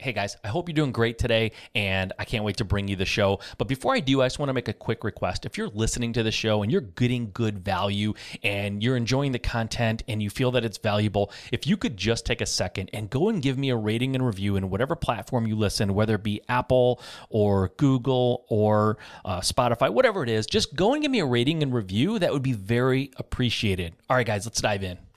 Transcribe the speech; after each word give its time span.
Hey 0.00 0.12
guys, 0.12 0.36
I 0.44 0.48
hope 0.48 0.68
you're 0.68 0.74
doing 0.74 0.92
great 0.92 1.18
today, 1.18 1.50
and 1.74 2.12
I 2.20 2.24
can't 2.24 2.44
wait 2.44 2.58
to 2.58 2.64
bring 2.64 2.86
you 2.86 2.94
the 2.94 3.04
show. 3.04 3.40
But 3.58 3.66
before 3.66 3.96
I 3.96 3.98
do, 3.98 4.22
I 4.22 4.26
just 4.26 4.38
want 4.38 4.48
to 4.48 4.52
make 4.52 4.68
a 4.68 4.72
quick 4.72 5.02
request. 5.02 5.44
If 5.44 5.58
you're 5.58 5.70
listening 5.70 6.12
to 6.12 6.22
the 6.22 6.30
show 6.30 6.62
and 6.62 6.70
you're 6.70 6.82
getting 6.82 7.32
good 7.32 7.58
value 7.58 8.14
and 8.44 8.80
you're 8.80 8.96
enjoying 8.96 9.32
the 9.32 9.40
content 9.40 10.04
and 10.06 10.22
you 10.22 10.30
feel 10.30 10.52
that 10.52 10.64
it's 10.64 10.78
valuable, 10.78 11.32
if 11.50 11.66
you 11.66 11.76
could 11.76 11.96
just 11.96 12.24
take 12.24 12.40
a 12.40 12.46
second 12.46 12.90
and 12.92 13.10
go 13.10 13.28
and 13.28 13.42
give 13.42 13.58
me 13.58 13.70
a 13.70 13.76
rating 13.76 14.14
and 14.14 14.24
review 14.24 14.54
in 14.54 14.70
whatever 14.70 14.94
platform 14.94 15.48
you 15.48 15.56
listen, 15.56 15.92
whether 15.92 16.14
it 16.14 16.22
be 16.22 16.42
Apple 16.48 17.02
or 17.28 17.70
Google 17.76 18.46
or 18.48 18.98
uh, 19.24 19.40
Spotify, 19.40 19.92
whatever 19.92 20.22
it 20.22 20.28
is, 20.28 20.46
just 20.46 20.76
go 20.76 20.92
and 20.92 21.02
give 21.02 21.10
me 21.10 21.18
a 21.18 21.26
rating 21.26 21.60
and 21.60 21.74
review. 21.74 22.20
That 22.20 22.32
would 22.32 22.44
be 22.44 22.52
very 22.52 23.10
appreciated. 23.16 23.96
All 24.08 24.16
right, 24.16 24.24
guys, 24.24 24.46
let's 24.46 24.60
dive 24.60 24.84
in. 24.84 25.07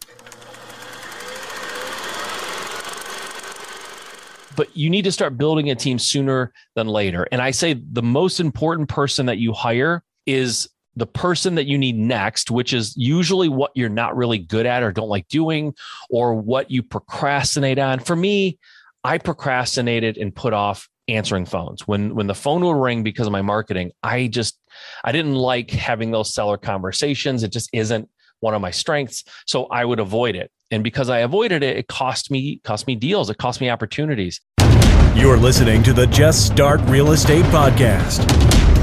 But 4.62 4.78
you 4.78 4.92
need 4.92 5.02
to 5.02 5.12
start 5.12 5.40
building 5.40 5.72
a 5.72 5.76
team 5.76 5.98
sooner 5.98 6.54
than 6.76 6.86
later. 6.86 7.28
And 7.32 7.42
I 7.42 7.50
say 7.50 7.74
the 7.74 8.04
most 8.04 8.40
important 8.40 8.90
person 8.90 9.26
that 9.26 9.40
you 9.40 9.54
hire 9.54 10.04
is 10.28 10.70
the 10.96 11.08
person 11.08 11.56
that 11.56 11.66
you 11.66 11.80
need 11.80 11.98
next, 11.98 12.52
which 12.52 12.72
is 12.72 12.96
usually 12.96 13.50
what 13.50 13.72
you're 13.74 13.90
not 13.90 14.16
really 14.16 14.38
good 14.38 14.68
at 14.68 14.84
or 14.84 14.92
don't 14.92 15.10
like 15.10 15.28
doing, 15.30 15.74
or 16.12 16.36
what 16.36 16.70
you 16.70 16.84
procrastinate 16.84 17.80
on. 17.80 18.02
For 18.02 18.16
me, 18.16 18.60
I 19.04 19.18
procrastinated 19.18 20.18
and 20.18 20.36
put 20.36 20.54
off 20.54 20.88
answering 21.08 21.48
phones. 21.48 21.88
When 21.88 22.14
when 22.14 22.28
the 22.28 22.36
phone 22.36 22.64
would 22.64 22.80
ring 22.80 23.02
because 23.02 23.26
of 23.26 23.34
my 23.34 23.42
marketing, 23.42 23.94
I 24.04 24.28
just 24.28 24.60
I 25.04 25.12
didn't 25.12 25.34
like 25.34 25.72
having 25.72 26.12
those 26.12 26.36
seller 26.36 26.58
conversations. 26.58 27.42
It 27.42 27.52
just 27.52 27.72
isn't 27.74 28.08
one 28.42 28.54
of 28.54 28.62
my 28.62 28.72
strengths. 28.72 29.24
So 29.48 29.66
I 29.66 29.86
would 29.86 30.00
avoid 30.00 30.36
it. 30.36 30.52
And 30.72 30.84
because 30.84 31.10
I 31.10 31.20
avoided 31.20 31.64
it, 31.64 31.78
it 31.78 31.88
cost 31.88 32.32
me 32.32 32.60
cost 32.64 32.88
me 32.88 32.96
deals. 32.96 33.30
It 33.30 33.38
cost 33.38 33.62
me 33.62 33.70
opportunities. 33.70 34.42
You're 35.14 35.36
listening 35.36 35.84
to 35.84 35.92
the 35.92 36.08
Just 36.08 36.48
Start 36.48 36.80
Real 36.86 37.12
Estate 37.12 37.44
podcast. 37.46 38.26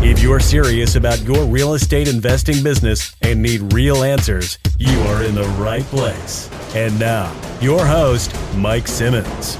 If 0.04 0.22
you're 0.22 0.40
serious 0.40 0.94
about 0.94 1.22
your 1.22 1.46
real 1.46 1.72
estate 1.72 2.06
investing 2.06 2.62
business 2.62 3.16
and 3.22 3.42
need 3.42 3.72
real 3.72 4.04
answers, 4.04 4.58
you 4.78 4.96
are 5.00 5.24
in 5.24 5.34
the 5.34 5.48
right 5.58 5.84
place. 5.84 6.50
And 6.74 6.96
now, 7.00 7.34
your 7.62 7.84
host, 7.84 8.36
Mike 8.56 8.86
Simmons. 8.86 9.56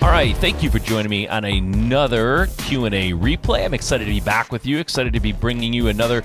All 0.00 0.08
right, 0.08 0.34
thank 0.38 0.62
you 0.62 0.70
for 0.70 0.78
joining 0.78 1.10
me 1.10 1.28
on 1.28 1.44
another 1.44 2.46
Q&A 2.56 3.12
replay. 3.12 3.66
I'm 3.66 3.74
excited 3.74 4.06
to 4.06 4.10
be 4.10 4.20
back 4.20 4.50
with 4.50 4.64
you, 4.64 4.78
excited 4.78 5.12
to 5.12 5.20
be 5.20 5.32
bringing 5.32 5.74
you 5.74 5.88
another 5.88 6.24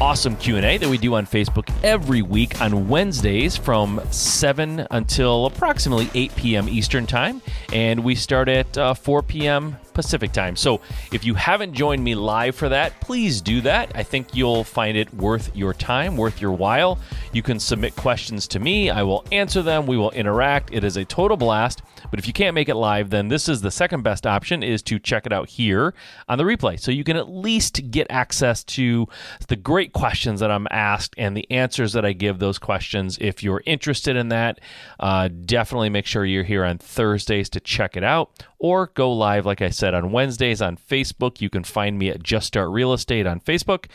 awesome 0.00 0.36
Q&A 0.36 0.78
that 0.78 0.88
we 0.88 0.96
do 0.96 1.14
on 1.14 1.26
Facebook 1.26 1.68
every 1.82 2.22
week 2.22 2.60
on 2.60 2.88
Wednesdays 2.88 3.56
from 3.56 4.00
7 4.10 4.86
until 4.92 5.46
approximately 5.46 6.08
8 6.14 6.36
p.m. 6.36 6.68
Eastern 6.68 7.04
Time, 7.04 7.42
and 7.72 8.04
we 8.04 8.14
start 8.14 8.48
at 8.48 8.78
uh, 8.78 8.94
4 8.94 9.22
p.m. 9.22 9.76
Pacific 9.98 10.30
time. 10.30 10.54
So 10.54 10.80
if 11.10 11.24
you 11.24 11.34
haven't 11.34 11.74
joined 11.74 12.04
me 12.04 12.14
live 12.14 12.54
for 12.54 12.68
that, 12.68 13.00
please 13.00 13.40
do 13.40 13.60
that. 13.62 13.90
I 13.96 14.04
think 14.04 14.32
you'll 14.32 14.62
find 14.62 14.96
it 14.96 15.12
worth 15.12 15.50
your 15.56 15.74
time, 15.74 16.16
worth 16.16 16.40
your 16.40 16.52
while. 16.52 17.00
You 17.32 17.42
can 17.42 17.58
submit 17.58 17.96
questions 17.96 18.46
to 18.48 18.60
me, 18.60 18.90
I 18.90 19.02
will 19.02 19.24
answer 19.32 19.60
them, 19.60 19.88
we 19.88 19.96
will 19.96 20.12
interact. 20.12 20.72
It 20.72 20.84
is 20.84 20.96
a 20.96 21.04
total 21.04 21.36
blast. 21.36 21.82
But 22.12 22.20
if 22.20 22.28
you 22.28 22.32
can't 22.32 22.54
make 22.54 22.68
it 22.68 22.76
live, 22.76 23.10
then 23.10 23.26
this 23.26 23.48
is 23.48 23.60
the 23.60 23.72
second 23.72 24.02
best 24.02 24.24
option 24.24 24.62
is 24.62 24.82
to 24.84 25.00
check 25.00 25.26
it 25.26 25.32
out 25.32 25.48
here 25.48 25.94
on 26.28 26.38
the 26.38 26.44
replay. 26.44 26.78
So 26.78 26.92
you 26.92 27.02
can 27.02 27.16
at 27.16 27.28
least 27.28 27.90
get 27.90 28.06
access 28.08 28.62
to 28.64 29.08
the 29.48 29.56
great 29.56 29.87
questions 29.92 30.40
that 30.40 30.50
I'm 30.50 30.66
asked 30.70 31.14
and 31.18 31.36
the 31.36 31.50
answers 31.50 31.92
that 31.92 32.04
I 32.04 32.12
give 32.12 32.38
those 32.38 32.58
questions. 32.58 33.18
If 33.20 33.42
you're 33.42 33.62
interested 33.66 34.16
in 34.16 34.28
that, 34.28 34.60
uh, 35.00 35.28
definitely 35.28 35.90
make 35.90 36.06
sure 36.06 36.24
you're 36.24 36.44
here 36.44 36.64
on 36.64 36.78
Thursdays 36.78 37.48
to 37.50 37.60
check 37.60 37.96
it 37.96 38.04
out 38.04 38.30
or 38.58 38.88
go 38.94 39.12
live, 39.12 39.46
like 39.46 39.62
I 39.62 39.70
said, 39.70 39.94
on 39.94 40.12
Wednesdays 40.12 40.60
on 40.60 40.76
Facebook. 40.76 41.40
You 41.40 41.50
can 41.50 41.64
find 41.64 41.98
me 41.98 42.08
at 42.10 42.22
Just 42.22 42.46
Start 42.46 42.70
Real 42.70 42.92
Estate 42.92 43.26
on 43.26 43.40
Facebook, 43.40 43.86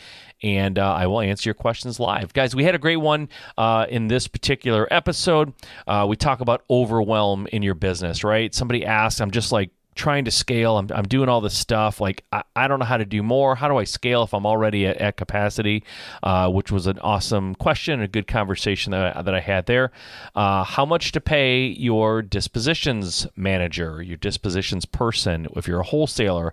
and 0.42 0.78
uh, 0.78 0.92
I 0.94 1.06
will 1.06 1.20
answer 1.20 1.48
your 1.48 1.54
questions 1.54 2.00
live. 2.00 2.32
Guys, 2.32 2.54
we 2.54 2.64
had 2.64 2.74
a 2.74 2.78
great 2.78 2.96
one 2.96 3.28
uh, 3.58 3.86
in 3.88 4.08
this 4.08 4.26
particular 4.26 4.88
episode. 4.90 5.52
Uh, 5.86 6.06
we 6.08 6.16
talk 6.16 6.40
about 6.40 6.64
overwhelm 6.70 7.46
in 7.52 7.62
your 7.62 7.74
business, 7.74 8.24
right? 8.24 8.54
Somebody 8.54 8.84
asked, 8.84 9.20
I'm 9.20 9.30
just 9.30 9.52
like, 9.52 9.70
trying 9.94 10.24
to 10.24 10.30
scale. 10.30 10.78
I'm, 10.78 10.88
I'm 10.94 11.04
doing 11.04 11.28
all 11.28 11.40
this 11.40 11.56
stuff. 11.56 12.00
Like, 12.00 12.24
I, 12.32 12.42
I 12.54 12.68
don't 12.68 12.78
know 12.78 12.84
how 12.84 12.96
to 12.96 13.04
do 13.04 13.22
more. 13.22 13.54
How 13.54 13.68
do 13.68 13.76
I 13.76 13.84
scale 13.84 14.22
if 14.22 14.34
I'm 14.34 14.46
already 14.46 14.86
at, 14.86 14.96
at 14.98 15.16
capacity? 15.16 15.84
Uh, 16.22 16.50
which 16.50 16.70
was 16.70 16.86
an 16.86 16.98
awesome 17.00 17.54
question, 17.54 18.00
a 18.00 18.08
good 18.08 18.26
conversation 18.26 18.92
that 18.92 19.16
I, 19.16 19.22
that 19.22 19.34
I 19.34 19.40
had 19.40 19.66
there. 19.66 19.92
Uh, 20.34 20.64
how 20.64 20.84
much 20.84 21.12
to 21.12 21.20
pay 21.20 21.66
your 21.66 22.22
dispositions 22.22 23.26
manager, 23.36 24.02
your 24.02 24.16
dispositions 24.16 24.84
person, 24.84 25.46
if 25.56 25.68
you're 25.68 25.80
a 25.80 25.84
wholesaler? 25.84 26.52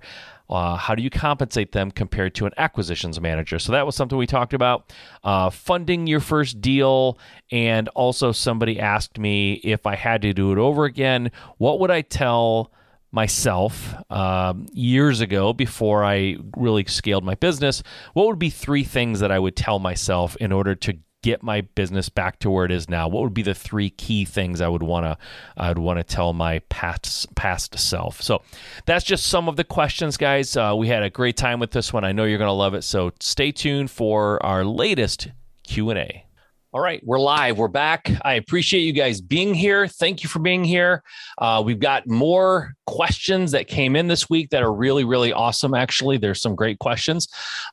Uh, 0.49 0.75
how 0.75 0.93
do 0.93 1.01
you 1.01 1.09
compensate 1.09 1.71
them 1.71 1.89
compared 1.89 2.35
to 2.35 2.45
an 2.45 2.51
acquisitions 2.57 3.21
manager? 3.21 3.57
So 3.57 3.71
that 3.71 3.85
was 3.85 3.95
something 3.95 4.17
we 4.17 4.27
talked 4.27 4.53
about. 4.53 4.91
Uh, 5.23 5.49
funding 5.49 6.07
your 6.07 6.19
first 6.19 6.59
deal. 6.59 7.17
And 7.51 7.87
also, 7.89 8.33
somebody 8.33 8.77
asked 8.77 9.17
me 9.17 9.53
if 9.63 9.85
I 9.85 9.95
had 9.95 10.21
to 10.23 10.33
do 10.33 10.51
it 10.51 10.57
over 10.57 10.83
again, 10.83 11.31
what 11.57 11.79
would 11.79 11.89
I 11.89 12.01
tell 12.01 12.71
myself 13.11 13.93
um, 14.09 14.67
years 14.71 15.19
ago 15.21 15.53
before 15.53 16.03
I 16.03 16.37
really 16.55 16.85
scaled 16.85 17.23
my 17.23 17.35
business, 17.35 17.83
what 18.13 18.27
would 18.27 18.39
be 18.39 18.49
three 18.49 18.83
things 18.83 19.19
that 19.19 19.31
I 19.31 19.39
would 19.39 19.55
tell 19.55 19.79
myself 19.79 20.35
in 20.37 20.51
order 20.51 20.75
to 20.75 20.97
get 21.21 21.43
my 21.43 21.61
business 21.61 22.09
back 22.09 22.39
to 22.39 22.49
where 22.49 22.65
it 22.65 22.71
is 22.71 22.89
now? 22.89 23.07
What 23.07 23.23
would 23.23 23.33
be 23.33 23.43
the 23.43 23.53
three 23.53 23.89
key 23.89 24.25
things 24.25 24.61
I 24.61 24.67
would 24.67 24.83
want 24.83 25.05
to 25.05 25.17
I 25.55 25.69
would 25.69 25.77
want 25.77 25.99
to 25.99 26.03
tell 26.03 26.33
my 26.33 26.59
past 26.69 27.33
past 27.35 27.77
self? 27.77 28.21
So 28.21 28.41
that's 28.85 29.05
just 29.05 29.27
some 29.27 29.47
of 29.47 29.55
the 29.55 29.63
questions, 29.63 30.17
guys. 30.17 30.55
Uh, 30.57 30.73
we 30.77 30.87
had 30.87 31.03
a 31.03 31.09
great 31.09 31.37
time 31.37 31.59
with 31.59 31.71
this 31.71 31.93
one. 31.93 32.03
I 32.03 32.11
know 32.11 32.23
you're 32.23 32.37
going 32.37 32.47
to 32.47 32.53
love 32.53 32.73
it. 32.73 32.83
So 32.83 33.11
stay 33.19 33.51
tuned 33.51 33.91
for 33.91 34.43
our 34.45 34.63
latest 34.65 35.29
Q 35.63 35.89
and 35.91 35.99
A. 35.99 36.25
All 36.73 36.79
right, 36.79 37.05
we're 37.05 37.19
live. 37.19 37.57
We're 37.57 37.67
back. 37.67 38.09
I 38.21 38.35
appreciate 38.35 38.83
you 38.83 38.93
guys 38.93 39.19
being 39.19 39.53
here. 39.53 39.89
Thank 39.89 40.23
you 40.23 40.29
for 40.29 40.39
being 40.39 40.63
here. 40.63 41.03
Uh, 41.37 41.61
we've 41.65 41.81
got 41.81 42.07
more 42.07 42.75
questions 42.87 43.51
that 43.51 43.67
came 43.67 43.97
in 43.97 44.07
this 44.07 44.29
week 44.29 44.51
that 44.51 44.63
are 44.63 44.71
really, 44.71 45.03
really 45.03 45.33
awesome. 45.33 45.73
Actually, 45.73 46.15
there's 46.15 46.41
some 46.41 46.55
great 46.55 46.79
questions. 46.79 47.27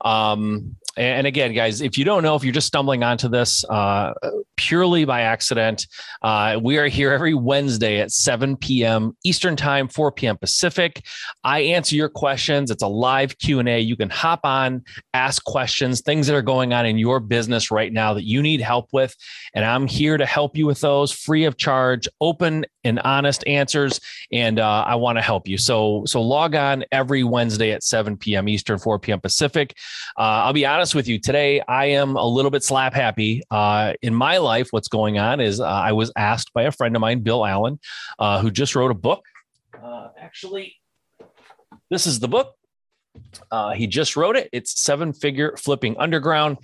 Um, 0.04 0.74
and 0.98 1.26
again, 1.26 1.52
guys, 1.54 1.80
if 1.80 1.96
you 1.96 2.04
don't 2.04 2.22
know, 2.22 2.34
if 2.34 2.42
you're 2.42 2.52
just 2.52 2.66
stumbling 2.66 3.04
onto 3.04 3.28
this 3.28 3.64
uh, 3.70 4.12
purely 4.56 5.04
by 5.04 5.20
accident, 5.20 5.86
uh, 6.22 6.58
we 6.60 6.76
are 6.76 6.88
here 6.88 7.12
every 7.12 7.34
Wednesday 7.34 8.00
at 8.00 8.10
7 8.10 8.56
p.m. 8.56 9.16
Eastern 9.24 9.54
Time, 9.54 9.86
4 9.86 10.10
p.m. 10.12 10.36
Pacific. 10.36 11.04
I 11.44 11.60
answer 11.60 11.94
your 11.94 12.08
questions. 12.08 12.70
It's 12.70 12.82
a 12.82 12.88
live 12.88 13.38
Q 13.38 13.60
and 13.60 13.68
A. 13.68 13.78
You 13.78 13.96
can 13.96 14.10
hop 14.10 14.40
on, 14.42 14.82
ask 15.14 15.44
questions, 15.44 16.00
things 16.00 16.26
that 16.26 16.34
are 16.34 16.42
going 16.42 16.72
on 16.72 16.84
in 16.84 16.98
your 16.98 17.20
business 17.20 17.70
right 17.70 17.92
now 17.92 18.14
that 18.14 18.24
you 18.24 18.42
need 18.42 18.60
help 18.60 18.88
with, 18.92 19.14
and 19.54 19.64
I'm 19.64 19.86
here 19.86 20.16
to 20.16 20.26
help 20.26 20.56
you 20.56 20.66
with 20.66 20.80
those, 20.80 21.12
free 21.12 21.44
of 21.44 21.56
charge, 21.56 22.08
open 22.20 22.66
and 22.88 22.98
honest 23.00 23.46
answers. 23.46 24.00
And 24.32 24.58
uh, 24.58 24.84
I 24.86 24.96
want 24.96 25.18
to 25.18 25.22
help 25.22 25.46
you. 25.46 25.58
So 25.58 26.02
so 26.06 26.20
log 26.20 26.54
on 26.54 26.84
every 26.90 27.22
Wednesday 27.22 27.70
at 27.72 27.82
7 27.82 28.16
p.m. 28.16 28.48
Eastern, 28.48 28.78
4 28.78 28.98
p.m. 28.98 29.20
Pacific. 29.20 29.76
Uh, 30.18 30.44
I'll 30.44 30.52
be 30.52 30.66
honest 30.66 30.94
with 30.94 31.06
you, 31.06 31.18
today 31.18 31.60
I 31.68 31.86
am 31.86 32.16
a 32.16 32.26
little 32.26 32.50
bit 32.50 32.64
slap 32.64 32.94
happy. 32.94 33.42
Uh, 33.50 33.92
in 34.02 34.14
my 34.14 34.38
life, 34.38 34.68
what's 34.70 34.88
going 34.88 35.18
on 35.18 35.40
is 35.40 35.60
uh, 35.60 35.64
I 35.64 35.92
was 35.92 36.10
asked 36.16 36.52
by 36.52 36.62
a 36.62 36.72
friend 36.72 36.96
of 36.96 37.00
mine, 37.00 37.20
Bill 37.20 37.44
Allen, 37.44 37.78
uh, 38.18 38.40
who 38.40 38.50
just 38.50 38.74
wrote 38.74 38.90
a 38.90 38.94
book. 38.94 39.24
Uh, 39.80 40.08
actually, 40.18 40.76
this 41.90 42.06
is 42.06 42.18
the 42.18 42.28
book. 42.28 42.54
Uh, 43.50 43.72
he 43.72 43.86
just 43.86 44.16
wrote 44.16 44.36
it. 44.36 44.48
It's 44.52 44.80
Seven 44.80 45.12
Figure 45.12 45.56
Flipping 45.56 45.96
Underground. 45.98 46.58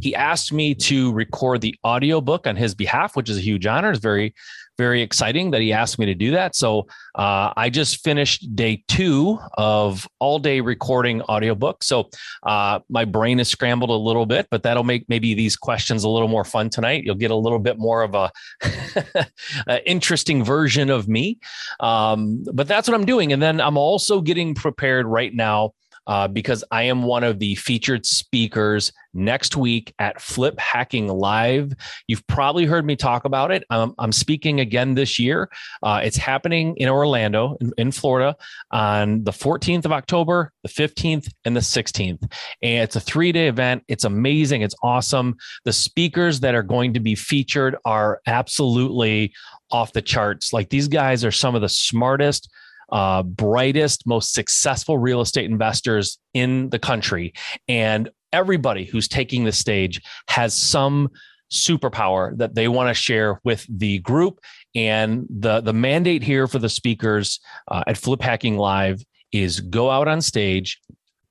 He 0.00 0.14
asked 0.14 0.52
me 0.52 0.74
to 0.74 1.12
record 1.12 1.60
the 1.60 1.74
audiobook 1.84 2.46
on 2.46 2.56
his 2.56 2.74
behalf, 2.74 3.16
which 3.16 3.28
is 3.28 3.38
a 3.38 3.42
huge 3.42 3.66
honor. 3.66 3.90
It's 3.90 4.00
very, 4.00 4.34
very 4.78 5.02
exciting 5.02 5.50
that 5.50 5.60
he 5.60 5.72
asked 5.72 5.98
me 5.98 6.06
to 6.06 6.14
do 6.14 6.30
that. 6.30 6.54
So 6.54 6.86
uh, 7.16 7.52
I 7.56 7.68
just 7.68 8.02
finished 8.02 8.54
day 8.54 8.84
two 8.88 9.38
of 9.54 10.08
all 10.20 10.38
day 10.38 10.60
recording 10.60 11.20
audiobook. 11.22 11.82
So 11.82 12.08
uh, 12.44 12.78
my 12.88 13.04
brain 13.04 13.40
is 13.40 13.48
scrambled 13.48 13.90
a 13.90 13.94
little 13.94 14.24
bit, 14.24 14.46
but 14.50 14.62
that'll 14.62 14.84
make 14.84 15.04
maybe 15.08 15.34
these 15.34 15.56
questions 15.56 16.04
a 16.04 16.08
little 16.08 16.28
more 16.28 16.44
fun 16.44 16.70
tonight. 16.70 17.02
You'll 17.04 17.16
get 17.16 17.32
a 17.32 17.36
little 17.36 17.58
bit 17.58 17.78
more 17.78 18.02
of 18.02 18.14
a, 18.14 18.30
a 19.66 19.90
interesting 19.90 20.44
version 20.44 20.88
of 20.88 21.08
me. 21.08 21.38
Um, 21.80 22.44
but 22.54 22.68
that's 22.68 22.88
what 22.88 22.94
I'm 22.94 23.06
doing. 23.06 23.32
And 23.32 23.42
then 23.42 23.60
I'm 23.60 23.76
also 23.76 24.20
getting 24.20 24.54
prepared 24.54 25.06
right 25.06 25.34
now 25.34 25.72
uh, 26.08 26.26
because 26.26 26.64
I 26.70 26.84
am 26.84 27.02
one 27.02 27.22
of 27.22 27.38
the 27.38 27.54
featured 27.54 28.06
speakers 28.06 28.92
next 29.12 29.56
week 29.56 29.92
at 29.98 30.20
Flip 30.20 30.58
Hacking 30.58 31.08
Live. 31.08 31.72
You've 32.06 32.26
probably 32.26 32.64
heard 32.64 32.86
me 32.86 32.96
talk 32.96 33.26
about 33.26 33.50
it. 33.50 33.64
Um, 33.68 33.94
I'm 33.98 34.12
speaking 34.12 34.60
again 34.60 34.94
this 34.94 35.18
year. 35.18 35.50
Uh, 35.82 36.00
it's 36.02 36.16
happening 36.16 36.74
in 36.78 36.88
Orlando, 36.88 37.56
in, 37.60 37.72
in, 37.76 37.92
Florida, 37.92 38.36
on 38.70 39.22
the 39.24 39.30
14th 39.30 39.84
of 39.84 39.92
October, 39.92 40.52
the 40.62 40.68
15th, 40.68 41.30
and 41.44 41.54
the 41.54 41.60
16th. 41.60 42.22
And 42.62 42.84
it's 42.84 42.96
a 42.96 43.00
three 43.00 43.30
day 43.30 43.48
event. 43.48 43.84
It's 43.88 44.04
amazing. 44.04 44.62
It's 44.62 44.76
awesome. 44.82 45.36
The 45.64 45.72
speakers 45.72 46.40
that 46.40 46.54
are 46.54 46.62
going 46.62 46.94
to 46.94 47.00
be 47.00 47.14
featured 47.14 47.76
are 47.84 48.20
absolutely 48.26 49.34
off 49.70 49.92
the 49.92 50.02
charts. 50.02 50.52
Like 50.54 50.70
these 50.70 50.88
guys 50.88 51.24
are 51.24 51.32
some 51.32 51.54
of 51.54 51.60
the 51.60 51.68
smartest 51.68 52.48
uh, 52.90 53.22
brightest, 53.22 54.06
most 54.06 54.32
successful 54.32 54.98
real 54.98 55.20
estate 55.20 55.50
investors 55.50 56.18
in 56.34 56.70
the 56.70 56.78
country. 56.78 57.32
And 57.68 58.10
everybody 58.32 58.84
who's 58.84 59.08
taking 59.08 59.44
the 59.44 59.52
stage 59.52 60.00
has 60.28 60.54
some 60.54 61.10
superpower 61.50 62.36
that 62.36 62.54
they 62.54 62.68
want 62.68 62.88
to 62.88 62.94
share 62.94 63.40
with 63.44 63.66
the 63.68 63.98
group. 64.00 64.40
And 64.74 65.26
the, 65.30 65.60
the 65.60 65.72
mandate 65.72 66.22
here 66.22 66.46
for 66.46 66.58
the 66.58 66.68
speakers 66.68 67.40
uh, 67.68 67.84
at 67.86 67.96
Flip 67.96 68.20
Hacking 68.20 68.58
Live 68.58 69.02
is 69.32 69.60
go 69.60 69.90
out 69.90 70.08
on 70.08 70.20
stage, 70.20 70.80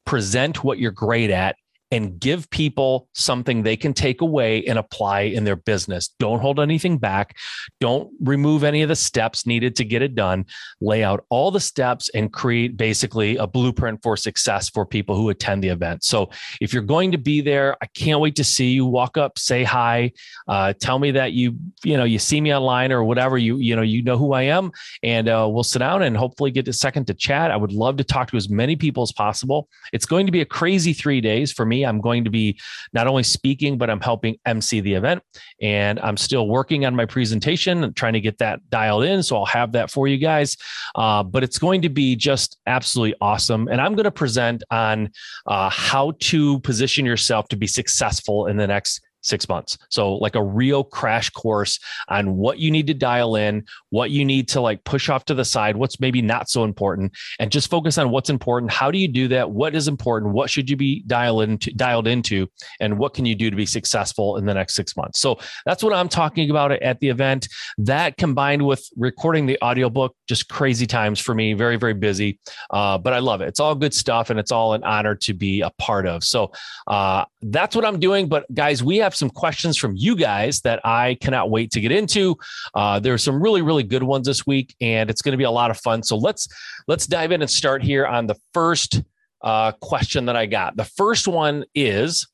present 0.05 0.63
what 0.63 0.79
you're 0.79 0.91
great 0.91 1.29
at, 1.29 1.55
and 1.91 2.19
give 2.19 2.49
people 2.49 3.07
something 3.13 3.63
they 3.63 3.77
can 3.77 3.93
take 3.93 4.21
away 4.21 4.63
and 4.65 4.77
apply 4.77 5.21
in 5.21 5.43
their 5.45 5.55
business. 5.55 6.09
Don't 6.19 6.39
hold 6.39 6.59
anything 6.59 6.97
back. 6.97 7.37
Don't 7.79 8.11
remove 8.21 8.63
any 8.63 8.81
of 8.81 8.89
the 8.89 8.95
steps 8.95 9.45
needed 9.45 9.75
to 9.77 9.85
get 9.85 10.01
it 10.01 10.13
done. 10.13 10.45
Lay 10.81 11.03
out 11.03 11.25
all 11.29 11.49
the 11.49 11.59
steps 11.59 12.09
and 12.09 12.31
create 12.33 12.75
basically 12.75 13.37
a 13.37 13.47
blueprint 13.47 14.01
for 14.03 14.17
success 14.17 14.69
for 14.69 14.85
people 14.85 15.15
who 15.15 15.29
attend 15.29 15.63
the 15.63 15.69
event. 15.69 16.03
So 16.03 16.29
if 16.59 16.73
you're 16.73 16.83
going 16.83 17.11
to 17.11 17.17
be 17.17 17.41
there, 17.41 17.77
I 17.81 17.85
can't 17.87 18.19
wait 18.19 18.35
to 18.35 18.43
see 18.43 18.71
you. 18.71 18.85
Walk 18.85 19.17
up, 19.17 19.39
say 19.39 19.63
hi, 19.63 20.11
uh, 20.47 20.73
tell 20.73 20.99
me 20.99 21.11
that 21.11 21.33
you 21.33 21.57
you 21.83 21.95
know 21.95 22.03
you 22.03 22.19
see 22.19 22.41
me 22.41 22.53
online 22.53 22.91
or 22.91 23.03
whatever. 23.03 23.37
You 23.37 23.57
you 23.57 23.75
know 23.75 23.81
you 23.81 24.03
know 24.03 24.17
who 24.17 24.33
I 24.33 24.43
am, 24.43 24.71
and 25.03 25.29
uh, 25.29 25.47
we'll 25.49 25.63
sit 25.63 25.79
down 25.79 26.03
and 26.03 26.17
hopefully 26.17 26.51
get 26.51 26.67
a 26.67 26.73
second 26.73 27.05
to 27.07 27.13
chat. 27.13 27.51
I 27.51 27.57
would 27.57 27.71
love 27.71 27.97
to 27.97 28.03
talk 28.03 28.29
to 28.31 28.37
as 28.37 28.49
many 28.49 28.75
people 28.75 29.03
as 29.03 29.11
possible. 29.11 29.69
It's 29.93 30.05
going 30.05 30.25
to 30.25 30.31
be 30.31 30.41
a 30.41 30.45
crazy 30.45 30.93
three 30.93 31.21
days 31.21 31.51
for 31.51 31.65
me 31.65 31.76
I'm 31.85 32.01
going 32.01 32.23
to 32.23 32.29
be 32.29 32.59
not 32.93 33.07
only 33.07 33.23
speaking, 33.23 33.77
but 33.77 33.89
I'm 33.89 34.01
helping 34.01 34.37
MC 34.45 34.79
the 34.79 34.93
event. 34.93 35.23
And 35.61 35.99
I'm 35.99 36.17
still 36.17 36.47
working 36.47 36.85
on 36.85 36.95
my 36.95 37.05
presentation 37.05 37.83
and 37.83 37.95
trying 37.95 38.13
to 38.13 38.21
get 38.21 38.37
that 38.39 38.59
dialed 38.69 39.03
in. 39.03 39.23
So 39.23 39.37
I'll 39.37 39.45
have 39.45 39.71
that 39.73 39.91
for 39.91 40.07
you 40.07 40.17
guys. 40.17 40.57
Uh, 40.95 41.23
but 41.23 41.43
it's 41.43 41.57
going 41.57 41.81
to 41.81 41.89
be 41.89 42.15
just 42.15 42.57
absolutely 42.67 43.15
awesome. 43.21 43.67
And 43.69 43.81
I'm 43.81 43.95
going 43.95 44.05
to 44.05 44.11
present 44.11 44.63
on 44.71 45.11
uh, 45.45 45.69
how 45.69 46.13
to 46.19 46.59
position 46.61 47.05
yourself 47.05 47.47
to 47.49 47.57
be 47.57 47.67
successful 47.67 48.47
in 48.47 48.57
the 48.57 48.67
next 48.67 49.01
six 49.27 49.47
months. 49.49 49.77
So, 49.89 50.15
like 50.15 50.35
a 50.35 50.43
real 50.43 50.83
crash 50.83 51.29
course 51.29 51.79
on 52.07 52.37
what 52.37 52.59
you 52.59 52.71
need 52.71 52.87
to 52.87 52.93
dial 52.93 53.35
in, 53.35 53.65
what 53.89 54.11
you 54.11 54.25
need 54.25 54.47
to 54.49 54.61
like 54.61 54.83
push 54.83 55.09
off 55.09 55.25
to 55.25 55.33
the 55.33 55.45
side, 55.45 55.75
what's 55.75 55.99
maybe 55.99 56.21
not 56.21 56.49
so 56.49 56.63
important, 56.63 57.11
and 57.39 57.51
just 57.51 57.69
focus 57.69 57.97
on 57.97 58.09
what's 58.09 58.29
important. 58.29 58.71
How 58.71 58.89
do 58.89 58.97
you 58.97 59.07
do 59.07 59.27
that? 59.29 59.51
What 59.51 59.75
is 59.75 59.87
important? 59.87 60.33
What 60.33 60.49
should 60.49 60.69
you 60.69 60.77
be 60.77 61.03
dialed 61.07 61.43
into, 61.43 61.71
dialed 61.73 62.07
into, 62.07 62.47
and 62.79 62.97
what 62.97 63.13
can 63.13 63.25
you 63.25 63.35
do 63.35 63.49
to 63.49 63.55
be 63.55 63.65
successful 63.65 64.37
in 64.37 64.45
the 64.45 64.53
next 64.53 64.75
six 64.75 64.95
months? 64.95 65.19
So, 65.19 65.39
that's 65.65 65.83
what 65.83 65.93
I'm 65.93 66.09
talking 66.09 66.49
about 66.49 66.71
at 66.71 66.99
the 66.99 67.09
event. 67.09 67.47
That 67.77 68.17
combined 68.17 68.65
with 68.65 68.87
recording 68.95 69.45
the 69.45 69.57
audiobook, 69.61 70.15
just 70.27 70.49
crazy 70.49 70.87
times 70.87 71.19
for 71.19 71.35
me, 71.35 71.53
very, 71.53 71.75
very 71.75 71.93
busy. 71.93 72.39
Uh, 72.69 72.97
but 72.97 73.13
I 73.13 73.19
love 73.19 73.41
it. 73.41 73.47
It's 73.47 73.59
all 73.59 73.75
good 73.75 73.93
stuff, 73.93 74.29
and 74.29 74.39
it's 74.39 74.51
all 74.51 74.73
an 74.73 74.83
honor 74.83 75.15
to 75.15 75.33
be 75.33 75.61
a 75.61 75.71
part 75.77 76.07
of. 76.07 76.23
So, 76.23 76.51
uh, 76.87 77.25
that's 77.41 77.75
what 77.75 77.85
I'm 77.85 77.99
doing. 77.99 78.27
But 78.27 78.45
guys, 78.53 78.83
we 78.83 78.97
have 78.97 79.15
some 79.17 79.29
questions 79.29 79.77
from 79.77 79.93
you 79.95 80.15
guys 80.15 80.61
that 80.61 80.79
I 80.85 81.17
cannot 81.21 81.49
wait 81.49 81.71
to 81.71 81.81
get 81.81 81.91
into. 81.91 82.37
Uh, 82.73 82.99
there 82.99 83.13
are 83.13 83.17
some 83.17 83.41
really, 83.41 83.61
really 83.61 83.83
good 83.83 84.03
ones 84.03 84.27
this 84.27 84.45
week, 84.45 84.75
and 84.81 85.09
it's 85.09 85.21
going 85.21 85.33
to 85.33 85.37
be 85.37 85.43
a 85.43 85.51
lot 85.51 85.71
of 85.71 85.77
fun. 85.77 86.03
So 86.03 86.17
let's 86.17 86.47
let's 86.87 87.07
dive 87.07 87.31
in 87.31 87.41
and 87.41 87.49
start 87.49 87.83
here 87.83 88.05
on 88.05 88.27
the 88.27 88.35
first 88.53 89.01
uh, 89.41 89.71
question 89.73 90.25
that 90.25 90.35
I 90.35 90.45
got. 90.45 90.77
The 90.77 90.85
first 90.85 91.27
one 91.27 91.65
is. 91.75 92.27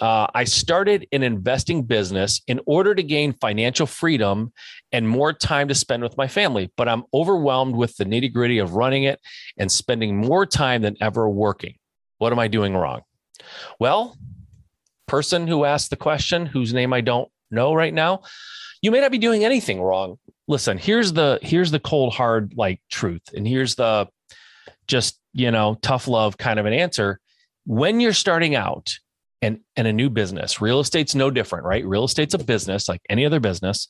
Uh, 0.00 0.26
I 0.34 0.44
started 0.44 1.06
an 1.12 1.22
investing 1.22 1.82
business 1.82 2.40
in 2.46 2.60
order 2.64 2.94
to 2.94 3.02
gain 3.02 3.34
financial 3.34 3.86
freedom 3.86 4.54
and 4.90 5.06
more 5.06 5.34
time 5.34 5.68
to 5.68 5.74
spend 5.74 6.02
with 6.02 6.16
my 6.16 6.28
family, 6.28 6.72
but 6.78 6.88
I'm 6.88 7.04
overwhelmed 7.12 7.76
with 7.76 7.94
the 7.96 8.06
nitty 8.06 8.32
gritty 8.32 8.58
of 8.58 8.72
running 8.72 9.04
it 9.04 9.20
and 9.58 9.70
spending 9.70 10.16
more 10.16 10.46
time 10.46 10.80
than 10.80 10.96
ever 11.02 11.28
working. 11.28 11.74
What 12.16 12.32
am 12.32 12.38
I 12.38 12.48
doing 12.48 12.74
wrong? 12.74 13.02
Well, 13.78 14.16
person 15.10 15.48
who 15.48 15.64
asked 15.64 15.90
the 15.90 15.96
question, 15.96 16.46
whose 16.46 16.72
name 16.72 16.92
I 16.92 17.00
don't 17.00 17.28
know 17.50 17.74
right 17.74 17.92
now, 17.92 18.22
you 18.80 18.92
may 18.92 19.00
not 19.00 19.10
be 19.10 19.18
doing 19.18 19.44
anything 19.44 19.82
wrong. 19.82 20.20
Listen, 20.46 20.78
here's 20.78 21.12
the 21.12 21.40
here's 21.42 21.72
the 21.72 21.80
cold 21.80 22.14
hard 22.14 22.54
like 22.56 22.80
truth, 22.92 23.22
and 23.34 23.46
here's 23.46 23.74
the 23.74 24.06
just 24.86 25.18
you 25.32 25.50
know 25.50 25.76
tough 25.82 26.06
love 26.06 26.38
kind 26.38 26.60
of 26.60 26.66
an 26.66 26.72
answer. 26.72 27.18
When 27.66 27.98
you're 27.98 28.12
starting 28.12 28.54
out 28.54 28.94
and 29.42 29.58
and 29.74 29.88
a 29.88 29.92
new 29.92 30.10
business, 30.10 30.60
real 30.60 30.78
estate's 30.78 31.16
no 31.16 31.28
different, 31.28 31.64
right? 31.64 31.84
Real 31.84 32.04
estate's 32.04 32.34
a 32.34 32.38
business 32.38 32.88
like 32.88 33.00
any 33.10 33.26
other 33.26 33.40
business. 33.40 33.88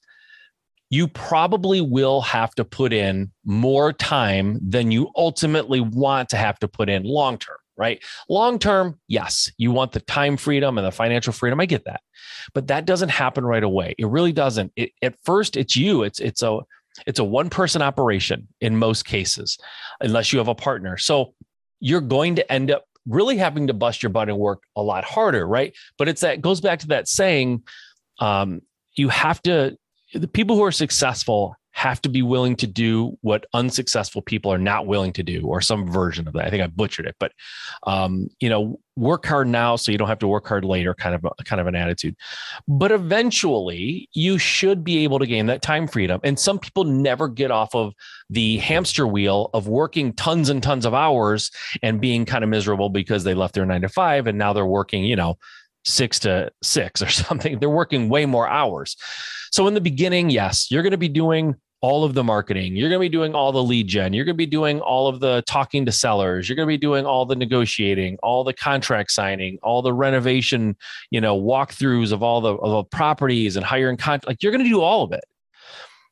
You 0.89 1.07
probably 1.07 1.83
will 1.83 2.23
have 2.23 2.55
to 2.55 2.65
put 2.65 2.95
in 2.95 3.31
more 3.45 3.93
time 3.93 4.59
than 4.67 4.91
you 4.91 5.11
ultimately 5.15 5.81
want 5.81 6.31
to 6.31 6.39
have 6.39 6.59
to 6.61 6.69
put 6.69 6.89
in 6.89 7.03
long 7.03 7.37
term 7.37 7.60
right? 7.81 8.05
Long 8.29 8.59
term, 8.59 9.01
yes, 9.09 9.51
you 9.57 9.73
want 9.73 9.93
the 9.93 10.01
time 10.01 10.37
freedom 10.37 10.77
and 10.77 10.87
the 10.87 10.93
financial 10.93 11.33
freedom. 11.33 11.59
I 11.61 11.67
get 11.67 11.87
that. 11.87 12.03
But 12.53 12.67
that 12.67 12.85
doesn't 12.85 13.09
happen 13.09 13.45
right 13.45 13.65
away. 13.65 13.95
It 13.99 14.07
really 14.07 14.33
doesn't. 14.33 14.71
It, 14.77 14.93
at 15.01 15.15
first, 15.25 15.57
it's 15.57 15.75
you. 15.75 16.03
It's 16.03 16.21
it's 16.21 16.43
a 16.43 16.61
it's 17.07 17.19
a 17.19 17.25
one 17.25 17.49
person 17.49 17.81
operation 17.81 18.49
in 18.61 18.77
most 18.77 19.07
cases, 19.07 19.57
unless 20.01 20.31
you 20.31 20.39
have 20.39 20.49
a 20.49 20.55
partner. 20.55 20.99
So 20.99 21.33
you're 21.81 22.03
going 22.03 22.37
to 22.37 22.53
end 22.53 22.71
up 22.71 22.85
really 23.09 23.39
having 23.39 23.69
to 23.69 23.73
bust 23.73 24.03
your 24.03 24.11
butt 24.11 24.29
and 24.29 24.37
work 24.37 24.63
a 24.77 24.83
lot 24.83 25.05
harder, 25.05 25.47
right? 25.47 25.75
But 25.97 26.09
it's 26.09 26.21
that 26.21 26.43
goes 26.43 26.61
back 26.61 26.81
to 26.81 26.89
that 26.89 27.09
saying, 27.09 27.63
um, 28.19 28.61
you 28.95 29.09
have 29.09 29.41
to 29.43 29.79
the 30.13 30.29
people 30.29 30.57
who 30.57 30.65
are 30.65 30.73
successful 30.73 31.57
have 31.73 32.03
to 32.03 32.09
be 32.09 32.23
willing 32.23 32.57
to 32.57 32.67
do 32.67 33.17
what 33.21 33.47
unsuccessful 33.55 34.23
people 34.23 34.53
are 34.53 34.59
not 34.59 34.87
willing 34.87 35.13
to 35.13 35.23
do, 35.23 35.47
or 35.47 35.61
some 35.61 35.91
version 35.91 36.27
of 36.27 36.35
that. 36.35 36.45
I 36.45 36.51
think 36.51 36.63
I 36.63 36.67
butchered 36.67 37.07
it, 37.07 37.17
but 37.19 37.33
um, 37.87 38.29
you 38.41 38.49
know, 38.49 38.79
work 38.97 39.25
hard 39.25 39.49
now 39.49 39.77
so 39.77 39.91
you 39.91 39.99
don't 39.99 40.09
have 40.09 40.19
to 40.19 40.29
work 40.29 40.47
hard 40.47 40.65
later, 40.65 40.95
kind 40.95 41.15
of 41.15 41.25
a, 41.25 41.45
kind 41.45 41.61
of 41.61 41.67
an 41.67 41.75
attitude. 41.75 42.15
But 42.69 42.93
eventually, 42.93 44.09
you 44.13 44.37
should 44.37 44.85
be 44.85 45.05
able 45.05 45.19
to 45.19 45.27
gain 45.27 45.47
that 45.47 45.63
time 45.63 45.87
freedom. 45.87 46.21
And 46.23 46.39
some 46.39 46.59
people 46.59 46.85
never 46.85 47.29
get 47.29 47.51
off 47.51 47.75
of 47.75 47.95
the 48.29 48.59
hamster 48.59 49.07
wheel 49.07 49.51
of 49.55 49.69
working 49.69 50.13
tons 50.13 50.49
and 50.51 50.63
tons 50.63 50.85
of 50.85 50.93
hours 50.93 51.51
and 51.83 52.01
being 52.01 52.25
kind 52.25 52.45
of 52.45 52.51
miserable 52.51 52.91
because 52.91 53.25
they 53.25 53.35
left 53.35 53.55
their 53.55 53.67
nine 53.67 53.81
to 53.83 53.89
five 53.89 54.27
and 54.27 54.37
now 54.37 54.53
they're 54.53 54.67
working, 54.67 55.05
you 55.05 55.17
know, 55.17 55.39
six 55.85 56.19
to 56.21 56.51
six 56.63 57.03
or 57.03 57.09
something. 57.11 57.59
They're 57.59 57.71
working 57.71 58.09
way 58.09 58.27
more 58.27 58.49
hours. 58.49 58.97
So 59.51 59.67
in 59.67 59.75
the 59.75 59.81
beginning, 59.81 60.31
yes, 60.31 60.71
you're 60.71 60.83
going 60.83 60.93
to 60.93 60.99
be 60.99 61.09
doing 61.09 61.57
all 61.83 62.05
of 62.05 62.13
the 62.13 62.23
marketing. 62.23 62.77
You're 62.77 62.91
going 62.91 62.99
to 62.99 63.05
be 63.05 63.09
doing 63.09 63.35
all 63.35 63.53
the 63.53 63.63
lead 63.63 63.89
gen. 63.89 64.13
You're 64.13 64.27
going 64.27 64.35
to 64.35 64.39
be 64.39 64.47
doing 64.47 64.81
all 64.81 65.09
of 65.09 65.21
the 65.21 65.43
talking 65.47 65.87
to 65.87 65.93
sellers. 65.93 66.49
You're 66.49 66.57
going 66.57 66.69
to 66.69 66.73
be 66.73 66.79
doing 66.79 67.07
all 67.07 67.25
the 67.25 67.37
negotiating, 67.37 68.19
all 68.23 68.45
the 68.45 68.53
contract 68.53 69.11
signing, 69.11 69.59
all 69.63 69.81
the 69.81 69.95
renovation, 69.95 70.77
you 71.11 71.21
know, 71.21 71.41
walkthroughs 71.41 72.13
of 72.13 72.23
all 72.23 72.43
the, 72.43 72.55
of 72.55 72.71
the 72.71 72.85
properties 72.85 73.57
and 73.57 73.65
hiring 73.65 73.97
contract. 73.97 74.27
Like 74.27 74.43
you're 74.43 74.53
going 74.53 74.65
to 74.65 74.71
do 74.71 74.83
all 74.83 75.05
of 75.05 75.13
it. 75.13 75.25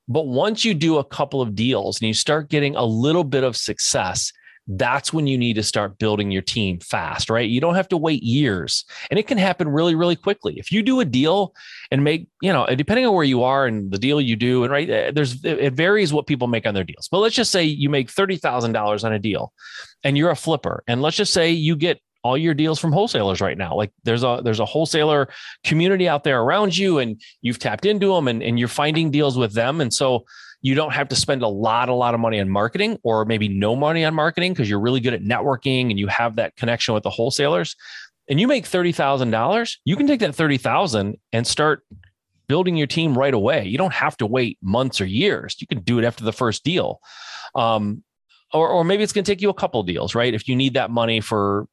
But 0.08 0.26
once 0.26 0.64
you 0.64 0.72
do 0.72 0.96
a 0.96 1.04
couple 1.04 1.42
of 1.42 1.54
deals 1.54 2.00
and 2.00 2.08
you 2.08 2.14
start 2.14 2.48
getting 2.48 2.74
a 2.74 2.84
little 2.84 3.24
bit 3.24 3.44
of 3.44 3.54
success, 3.54 4.32
that's 4.68 5.12
when 5.12 5.26
you 5.26 5.38
need 5.38 5.54
to 5.54 5.62
start 5.62 5.98
building 5.98 6.30
your 6.30 6.42
team 6.42 6.78
fast, 6.78 7.30
right? 7.30 7.48
You 7.48 7.60
don't 7.60 7.74
have 7.74 7.88
to 7.88 7.96
wait 7.96 8.22
years 8.22 8.84
and 9.10 9.18
it 9.18 9.26
can 9.26 9.38
happen 9.38 9.68
really, 9.68 9.94
really 9.94 10.16
quickly. 10.16 10.58
If 10.58 10.70
you 10.70 10.82
do 10.82 11.00
a 11.00 11.06
deal 11.06 11.54
and 11.90 12.04
make, 12.04 12.28
you 12.42 12.52
know, 12.52 12.66
depending 12.66 13.06
on 13.06 13.14
where 13.14 13.24
you 13.24 13.42
are 13.42 13.66
and 13.66 13.90
the 13.90 13.98
deal 13.98 14.20
you 14.20 14.36
do, 14.36 14.64
and 14.64 14.72
right, 14.72 14.88
eh, 14.88 15.10
there's, 15.10 15.42
it 15.42 15.72
varies 15.72 16.12
what 16.12 16.26
people 16.26 16.48
make 16.48 16.66
on 16.66 16.74
their 16.74 16.84
deals. 16.84 17.08
But 17.10 17.18
let's 17.20 17.34
just 17.34 17.50
say 17.50 17.64
you 17.64 17.88
make 17.88 18.12
$30,000 18.12 19.04
on 19.04 19.12
a 19.12 19.18
deal 19.18 19.52
and 20.04 20.18
you're 20.18 20.30
a 20.30 20.36
flipper. 20.36 20.84
And 20.86 21.00
let's 21.00 21.16
just 21.16 21.32
say 21.32 21.50
you 21.50 21.74
get 21.74 22.00
all 22.22 22.36
your 22.36 22.54
deals 22.54 22.78
from 22.78 22.92
wholesalers 22.92 23.40
right 23.40 23.56
now. 23.56 23.74
Like 23.74 23.92
there's 24.02 24.24
a 24.24 24.40
there's 24.42 24.60
a 24.60 24.64
wholesaler 24.64 25.28
community 25.64 26.08
out 26.08 26.24
there 26.24 26.40
around 26.40 26.76
you 26.76 26.98
and 26.98 27.20
you've 27.42 27.58
tapped 27.58 27.86
into 27.86 28.12
them 28.12 28.28
and, 28.28 28.42
and 28.42 28.58
you're 28.58 28.68
finding 28.68 29.10
deals 29.10 29.38
with 29.38 29.54
them. 29.54 29.80
And 29.80 29.94
so 29.94 30.24
you 30.60 30.74
don't 30.74 30.92
have 30.92 31.08
to 31.08 31.16
spend 31.16 31.42
a 31.42 31.48
lot, 31.48 31.88
a 31.88 31.94
lot 31.94 32.14
of 32.14 32.20
money 32.20 32.40
on 32.40 32.48
marketing 32.48 32.98
or 33.04 33.24
maybe 33.24 33.48
no 33.48 33.76
money 33.76 34.04
on 34.04 34.14
marketing 34.14 34.52
because 34.52 34.68
you're 34.68 34.80
really 34.80 35.00
good 35.00 35.14
at 35.14 35.22
networking 35.22 35.90
and 35.90 35.98
you 35.98 36.08
have 36.08 36.36
that 36.36 36.56
connection 36.56 36.94
with 36.94 37.04
the 37.04 37.10
wholesalers 37.10 37.76
and 38.28 38.38
you 38.38 38.46
make 38.46 38.66
$30,000, 38.66 39.76
you 39.84 39.96
can 39.96 40.06
take 40.06 40.20
that 40.20 40.34
30,000 40.34 41.16
and 41.32 41.46
start 41.46 41.82
building 42.46 42.76
your 42.76 42.86
team 42.86 43.16
right 43.16 43.34
away. 43.34 43.66
You 43.66 43.78
don't 43.78 43.94
have 43.94 44.16
to 44.18 44.26
wait 44.26 44.58
months 44.62 45.00
or 45.00 45.06
years. 45.06 45.56
You 45.60 45.66
can 45.66 45.80
do 45.80 45.98
it 45.98 46.04
after 46.04 46.24
the 46.24 46.32
first 46.32 46.64
deal. 46.64 47.00
Um, 47.54 48.02
or, 48.52 48.68
or 48.68 48.84
maybe 48.84 49.02
it's 49.02 49.12
going 49.12 49.24
to 49.24 49.30
take 49.30 49.42
you 49.42 49.50
a 49.50 49.54
couple 49.54 49.82
deals, 49.82 50.14
right? 50.14 50.32
If 50.32 50.48
you 50.48 50.56
need 50.56 50.74
that 50.74 50.90
money 50.90 51.20
for 51.20 51.66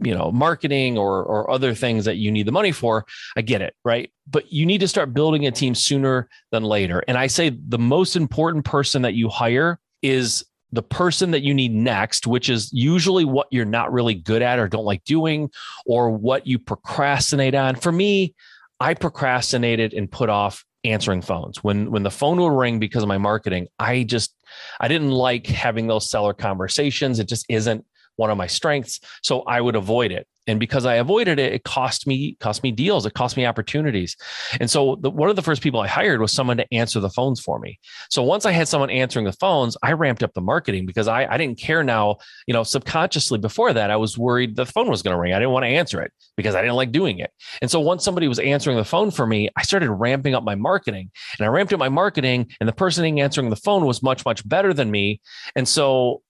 you 0.00 0.14
know 0.14 0.32
marketing 0.32 0.96
or 0.96 1.22
or 1.22 1.50
other 1.50 1.74
things 1.74 2.04
that 2.04 2.16
you 2.16 2.30
need 2.30 2.46
the 2.46 2.52
money 2.52 2.72
for 2.72 3.04
i 3.36 3.42
get 3.42 3.60
it 3.60 3.74
right 3.84 4.10
but 4.26 4.50
you 4.50 4.64
need 4.64 4.80
to 4.80 4.88
start 4.88 5.12
building 5.12 5.46
a 5.46 5.50
team 5.50 5.74
sooner 5.74 6.28
than 6.50 6.62
later 6.62 7.02
and 7.08 7.18
i 7.18 7.26
say 7.26 7.50
the 7.68 7.78
most 7.78 8.16
important 8.16 8.64
person 8.64 9.02
that 9.02 9.14
you 9.14 9.28
hire 9.28 9.78
is 10.00 10.44
the 10.72 10.82
person 10.82 11.30
that 11.30 11.42
you 11.42 11.52
need 11.52 11.72
next 11.72 12.26
which 12.26 12.48
is 12.48 12.72
usually 12.72 13.24
what 13.24 13.46
you're 13.50 13.66
not 13.66 13.92
really 13.92 14.14
good 14.14 14.40
at 14.40 14.58
or 14.58 14.66
don't 14.66 14.86
like 14.86 15.04
doing 15.04 15.50
or 15.84 16.10
what 16.10 16.46
you 16.46 16.58
procrastinate 16.58 17.54
on 17.54 17.74
for 17.74 17.92
me 17.92 18.34
i 18.80 18.94
procrastinated 18.94 19.92
and 19.92 20.10
put 20.10 20.30
off 20.30 20.64
answering 20.84 21.22
phones. 21.22 21.62
When 21.62 21.90
when 21.90 22.02
the 22.02 22.10
phone 22.10 22.40
would 22.40 22.56
ring 22.56 22.78
because 22.78 23.02
of 23.02 23.08
my 23.08 23.18
marketing, 23.18 23.68
I 23.78 24.02
just 24.02 24.34
I 24.80 24.88
didn't 24.88 25.10
like 25.10 25.46
having 25.46 25.86
those 25.86 26.10
seller 26.10 26.34
conversations. 26.34 27.18
It 27.18 27.28
just 27.28 27.46
isn't 27.48 27.84
one 28.16 28.30
of 28.30 28.36
my 28.36 28.46
strengths. 28.46 29.00
So 29.22 29.42
I 29.42 29.60
would 29.60 29.76
avoid 29.76 30.12
it. 30.12 30.26
And 30.48 30.58
because 30.58 30.84
I 30.86 30.94
avoided 30.94 31.38
it, 31.38 31.52
it 31.52 31.62
cost 31.62 32.04
me 32.04 32.36
cost 32.40 32.64
me 32.64 32.72
deals. 32.72 33.06
It 33.06 33.14
cost 33.14 33.36
me 33.36 33.46
opportunities. 33.46 34.16
And 34.58 34.68
so 34.68 34.96
the, 35.00 35.08
one 35.08 35.30
of 35.30 35.36
the 35.36 35.42
first 35.42 35.62
people 35.62 35.78
I 35.78 35.86
hired 35.86 36.20
was 36.20 36.32
someone 36.32 36.56
to 36.56 36.74
answer 36.74 36.98
the 36.98 37.10
phones 37.10 37.40
for 37.40 37.60
me. 37.60 37.78
So 38.10 38.24
once 38.24 38.44
I 38.44 38.50
had 38.50 38.66
someone 38.66 38.90
answering 38.90 39.24
the 39.24 39.32
phones, 39.32 39.76
I 39.84 39.92
ramped 39.92 40.24
up 40.24 40.34
the 40.34 40.40
marketing 40.40 40.84
because 40.84 41.06
I, 41.06 41.26
I 41.26 41.38
didn't 41.38 41.60
care 41.60 41.84
now. 41.84 42.16
You 42.48 42.54
know, 42.54 42.64
subconsciously 42.64 43.38
before 43.38 43.72
that, 43.72 43.92
I 43.92 43.96
was 43.96 44.18
worried 44.18 44.56
the 44.56 44.66
phone 44.66 44.90
was 44.90 45.02
going 45.02 45.14
to 45.14 45.20
ring. 45.20 45.32
I 45.32 45.38
didn't 45.38 45.52
want 45.52 45.64
to 45.64 45.68
answer 45.68 46.02
it 46.02 46.12
because 46.36 46.56
I 46.56 46.60
didn't 46.60 46.76
like 46.76 46.90
doing 46.90 47.20
it. 47.20 47.30
And 47.60 47.70
so 47.70 47.78
once 47.78 48.04
somebody 48.04 48.26
was 48.26 48.40
answering 48.40 48.76
the 48.76 48.84
phone 48.84 49.12
for 49.12 49.28
me, 49.28 49.48
I 49.54 49.62
started 49.62 49.92
ramping 49.92 50.34
up 50.34 50.42
my 50.42 50.56
marketing. 50.56 51.12
And 51.38 51.46
I 51.46 51.50
ramped 51.50 51.72
up 51.72 51.78
my 51.78 51.88
marketing, 51.88 52.50
and 52.58 52.68
the 52.68 52.72
person 52.72 53.02
answering 53.18 53.50
the 53.50 53.56
phone 53.56 53.84
was 53.84 54.02
much 54.02 54.24
much 54.24 54.46
better 54.48 54.74
than 54.74 54.90
me. 54.90 55.20
And 55.54 55.68
so 55.68 56.22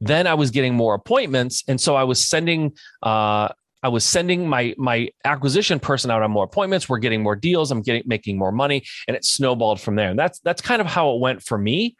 then 0.00 0.26
I 0.26 0.34
was 0.34 0.50
getting 0.50 0.74
more 0.74 0.94
appointments, 0.94 1.64
and 1.68 1.80
so 1.80 1.96
I 1.96 2.04
was 2.04 2.26
sending. 2.26 2.72
Uh, 3.02 3.48
I 3.82 3.88
was 3.88 4.04
sending 4.04 4.48
my 4.48 4.74
my 4.76 5.08
acquisition 5.24 5.78
person 5.78 6.10
out 6.10 6.22
on 6.22 6.30
more 6.30 6.44
appointments. 6.44 6.88
We're 6.88 6.98
getting 6.98 7.22
more 7.22 7.36
deals. 7.36 7.70
I'm 7.70 7.82
getting 7.82 8.02
making 8.06 8.38
more 8.38 8.52
money, 8.52 8.84
and 9.06 9.16
it 9.16 9.24
snowballed 9.24 9.80
from 9.80 9.96
there. 9.96 10.10
And 10.10 10.18
that's 10.18 10.40
that's 10.40 10.60
kind 10.60 10.80
of 10.80 10.86
how 10.86 11.14
it 11.14 11.20
went 11.20 11.42
for 11.42 11.56
me. 11.58 11.96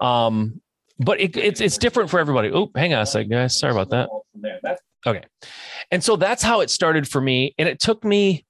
Um, 0.00 0.60
but 0.98 1.20
it, 1.20 1.36
it's 1.36 1.60
it's 1.60 1.78
different 1.78 2.10
for 2.10 2.20
everybody. 2.20 2.50
Oh, 2.52 2.70
hang 2.76 2.92
on 2.94 3.02
a 3.02 3.06
second, 3.06 3.30
guys. 3.30 3.58
Sorry 3.58 3.72
about 3.72 3.90
that. 3.90 4.08
Okay, 5.06 5.24
and 5.90 6.04
so 6.04 6.16
that's 6.16 6.42
how 6.42 6.60
it 6.60 6.70
started 6.70 7.08
for 7.08 7.20
me. 7.20 7.54
And 7.58 7.68
it 7.68 7.80
took 7.80 8.04
me 8.04 8.44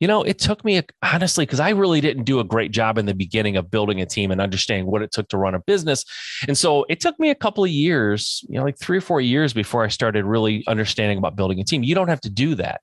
you 0.00 0.06
know, 0.06 0.22
it 0.22 0.38
took 0.38 0.64
me 0.64 0.80
honestly 1.02 1.44
because 1.44 1.60
I 1.60 1.70
really 1.70 2.00
didn't 2.00 2.24
do 2.24 2.40
a 2.40 2.44
great 2.44 2.70
job 2.70 2.98
in 2.98 3.06
the 3.06 3.14
beginning 3.14 3.56
of 3.56 3.70
building 3.70 4.00
a 4.00 4.06
team 4.06 4.30
and 4.30 4.40
understanding 4.40 4.86
what 4.86 5.02
it 5.02 5.10
took 5.10 5.28
to 5.30 5.38
run 5.38 5.54
a 5.54 5.60
business. 5.60 6.04
And 6.46 6.56
so 6.56 6.84
it 6.88 7.00
took 7.00 7.18
me 7.18 7.30
a 7.30 7.34
couple 7.34 7.64
of 7.64 7.70
years, 7.70 8.44
you 8.48 8.58
know, 8.58 8.64
like 8.64 8.78
three 8.78 8.98
or 8.98 9.02
four 9.02 9.20
years 9.20 9.52
before 9.52 9.84
I 9.84 9.88
started 9.88 10.24
really 10.24 10.64
understanding 10.66 11.18
about 11.18 11.36
building 11.36 11.60
a 11.60 11.64
team. 11.64 11.82
You 11.82 11.94
don't 11.94 12.08
have 12.08 12.20
to 12.22 12.30
do 12.30 12.54
that. 12.56 12.80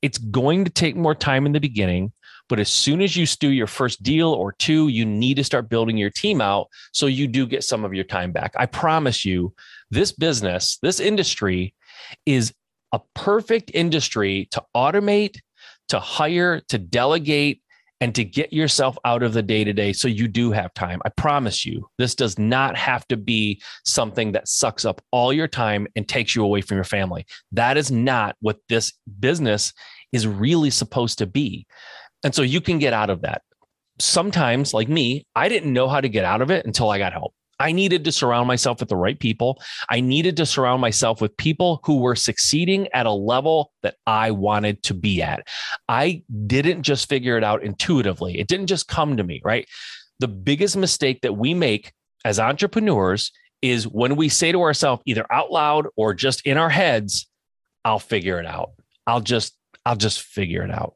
It's 0.00 0.18
going 0.18 0.64
to 0.64 0.70
take 0.70 0.96
more 0.96 1.14
time 1.14 1.46
in 1.46 1.52
the 1.52 1.60
beginning. 1.60 2.12
But 2.48 2.60
as 2.60 2.68
soon 2.68 3.00
as 3.00 3.16
you 3.16 3.26
do 3.26 3.48
your 3.48 3.66
first 3.66 4.02
deal 4.02 4.28
or 4.28 4.52
two, 4.52 4.88
you 4.88 5.06
need 5.06 5.36
to 5.36 5.44
start 5.44 5.70
building 5.70 5.96
your 5.96 6.10
team 6.10 6.42
out 6.42 6.68
so 6.92 7.06
you 7.06 7.26
do 7.26 7.46
get 7.46 7.64
some 7.64 7.84
of 7.84 7.94
your 7.94 8.04
time 8.04 8.32
back. 8.32 8.52
I 8.56 8.66
promise 8.66 9.24
you, 9.24 9.54
this 9.90 10.12
business, 10.12 10.78
this 10.82 11.00
industry 11.00 11.74
is 12.26 12.52
a 12.92 13.00
perfect 13.14 13.70
industry 13.72 14.48
to 14.50 14.62
automate 14.76 15.38
to 15.88 16.00
hire, 16.00 16.60
to 16.68 16.78
delegate, 16.78 17.60
and 18.00 18.14
to 18.14 18.24
get 18.24 18.52
yourself 18.52 18.98
out 19.04 19.22
of 19.22 19.32
the 19.32 19.42
day 19.42 19.64
to 19.64 19.72
day 19.72 19.92
so 19.92 20.08
you 20.08 20.28
do 20.28 20.50
have 20.50 20.74
time. 20.74 21.00
I 21.04 21.08
promise 21.10 21.64
you, 21.64 21.88
this 21.96 22.14
does 22.14 22.38
not 22.38 22.76
have 22.76 23.06
to 23.08 23.16
be 23.16 23.62
something 23.84 24.32
that 24.32 24.48
sucks 24.48 24.84
up 24.84 25.00
all 25.10 25.32
your 25.32 25.48
time 25.48 25.86
and 25.96 26.06
takes 26.06 26.34
you 26.34 26.44
away 26.44 26.60
from 26.60 26.76
your 26.76 26.84
family. 26.84 27.24
That 27.52 27.76
is 27.76 27.90
not 27.90 28.36
what 28.40 28.58
this 28.68 28.92
business 29.20 29.72
is 30.12 30.26
really 30.26 30.70
supposed 30.70 31.18
to 31.18 31.26
be. 31.26 31.66
And 32.24 32.34
so 32.34 32.42
you 32.42 32.60
can 32.60 32.78
get 32.78 32.92
out 32.92 33.10
of 33.10 33.22
that. 33.22 33.42
Sometimes, 33.98 34.74
like 34.74 34.88
me, 34.88 35.26
I 35.36 35.48
didn't 35.48 35.72
know 35.72 35.88
how 35.88 36.00
to 36.00 36.08
get 36.08 36.24
out 36.24 36.42
of 36.42 36.50
it 36.50 36.66
until 36.66 36.90
I 36.90 36.98
got 36.98 37.12
help. 37.12 37.32
I 37.60 37.72
needed 37.72 38.04
to 38.04 38.12
surround 38.12 38.48
myself 38.48 38.80
with 38.80 38.88
the 38.88 38.96
right 38.96 39.18
people. 39.18 39.62
I 39.88 40.00
needed 40.00 40.36
to 40.38 40.46
surround 40.46 40.80
myself 40.80 41.20
with 41.20 41.36
people 41.36 41.80
who 41.84 41.98
were 41.98 42.16
succeeding 42.16 42.88
at 42.92 43.06
a 43.06 43.12
level 43.12 43.72
that 43.82 43.96
I 44.06 44.30
wanted 44.30 44.82
to 44.84 44.94
be 44.94 45.22
at. 45.22 45.46
I 45.88 46.22
didn't 46.46 46.82
just 46.82 47.08
figure 47.08 47.36
it 47.36 47.44
out 47.44 47.62
intuitively, 47.62 48.38
it 48.38 48.48
didn't 48.48 48.66
just 48.66 48.88
come 48.88 49.16
to 49.16 49.24
me, 49.24 49.40
right? 49.44 49.68
The 50.20 50.28
biggest 50.28 50.76
mistake 50.76 51.22
that 51.22 51.34
we 51.34 51.54
make 51.54 51.92
as 52.24 52.38
entrepreneurs 52.38 53.32
is 53.62 53.88
when 53.88 54.16
we 54.16 54.28
say 54.28 54.52
to 54.52 54.62
ourselves, 54.62 55.02
either 55.06 55.26
out 55.32 55.50
loud 55.50 55.86
or 55.96 56.14
just 56.14 56.46
in 56.46 56.56
our 56.56 56.70
heads, 56.70 57.26
I'll 57.84 57.98
figure 57.98 58.38
it 58.38 58.46
out. 58.46 58.72
I'll 59.06 59.20
just, 59.20 59.56
I'll 59.84 59.96
just 59.96 60.22
figure 60.22 60.62
it 60.62 60.70
out. 60.70 60.94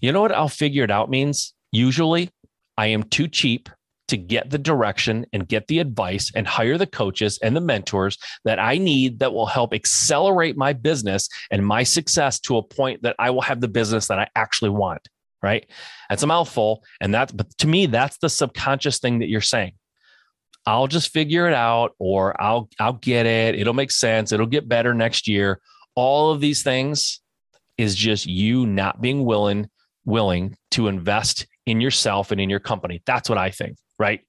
You 0.00 0.12
know 0.12 0.20
what 0.20 0.32
I'll 0.32 0.48
figure 0.48 0.84
it 0.84 0.90
out 0.90 1.10
means? 1.10 1.54
Usually, 1.72 2.30
I 2.76 2.88
am 2.88 3.02
too 3.04 3.28
cheap 3.28 3.68
to 4.08 4.16
get 4.16 4.50
the 4.50 4.58
direction 4.58 5.26
and 5.32 5.48
get 5.48 5.66
the 5.66 5.78
advice 5.78 6.30
and 6.34 6.46
hire 6.46 6.76
the 6.76 6.86
coaches 6.86 7.38
and 7.42 7.56
the 7.56 7.60
mentors 7.60 8.18
that 8.44 8.58
I 8.58 8.78
need 8.78 9.20
that 9.20 9.32
will 9.32 9.46
help 9.46 9.72
accelerate 9.72 10.56
my 10.56 10.72
business 10.72 11.28
and 11.50 11.66
my 11.66 11.82
success 11.82 12.38
to 12.40 12.58
a 12.58 12.62
point 12.62 13.02
that 13.02 13.16
I 13.18 13.30
will 13.30 13.40
have 13.42 13.60
the 13.60 13.68
business 13.68 14.08
that 14.08 14.18
I 14.18 14.28
actually 14.36 14.70
want. 14.70 15.08
Right. 15.42 15.66
That's 16.08 16.22
a 16.22 16.26
mouthful. 16.26 16.84
And 17.02 17.12
that's, 17.12 17.30
but 17.30 17.50
to 17.58 17.66
me, 17.66 17.84
that's 17.84 18.16
the 18.16 18.30
subconscious 18.30 18.98
thing 18.98 19.18
that 19.18 19.28
you're 19.28 19.42
saying. 19.42 19.72
I'll 20.66 20.86
just 20.86 21.12
figure 21.12 21.46
it 21.46 21.52
out 21.52 21.94
or 21.98 22.40
I'll, 22.40 22.70
I'll 22.78 22.94
get 22.94 23.26
it. 23.26 23.54
It'll 23.54 23.74
make 23.74 23.90
sense. 23.90 24.32
It'll 24.32 24.46
get 24.46 24.68
better 24.68 24.94
next 24.94 25.28
year. 25.28 25.60
All 25.94 26.30
of 26.30 26.40
these 26.40 26.62
things 26.62 27.20
is 27.76 27.94
just 27.94 28.24
you 28.24 28.66
not 28.66 29.02
being 29.02 29.26
willing, 29.26 29.68
willing 30.06 30.56
to 30.70 30.88
invest 30.88 31.46
in 31.66 31.82
yourself 31.82 32.30
and 32.30 32.40
in 32.40 32.48
your 32.48 32.60
company. 32.60 33.02
That's 33.04 33.28
what 33.28 33.36
I 33.36 33.50
think 33.50 33.76
right? 33.98 34.20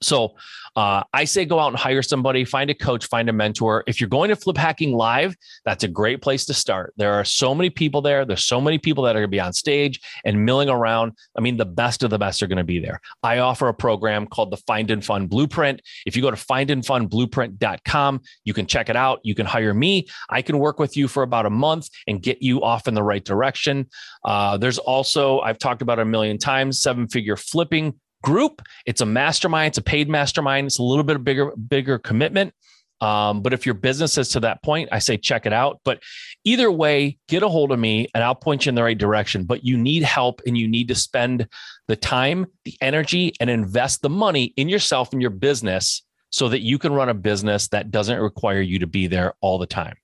So 0.00 0.36
uh, 0.76 1.02
I 1.12 1.24
say 1.24 1.44
go 1.44 1.58
out 1.58 1.68
and 1.68 1.76
hire 1.76 2.02
somebody, 2.02 2.44
find 2.44 2.70
a 2.70 2.74
coach, 2.74 3.06
find 3.06 3.28
a 3.28 3.32
mentor. 3.32 3.82
If 3.86 4.00
you're 4.00 4.08
going 4.08 4.28
to 4.28 4.36
Flip 4.36 4.56
Hacking 4.56 4.92
Live, 4.92 5.36
that's 5.64 5.82
a 5.82 5.88
great 5.88 6.22
place 6.22 6.46
to 6.46 6.54
start. 6.54 6.94
There 6.96 7.14
are 7.14 7.24
so 7.24 7.54
many 7.54 7.68
people 7.70 8.00
there. 8.00 8.24
There's 8.24 8.44
so 8.44 8.60
many 8.60 8.78
people 8.78 9.04
that 9.04 9.16
are 9.16 9.20
going 9.20 9.30
to 9.30 9.36
be 9.36 9.40
on 9.40 9.52
stage 9.52 10.00
and 10.24 10.44
milling 10.44 10.68
around. 10.68 11.12
I 11.36 11.40
mean, 11.40 11.56
the 11.56 11.64
best 11.64 12.04
of 12.04 12.10
the 12.10 12.18
best 12.18 12.42
are 12.42 12.46
going 12.46 12.58
to 12.58 12.64
be 12.64 12.78
there. 12.78 13.00
I 13.22 13.38
offer 13.38 13.68
a 13.68 13.74
program 13.74 14.26
called 14.26 14.52
the 14.52 14.56
Find 14.58 14.90
and 14.90 15.04
Fund 15.04 15.30
Blueprint. 15.30 15.82
If 16.06 16.14
you 16.14 16.22
go 16.22 16.30
to 16.30 16.36
findandfundblueprint.com, 16.36 18.20
you 18.44 18.54
can 18.54 18.66
check 18.66 18.88
it 18.88 18.96
out. 18.96 19.20
You 19.24 19.34
can 19.34 19.46
hire 19.46 19.74
me. 19.74 20.06
I 20.30 20.42
can 20.42 20.58
work 20.58 20.78
with 20.78 20.96
you 20.96 21.08
for 21.08 21.24
about 21.24 21.46
a 21.46 21.50
month 21.50 21.88
and 22.06 22.22
get 22.22 22.40
you 22.40 22.62
off 22.62 22.86
in 22.86 22.94
the 22.94 23.02
right 23.02 23.24
direction. 23.24 23.88
Uh, 24.24 24.56
there's 24.58 24.78
also, 24.78 25.40
I've 25.40 25.58
talked 25.58 25.82
about 25.82 25.98
a 25.98 26.04
million 26.04 26.38
times, 26.38 26.80
seven 26.80 27.08
figure 27.08 27.36
flipping 27.36 27.98
group. 28.22 28.62
It's 28.86 29.00
a 29.00 29.06
mastermind. 29.06 29.72
It's 29.72 29.78
a 29.78 29.82
paid 29.82 30.08
mastermind. 30.08 30.66
It's 30.66 30.78
a 30.78 30.82
little 30.82 31.04
bit 31.04 31.16
of 31.16 31.24
bigger, 31.24 31.52
bigger 31.56 31.98
commitment. 31.98 32.54
Um, 33.00 33.42
but 33.42 33.52
if 33.52 33.64
your 33.64 33.76
business 33.76 34.18
is 34.18 34.28
to 34.30 34.40
that 34.40 34.62
point, 34.62 34.88
I 34.90 34.98
say 34.98 35.16
check 35.16 35.46
it 35.46 35.52
out. 35.52 35.80
But 35.84 36.02
either 36.44 36.70
way, 36.70 37.18
get 37.28 37.44
a 37.44 37.48
hold 37.48 37.70
of 37.70 37.78
me 37.78 38.08
and 38.12 38.24
I'll 38.24 38.34
point 38.34 38.66
you 38.66 38.70
in 38.70 38.74
the 38.74 38.82
right 38.82 38.98
direction. 38.98 39.44
But 39.44 39.64
you 39.64 39.76
need 39.76 40.02
help 40.02 40.42
and 40.46 40.58
you 40.58 40.66
need 40.66 40.88
to 40.88 40.96
spend 40.96 41.46
the 41.86 41.96
time, 41.96 42.46
the 42.64 42.76
energy, 42.80 43.34
and 43.40 43.48
invest 43.48 44.02
the 44.02 44.10
money 44.10 44.52
in 44.56 44.68
yourself 44.68 45.12
and 45.12 45.22
your 45.22 45.30
business 45.30 46.02
so 46.30 46.48
that 46.48 46.60
you 46.60 46.78
can 46.78 46.92
run 46.92 47.08
a 47.08 47.14
business 47.14 47.68
that 47.68 47.90
doesn't 47.90 48.18
require 48.18 48.60
you 48.60 48.80
to 48.80 48.86
be 48.86 49.06
there 49.06 49.34
all 49.40 49.58
the 49.58 49.66
time. 49.66 49.96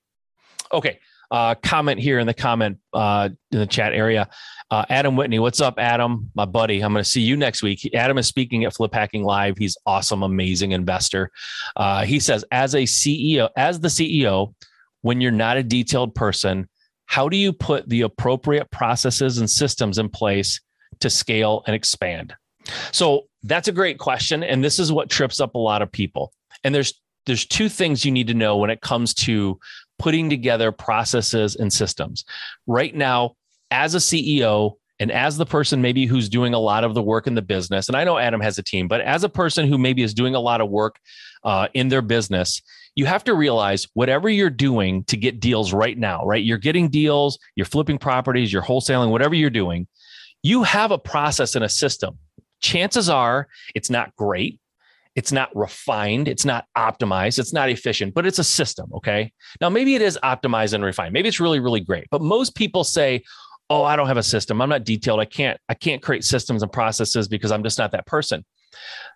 Okay 0.71 0.99
uh, 1.31 1.55
comment 1.55 1.99
here 1.99 2.19
in 2.19 2.27
the 2.27 2.33
comment 2.33 2.77
uh, 2.93 3.29
in 3.51 3.59
the 3.59 3.67
chat 3.67 3.93
area. 3.93 4.29
Uh, 4.71 4.85
Adam 4.89 5.15
Whitney, 5.15 5.39
what's 5.39 5.61
up, 5.61 5.75
Adam? 5.77 6.31
My 6.35 6.45
buddy. 6.45 6.81
I'm 6.81 6.91
going 6.91 7.03
to 7.03 7.09
see 7.09 7.21
you 7.21 7.37
next 7.37 7.61
week. 7.61 7.89
Adam 7.93 8.17
is 8.17 8.27
speaking 8.27 8.65
at 8.65 8.73
Flip 8.73 8.93
Hacking 8.93 9.23
Live. 9.23 9.57
He's 9.57 9.77
awesome, 9.85 10.23
amazing 10.23 10.71
investor. 10.71 11.31
Uh, 11.75 12.03
he 12.03 12.19
says, 12.19 12.43
as 12.51 12.73
a 12.75 12.83
CEO, 12.83 13.49
as 13.55 13.79
the 13.79 13.87
CEO, 13.87 14.53
when 15.01 15.21
you're 15.21 15.31
not 15.31 15.57
a 15.57 15.63
detailed 15.63 16.15
person, 16.15 16.67
how 17.05 17.29
do 17.29 17.37
you 17.37 17.53
put 17.53 17.87
the 17.87 18.01
appropriate 18.01 18.71
processes 18.71 19.37
and 19.37 19.49
systems 19.49 19.97
in 19.97 20.09
place 20.09 20.59
to 20.99 21.09
scale 21.09 21.63
and 21.67 21.75
expand? 21.75 22.33
So 22.91 23.27
that's 23.43 23.67
a 23.67 23.71
great 23.71 23.99
question, 23.99 24.43
and 24.43 24.63
this 24.63 24.79
is 24.79 24.91
what 24.91 25.09
trips 25.09 25.39
up 25.39 25.53
a 25.53 25.59
lot 25.59 25.81
of 25.81 25.91
people. 25.91 26.33
And 26.63 26.73
there's 26.73 26.99
there's 27.25 27.45
two 27.45 27.69
things 27.69 28.05
you 28.05 28.11
need 28.11 28.27
to 28.27 28.33
know 28.33 28.57
when 28.57 28.69
it 28.69 28.81
comes 28.81 29.13
to 29.13 29.59
putting 29.99 30.29
together 30.29 30.71
processes 30.71 31.55
and 31.55 31.71
systems. 31.71 32.25
Right 32.67 32.93
now, 32.93 33.35
as 33.71 33.95
a 33.95 33.99
CEO, 33.99 34.75
and 34.99 35.11
as 35.11 35.37
the 35.37 35.45
person 35.45 35.81
maybe 35.81 36.05
who's 36.05 36.29
doing 36.29 36.53
a 36.53 36.59
lot 36.59 36.83
of 36.83 36.93
the 36.93 37.01
work 37.01 37.27
in 37.27 37.35
the 37.35 37.41
business, 37.41 37.87
and 37.87 37.97
I 37.97 38.03
know 38.03 38.17
Adam 38.17 38.39
has 38.41 38.57
a 38.57 38.63
team, 38.63 38.87
but 38.87 39.01
as 39.01 39.23
a 39.23 39.29
person 39.29 39.67
who 39.67 39.77
maybe 39.77 40.03
is 40.03 40.13
doing 40.13 40.35
a 40.35 40.39
lot 40.39 40.61
of 40.61 40.69
work 40.69 40.99
uh, 41.43 41.67
in 41.73 41.89
their 41.89 42.01
business, 42.01 42.61
you 42.95 43.05
have 43.05 43.25
to 43.25 43.33
realize 43.33 43.87
whatever 43.93 44.29
you're 44.29 44.49
doing 44.49 45.03
to 45.05 45.17
get 45.17 45.41
deals 45.41 45.73
right 45.73 45.97
now, 45.97 46.25
right? 46.25 46.43
You're 46.43 46.57
getting 46.57 46.87
deals, 46.87 47.37
you're 47.55 47.65
flipping 47.65 47.97
properties, 47.97 48.53
you're 48.53 48.61
wholesaling, 48.61 49.09
whatever 49.09 49.35
you're 49.35 49.49
doing, 49.49 49.87
you 50.43 50.63
have 50.63 50.91
a 50.91 50.97
process 50.97 51.55
and 51.55 51.65
a 51.65 51.69
system. 51.69 52.17
Chances 52.61 53.09
are 53.09 53.47
it's 53.73 53.89
not 53.89 54.15
great. 54.15 54.59
It's 55.15 55.31
not 55.31 55.49
refined. 55.55 56.27
It's 56.27 56.45
not 56.45 56.65
optimized. 56.77 57.39
It's 57.39 57.53
not 57.53 57.69
efficient, 57.69 58.13
but 58.13 58.25
it's 58.25 58.39
a 58.39 58.43
system. 58.43 58.91
Okay. 58.95 59.31
Now, 59.61 59.69
maybe 59.69 59.95
it 59.95 60.01
is 60.01 60.19
optimized 60.23 60.73
and 60.73 60.83
refined. 60.83 61.13
Maybe 61.13 61.29
it's 61.29 61.39
really, 61.39 61.59
really 61.59 61.79
great. 61.79 62.07
But 62.11 62.21
most 62.21 62.55
people 62.55 62.83
say, 62.83 63.23
oh, 63.69 63.83
I 63.83 63.95
don't 63.95 64.07
have 64.07 64.17
a 64.17 64.23
system. 64.23 64.61
I'm 64.61 64.69
not 64.69 64.83
detailed. 64.83 65.19
I 65.19 65.25
can't, 65.25 65.59
I 65.69 65.73
can't 65.73 66.01
create 66.01 66.23
systems 66.23 66.63
and 66.63 66.71
processes 66.71 67.27
because 67.27 67.51
I'm 67.51 67.63
just 67.63 67.79
not 67.79 67.91
that 67.93 68.05
person. 68.05 68.45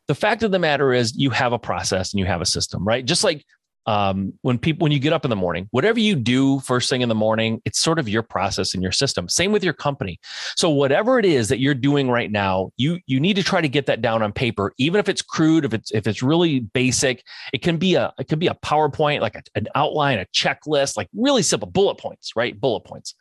The 0.07 0.15
fact 0.15 0.41
of 0.41 0.51
the 0.51 0.59
matter 0.59 0.93
is 0.93 1.15
you 1.15 1.29
have 1.31 1.53
a 1.53 1.59
process 1.59 2.13
and 2.13 2.19
you 2.19 2.25
have 2.25 2.41
a 2.41 2.45
system, 2.45 2.83
right? 2.83 3.05
Just 3.05 3.23
like 3.23 3.45
um, 3.89 4.31
when 4.43 4.59
people 4.59 4.83
when 4.85 4.91
you 4.91 4.99
get 4.99 5.13
up 5.13 5.25
in 5.25 5.29
the 5.29 5.35
morning 5.35 5.67
whatever 5.71 5.99
you 5.99 6.15
do 6.15 6.59
first 6.59 6.91
thing 6.91 7.01
in 7.01 7.09
the 7.09 7.15
morning 7.15 7.59
it's 7.65 7.79
sort 7.79 7.97
of 7.97 8.07
your 8.07 8.21
process 8.21 8.75
and 8.75 8.83
your 8.83 8.91
system. 8.91 9.27
Same 9.27 9.51
with 9.51 9.63
your 9.63 9.73
company. 9.73 10.19
So 10.55 10.69
whatever 10.69 11.17
it 11.17 11.25
is 11.25 11.49
that 11.49 11.59
you're 11.59 11.73
doing 11.73 12.07
right 12.07 12.31
now 12.31 12.69
you 12.77 12.99
you 13.07 13.19
need 13.19 13.35
to 13.37 13.43
try 13.43 13.61
to 13.61 13.67
get 13.67 13.87
that 13.87 14.03
down 14.03 14.21
on 14.21 14.31
paper. 14.31 14.73
Even 14.77 14.99
if 14.99 15.09
it's 15.09 15.23
crude 15.23 15.65
if 15.65 15.73
it's 15.73 15.89
if 15.89 16.05
it's 16.05 16.21
really 16.21 16.59
basic 16.59 17.23
it 17.51 17.63
can 17.63 17.77
be 17.77 17.95
a 17.95 18.13
it 18.19 18.27
can 18.27 18.37
be 18.37 18.45
a 18.45 18.53
powerpoint 18.53 19.21
like 19.21 19.33
a, 19.33 19.41
an 19.55 19.67
outline 19.73 20.19
a 20.19 20.25
checklist 20.27 20.95
like 20.95 21.09
really 21.15 21.41
simple 21.41 21.67
bullet 21.67 21.97
points 21.97 22.35
right? 22.35 22.61
Bullet 22.61 22.81
points 22.81 23.15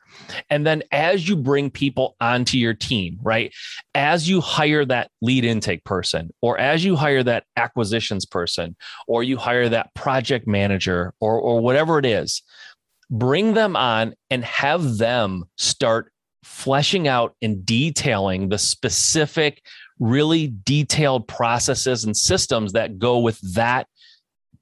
and 0.50 0.66
then 0.66 0.82
as 0.92 1.28
you 1.28 1.36
bring 1.36 1.70
people 1.70 2.16
onto 2.20 2.58
your 2.58 2.74
team, 2.74 3.18
right? 3.22 3.52
As 3.94 4.28
you 4.28 4.40
hire 4.40 4.84
that 4.86 5.10
lead 5.22 5.44
intake 5.44 5.84
person, 5.84 6.30
or 6.42 6.58
as 6.58 6.84
you 6.84 6.96
hire 6.96 7.22
that 7.22 7.44
acquisitions 7.56 8.24
person, 8.26 8.76
or 9.06 9.22
you 9.22 9.36
hire 9.36 9.68
that 9.68 9.94
project 9.94 10.46
manager, 10.46 11.14
or, 11.20 11.40
or 11.40 11.60
whatever 11.60 11.98
it 11.98 12.06
is, 12.06 12.42
bring 13.10 13.54
them 13.54 13.76
on 13.76 14.14
and 14.30 14.44
have 14.44 14.98
them 14.98 15.44
start 15.56 16.12
fleshing 16.44 17.08
out 17.08 17.34
and 17.42 17.64
detailing 17.64 18.48
the 18.48 18.58
specific, 18.58 19.62
really 19.98 20.52
detailed 20.64 21.26
processes 21.26 22.04
and 22.04 22.16
systems 22.16 22.72
that 22.72 22.98
go 22.98 23.18
with 23.18 23.38
that 23.54 23.86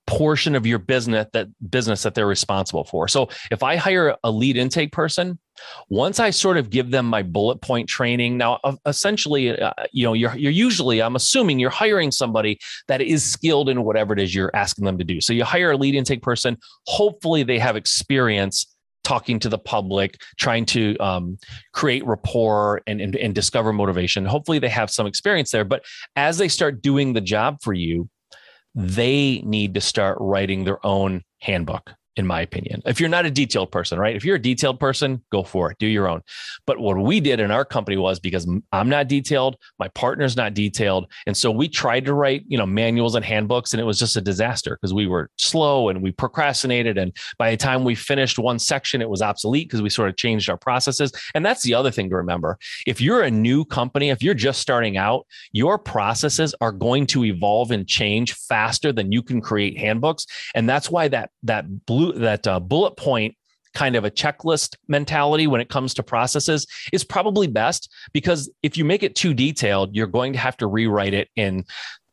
portion 0.06 0.54
of 0.54 0.66
your 0.66 0.78
business 0.78 1.26
that 1.32 1.48
business 1.70 2.02
that 2.04 2.14
they're 2.14 2.26
responsible 2.26 2.84
for. 2.84 3.08
So 3.08 3.28
if 3.50 3.62
I 3.62 3.76
hire 3.76 4.16
a 4.22 4.30
lead 4.30 4.56
intake 4.56 4.92
person, 4.92 5.38
once 5.88 6.20
I 6.20 6.30
sort 6.30 6.58
of 6.58 6.70
give 6.70 6.90
them 6.90 7.06
my 7.06 7.22
bullet 7.22 7.60
point 7.60 7.88
training, 7.88 8.36
now 8.36 8.60
essentially, 8.84 9.58
uh, 9.58 9.72
you 9.92 10.04
know, 10.04 10.12
you're 10.12 10.36
you're 10.36 10.52
usually 10.52 11.00
I'm 11.00 11.16
assuming 11.16 11.58
you're 11.58 11.70
hiring 11.70 12.10
somebody 12.10 12.58
that 12.88 13.00
is 13.00 13.24
skilled 13.24 13.68
in 13.68 13.82
whatever 13.82 14.12
it 14.12 14.20
is 14.20 14.34
you're 14.34 14.54
asking 14.54 14.84
them 14.84 14.98
to 14.98 15.04
do. 15.04 15.20
So 15.20 15.32
you 15.32 15.44
hire 15.44 15.72
a 15.72 15.76
lead 15.76 15.94
intake 15.94 16.22
person. 16.22 16.56
Hopefully, 16.86 17.42
they 17.42 17.58
have 17.58 17.76
experience 17.76 18.66
talking 19.02 19.38
to 19.38 19.48
the 19.48 19.58
public, 19.58 20.20
trying 20.36 20.66
to 20.66 20.96
um, 20.98 21.38
create 21.72 22.04
rapport 22.04 22.82
and, 22.88 23.00
and, 23.00 23.14
and 23.14 23.34
discover 23.36 23.72
motivation. 23.72 24.24
Hopefully, 24.24 24.58
they 24.58 24.68
have 24.68 24.90
some 24.90 25.06
experience 25.06 25.52
there. 25.52 25.64
But 25.64 25.84
as 26.16 26.38
they 26.38 26.48
start 26.48 26.82
doing 26.82 27.12
the 27.12 27.20
job 27.20 27.58
for 27.62 27.72
you, 27.72 28.08
they 28.76 29.40
need 29.44 29.74
to 29.74 29.80
start 29.80 30.18
writing 30.20 30.64
their 30.64 30.84
own 30.84 31.22
handbook 31.40 31.94
in 32.16 32.26
my 32.26 32.40
opinion. 32.40 32.82
If 32.86 32.98
you're 32.98 33.08
not 33.08 33.26
a 33.26 33.30
detailed 33.30 33.70
person, 33.70 33.98
right? 33.98 34.16
If 34.16 34.24
you're 34.24 34.36
a 34.36 34.42
detailed 34.42 34.80
person, 34.80 35.22
go 35.30 35.42
for 35.42 35.70
it, 35.70 35.78
do 35.78 35.86
your 35.86 36.08
own. 36.08 36.22
But 36.66 36.78
what 36.78 36.98
we 36.98 37.20
did 37.20 37.40
in 37.40 37.50
our 37.50 37.64
company 37.64 37.96
was 37.96 38.18
because 38.18 38.48
I'm 38.72 38.88
not 38.88 39.08
detailed, 39.08 39.56
my 39.78 39.88
partner's 39.88 40.36
not 40.36 40.54
detailed, 40.54 41.10
and 41.26 41.36
so 41.36 41.50
we 41.50 41.68
tried 41.68 42.06
to 42.06 42.14
write, 42.14 42.44
you 42.48 42.56
know, 42.56 42.66
manuals 42.66 43.14
and 43.14 43.24
handbooks 43.24 43.72
and 43.72 43.80
it 43.80 43.84
was 43.84 43.98
just 43.98 44.16
a 44.16 44.20
disaster 44.20 44.78
because 44.80 44.94
we 44.94 45.06
were 45.06 45.30
slow 45.36 45.88
and 45.88 46.02
we 46.02 46.10
procrastinated 46.12 46.96
and 46.96 47.14
by 47.38 47.50
the 47.50 47.56
time 47.56 47.84
we 47.84 47.94
finished 47.94 48.38
one 48.38 48.58
section 48.58 49.02
it 49.02 49.10
was 49.10 49.22
obsolete 49.22 49.68
because 49.68 49.82
we 49.82 49.90
sort 49.90 50.08
of 50.08 50.16
changed 50.16 50.48
our 50.48 50.56
processes. 50.56 51.12
And 51.34 51.44
that's 51.44 51.62
the 51.62 51.74
other 51.74 51.90
thing 51.90 52.08
to 52.10 52.16
remember. 52.16 52.58
If 52.86 53.00
you're 53.00 53.22
a 53.22 53.30
new 53.30 53.64
company, 53.64 54.10
if 54.10 54.22
you're 54.22 54.34
just 54.34 54.60
starting 54.60 54.96
out, 54.96 55.26
your 55.52 55.78
processes 55.78 56.54
are 56.60 56.72
going 56.72 57.06
to 57.08 57.24
evolve 57.24 57.70
and 57.70 57.86
change 57.86 58.34
faster 58.34 58.92
than 58.92 59.12
you 59.12 59.22
can 59.22 59.40
create 59.40 59.78
handbooks, 59.78 60.26
and 60.54 60.68
that's 60.68 60.90
why 60.90 61.08
that 61.08 61.30
that 61.42 61.86
blue 61.86 62.05
that 62.12 62.46
uh, 62.46 62.60
bullet 62.60 62.96
point 62.96 63.34
kind 63.74 63.94
of 63.94 64.06
a 64.06 64.10
checklist 64.10 64.74
mentality 64.88 65.46
when 65.46 65.60
it 65.60 65.68
comes 65.68 65.92
to 65.92 66.02
processes 66.02 66.66
is 66.94 67.04
probably 67.04 67.46
best 67.46 67.92
because 68.14 68.50
if 68.62 68.78
you 68.78 68.86
make 68.86 69.02
it 69.02 69.14
too 69.14 69.34
detailed, 69.34 69.94
you're 69.94 70.06
going 70.06 70.32
to 70.32 70.38
have 70.38 70.56
to 70.56 70.66
rewrite 70.66 71.12
it 71.12 71.28
in 71.36 71.62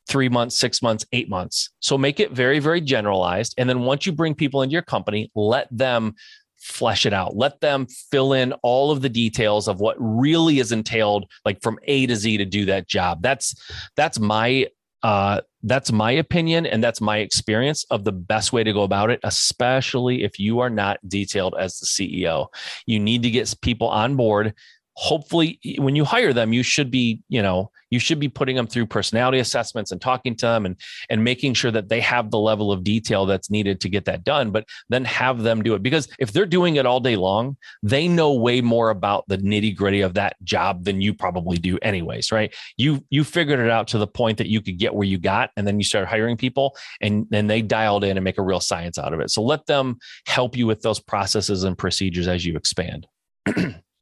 three 0.08 0.28
months, 0.28 0.58
six 0.58 0.82
months, 0.82 1.06
eight 1.14 1.30
months. 1.30 1.70
So 1.80 1.98
make 1.98 2.20
it 2.20 2.32
very, 2.32 2.60
very 2.60 2.82
generalized. 2.82 3.54
And 3.58 3.70
then 3.70 3.82
once 3.82 4.06
you 4.06 4.12
bring 4.12 4.36
people 4.36 4.62
into 4.62 4.74
your 4.74 4.82
company, 4.82 5.32
let 5.36 5.70
them 5.72 6.16
flesh 6.58 7.06
it 7.06 7.14
out. 7.14 7.36
Let 7.36 7.62
them 7.62 7.88
fill 8.12 8.34
in 8.34 8.54
all 8.64 8.92
of 8.92 9.02
the 9.02 9.10
details 9.10 9.68
of 9.68 9.80
what 9.80 9.96
really 10.00 10.60
is 10.60 10.72
entailed, 10.72 11.26
like 11.46 11.62
from 11.62 11.80
A 11.84 12.06
to 12.08 12.16
Z 12.16 12.38
to 12.38 12.46
do 12.46 12.66
that 12.66 12.88
job. 12.88 13.22
That's 13.22 13.56
that's 13.96 14.20
my 14.20 14.68
uh, 15.04 15.42
that's 15.64 15.92
my 15.92 16.12
opinion 16.12 16.66
and 16.66 16.84
that's 16.84 17.02
my 17.02 17.18
experience 17.18 17.86
of 17.92 18.06
the 18.06 18.12
best 18.12 18.54
way 18.54 18.64
to 18.64 18.74
go 18.74 18.84
about 18.84 19.10
it, 19.10 19.20
especially 19.24 20.24
if 20.24 20.40
you 20.40 20.60
are 20.60 20.70
not 20.70 20.98
detailed 21.08 21.56
as 21.60 21.78
the 21.78 21.86
CEO. 21.86 22.48
You 22.86 23.00
need 23.00 23.24
to 23.24 23.30
get 23.30 23.54
people 23.62 23.90
on 23.90 24.16
board 24.16 24.54
hopefully 24.96 25.60
when 25.78 25.96
you 25.96 26.06
hire 26.06 26.34
them 26.34 26.54
you 26.54 26.64
should 26.64 26.92
be 26.92 27.20
you 27.28 27.42
know 27.42 27.72
you 27.90 28.00
should 28.00 28.20
be 28.20 28.28
putting 28.28 28.56
them 28.56 28.66
through 28.66 28.88
personality 28.88 29.40
assessments 29.40 29.92
and 29.92 30.02
talking 30.02 30.36
to 30.36 30.48
them 30.48 30.66
and 30.66 30.76
and 31.10 31.24
making 31.24 31.54
sure 31.54 31.72
that 31.72 31.90
they 31.90 32.02
have 32.02 32.32
the 32.32 32.40
level 32.40 32.72
of 32.72 32.84
detail 32.84 33.26
that's 33.26 33.52
needed 33.52 33.80
to 33.80 33.88
get 33.88 34.06
that 34.06 34.24
done 34.24 34.52
but 34.52 34.66
then 34.90 35.06
have 35.06 35.44
them 35.44 35.62
do 35.62 35.76
it. 35.76 35.84
Because 35.84 36.08
if 36.20 36.32
they're 36.32 36.46
doing 36.46 36.76
it 36.76 36.86
all 36.86 37.00
day 37.00 37.16
long 37.16 37.56
they 37.84 38.08
know 38.08 38.34
way 38.34 38.62
more 38.62 38.90
about 38.90 39.24
the 39.28 39.38
nitty 39.38 39.76
gritty 39.76 40.02
of 40.02 40.16
that 40.16 40.36
job 40.44 40.84
than 40.84 41.02
you 41.02 41.14
probably 41.14 41.58
do 41.58 41.78
anyways 41.82 42.32
right? 42.32 42.54
You 42.78 43.04
you 43.10 43.24
figured 43.24 43.60
it 43.60 43.70
out 43.70 43.88
to 43.90 43.98
the 43.98 44.08
point 44.08 44.40
that 44.40 44.48
you 44.48 44.62
could 44.62 44.78
get 44.78 44.94
where 44.94 45.08
you 45.08 45.18
got 45.18 45.52
and 45.56 45.68
then 45.68 45.80
you 45.80 45.84
start 45.84 46.08
hiring 46.08 46.38
people 46.38 46.76
and 47.02 47.28
then 47.30 47.48
they 47.48 47.62
dialed 47.62 48.04
in 48.04 48.18
and 48.18 48.24
make 48.24 48.40
a 48.40 48.44
real 48.44 48.60
science 48.60 48.98
out 48.98 49.14
of 49.14 49.20
it. 49.20 49.30
So 49.30 49.44
let 49.44 49.66
them 49.66 49.98
help 50.26 50.58
you 50.58 50.66
with 50.66 50.82
those 50.82 51.00
processes 51.00 51.64
and 51.64 51.78
procedures 51.78 52.28
as 52.28 52.46
you 52.46 52.56
expand 52.56 53.08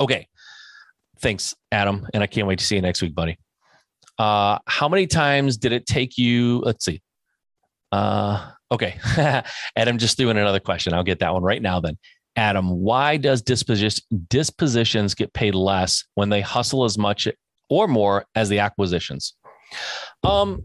Okay. 0.00 0.28
Thanks, 1.20 1.54
Adam. 1.72 2.06
And 2.14 2.22
I 2.22 2.26
can't 2.26 2.46
wait 2.46 2.58
to 2.60 2.64
see 2.64 2.76
you 2.76 2.82
next 2.82 3.02
week, 3.02 3.14
buddy. 3.14 3.38
Uh, 4.18 4.58
how 4.66 4.88
many 4.88 5.06
times 5.06 5.56
did 5.56 5.72
it 5.72 5.86
take 5.86 6.18
you? 6.18 6.60
Let's 6.60 6.84
see. 6.84 7.02
Uh, 7.92 8.50
okay. 8.70 8.98
Adam 9.76 9.98
just 9.98 10.16
threw 10.16 10.30
in 10.30 10.36
another 10.36 10.60
question. 10.60 10.92
I'll 10.92 11.04
get 11.04 11.20
that 11.20 11.32
one 11.32 11.42
right 11.42 11.62
now 11.62 11.80
then. 11.80 11.98
Adam, 12.36 12.70
why 12.70 13.16
does 13.16 13.42
disposition, 13.42 14.04
dispositions 14.28 15.14
get 15.14 15.32
paid 15.32 15.54
less 15.54 16.04
when 16.14 16.28
they 16.28 16.40
hustle 16.40 16.84
as 16.84 16.96
much 16.96 17.26
or 17.68 17.88
more 17.88 18.24
as 18.36 18.48
the 18.48 18.60
acquisitions? 18.60 19.34
Um, 20.22 20.64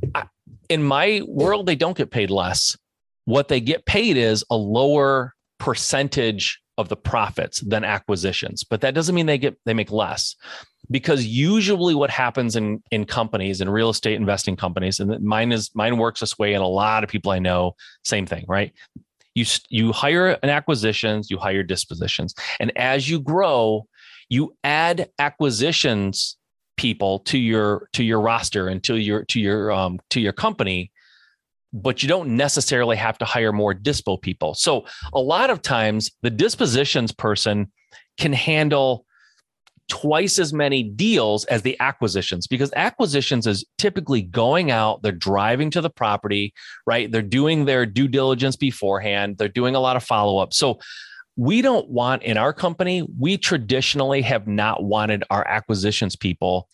in 0.69 0.83
my 0.83 1.21
world, 1.27 1.65
they 1.65 1.75
don't 1.75 1.97
get 1.97 2.11
paid 2.11 2.29
less. 2.29 2.77
What 3.25 3.47
they 3.47 3.59
get 3.59 3.85
paid 3.85 4.17
is 4.17 4.43
a 4.51 4.55
lower 4.55 5.33
percentage 5.57 6.61
of 6.77 6.89
the 6.89 6.95
profits 6.95 7.59
than 7.61 7.83
acquisitions 7.83 8.63
but 8.63 8.81
that 8.81 8.93
doesn't 8.93 9.15
mean 9.15 9.25
they 9.25 9.37
get 9.37 9.57
they 9.65 9.73
make 9.73 9.91
less 9.91 10.35
because 10.91 11.25
usually 11.25 11.95
what 11.95 12.09
happens 12.09 12.55
in 12.55 12.81
in 12.91 13.05
companies 13.05 13.61
and 13.61 13.71
real 13.71 13.89
estate 13.89 14.15
investing 14.15 14.55
companies 14.55 14.99
and 14.99 15.21
mine 15.23 15.51
is 15.51 15.71
mine 15.73 15.97
works 15.97 16.19
this 16.19 16.37
way 16.37 16.53
and 16.53 16.63
a 16.63 16.67
lot 16.67 17.03
of 17.03 17.09
people 17.09 17.31
i 17.31 17.39
know 17.39 17.75
same 18.03 18.25
thing 18.25 18.45
right? 18.47 18.73
You 19.35 19.45
you 19.69 19.91
hire 19.91 20.37
an 20.43 20.49
acquisitions 20.49 21.31
you 21.31 21.37
hire 21.37 21.63
dispositions 21.63 22.35
and 22.59 22.75
as 22.77 23.09
you 23.09 23.19
grow 23.19 23.87
you 24.29 24.55
add 24.63 25.09
acquisitions 25.17 26.37
people 26.77 27.19
to 27.19 27.37
your 27.37 27.87
to 27.93 28.03
your 28.03 28.21
roster 28.21 28.67
and 28.67 28.83
to 28.83 28.95
your 28.95 29.25
to 29.25 29.39
your 29.39 29.71
um 29.71 29.99
to 30.11 30.19
your 30.19 30.33
company 30.33 30.91
but 31.73 32.03
you 32.03 32.07
don't 32.07 32.37
necessarily 32.37 32.95
have 32.95 33.17
to 33.17 33.25
hire 33.25 33.51
more 33.51 33.73
dispo 33.73 34.21
people. 34.21 34.53
So 34.53 34.85
a 35.11 35.19
lot 35.19 35.49
of 35.49 35.61
times 35.61 36.11
the 36.21 36.29
dispositions 36.29 37.11
person 37.11 37.71
can 38.17 38.31
handle 38.31 39.05
twice 39.89 40.39
as 40.39 40.53
many 40.53 40.83
deals 40.83 41.45
as 41.45 41.61
the 41.63 41.77
acquisitions 41.79 42.47
because 42.47 42.71
acquisitions 42.75 43.45
is 43.45 43.65
typically 43.77 44.21
going 44.21 44.71
out, 44.71 45.01
they're 45.01 45.11
driving 45.11 45.69
to 45.71 45.81
the 45.81 45.89
property, 45.89 46.53
right? 46.85 47.11
They're 47.11 47.21
doing 47.21 47.65
their 47.65 47.85
due 47.85 48.07
diligence 48.07 48.55
beforehand, 48.55 49.37
they're 49.37 49.49
doing 49.49 49.75
a 49.75 49.79
lot 49.79 49.97
of 49.97 50.03
follow 50.03 50.37
up. 50.37 50.53
So 50.53 50.79
we 51.35 51.61
don't 51.61 51.89
want 51.89 52.23
in 52.23 52.37
our 52.37 52.53
company, 52.53 53.05
we 53.19 53.37
traditionally 53.37 54.21
have 54.21 54.47
not 54.47 54.83
wanted 54.83 55.23
our 55.29 55.45
acquisitions 55.47 56.15
people 56.15 56.69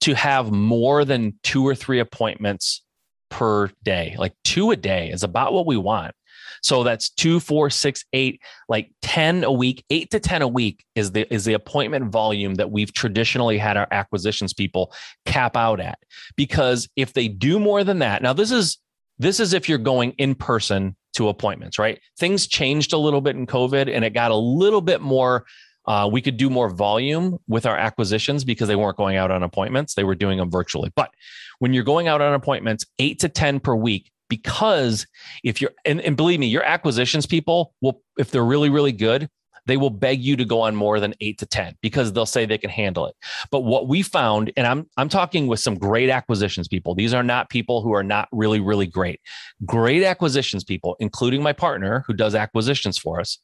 to 0.00 0.14
have 0.14 0.50
more 0.50 1.04
than 1.04 1.38
two 1.44 1.66
or 1.66 1.76
three 1.76 2.00
appointments 2.00 2.82
per 3.32 3.70
day. 3.82 4.14
Like 4.18 4.34
two 4.44 4.72
a 4.72 4.76
day 4.76 5.10
is 5.10 5.22
about 5.22 5.54
what 5.54 5.66
we 5.66 5.78
want. 5.78 6.14
So 6.62 6.84
that's 6.84 7.08
two, 7.08 7.40
four, 7.40 7.70
six, 7.70 8.04
eight, 8.12 8.42
like 8.68 8.92
10 9.00 9.42
a 9.42 9.50
week, 9.50 9.84
eight 9.88 10.10
to 10.10 10.20
10 10.20 10.42
a 10.42 10.48
week 10.48 10.84
is 10.94 11.10
the 11.12 11.32
is 11.32 11.44
the 11.46 11.54
appointment 11.54 12.12
volume 12.12 12.54
that 12.56 12.70
we've 12.70 12.92
traditionally 12.92 13.56
had 13.56 13.78
our 13.78 13.88
acquisitions 13.90 14.52
people 14.52 14.92
cap 15.24 15.56
out 15.56 15.80
at. 15.80 15.98
Because 16.36 16.88
if 16.94 17.14
they 17.14 17.26
do 17.26 17.58
more 17.58 17.82
than 17.82 18.00
that, 18.00 18.22
now 18.22 18.34
this 18.34 18.52
is 18.52 18.78
this 19.18 19.40
is 19.40 19.54
if 19.54 19.66
you're 19.66 19.78
going 19.78 20.10
in 20.18 20.34
person 20.34 20.94
to 21.14 21.28
appointments, 21.28 21.78
right? 21.78 21.98
Things 22.18 22.46
changed 22.46 22.92
a 22.92 22.98
little 22.98 23.22
bit 23.22 23.34
in 23.34 23.46
COVID 23.46 23.92
and 23.92 24.04
it 24.04 24.10
got 24.10 24.30
a 24.30 24.36
little 24.36 24.82
bit 24.82 25.00
more 25.00 25.46
uh, 25.86 26.08
we 26.10 26.20
could 26.20 26.36
do 26.36 26.48
more 26.48 26.70
volume 26.70 27.38
with 27.48 27.66
our 27.66 27.76
acquisitions 27.76 28.44
because 28.44 28.68
they 28.68 28.76
weren't 28.76 28.96
going 28.96 29.16
out 29.16 29.30
on 29.30 29.42
appointments. 29.42 29.94
They 29.94 30.04
were 30.04 30.14
doing 30.14 30.38
them 30.38 30.50
virtually. 30.50 30.92
But 30.94 31.10
when 31.58 31.72
you're 31.72 31.84
going 31.84 32.08
out 32.08 32.20
on 32.20 32.34
appointments, 32.34 32.84
eight 32.98 33.18
to 33.20 33.28
10 33.28 33.60
per 33.60 33.74
week, 33.74 34.10
because 34.28 35.06
if 35.44 35.60
you're, 35.60 35.72
and, 35.84 36.00
and 36.00 36.16
believe 36.16 36.40
me, 36.40 36.46
your 36.46 36.62
acquisitions 36.62 37.26
people 37.26 37.74
will, 37.80 38.02
if 38.16 38.30
they're 38.30 38.44
really, 38.44 38.70
really 38.70 38.92
good, 38.92 39.28
they 39.66 39.76
will 39.76 39.90
beg 39.90 40.20
you 40.20 40.36
to 40.36 40.44
go 40.44 40.60
on 40.60 40.74
more 40.74 40.98
than 40.98 41.14
eight 41.20 41.38
to 41.38 41.46
10 41.46 41.76
because 41.82 42.12
they'll 42.12 42.26
say 42.26 42.44
they 42.44 42.58
can 42.58 42.70
handle 42.70 43.06
it. 43.06 43.14
But 43.50 43.60
what 43.60 43.88
we 43.88 44.02
found, 44.02 44.52
and 44.56 44.66
I'm, 44.66 44.88
I'm 44.96 45.08
talking 45.08 45.46
with 45.46 45.60
some 45.60 45.76
great 45.76 46.10
acquisitions 46.10 46.68
people, 46.68 46.94
these 46.94 47.14
are 47.14 47.22
not 47.22 47.50
people 47.50 47.82
who 47.82 47.92
are 47.94 48.02
not 48.02 48.28
really, 48.32 48.60
really 48.60 48.86
great. 48.86 49.20
Great 49.64 50.02
acquisitions 50.02 50.64
people, 50.64 50.96
including 50.98 51.42
my 51.42 51.52
partner 51.52 52.02
who 52.06 52.12
does 52.12 52.34
acquisitions 52.34 52.98
for 52.98 53.20
us. 53.20 53.38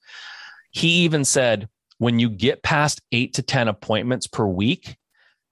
He 0.70 0.88
even 0.88 1.24
said, 1.24 1.68
when 1.98 2.18
you 2.18 2.30
get 2.30 2.62
past 2.62 3.00
eight 3.12 3.34
to 3.34 3.42
10 3.42 3.68
appointments 3.68 4.26
per 4.26 4.46
week, 4.46 4.96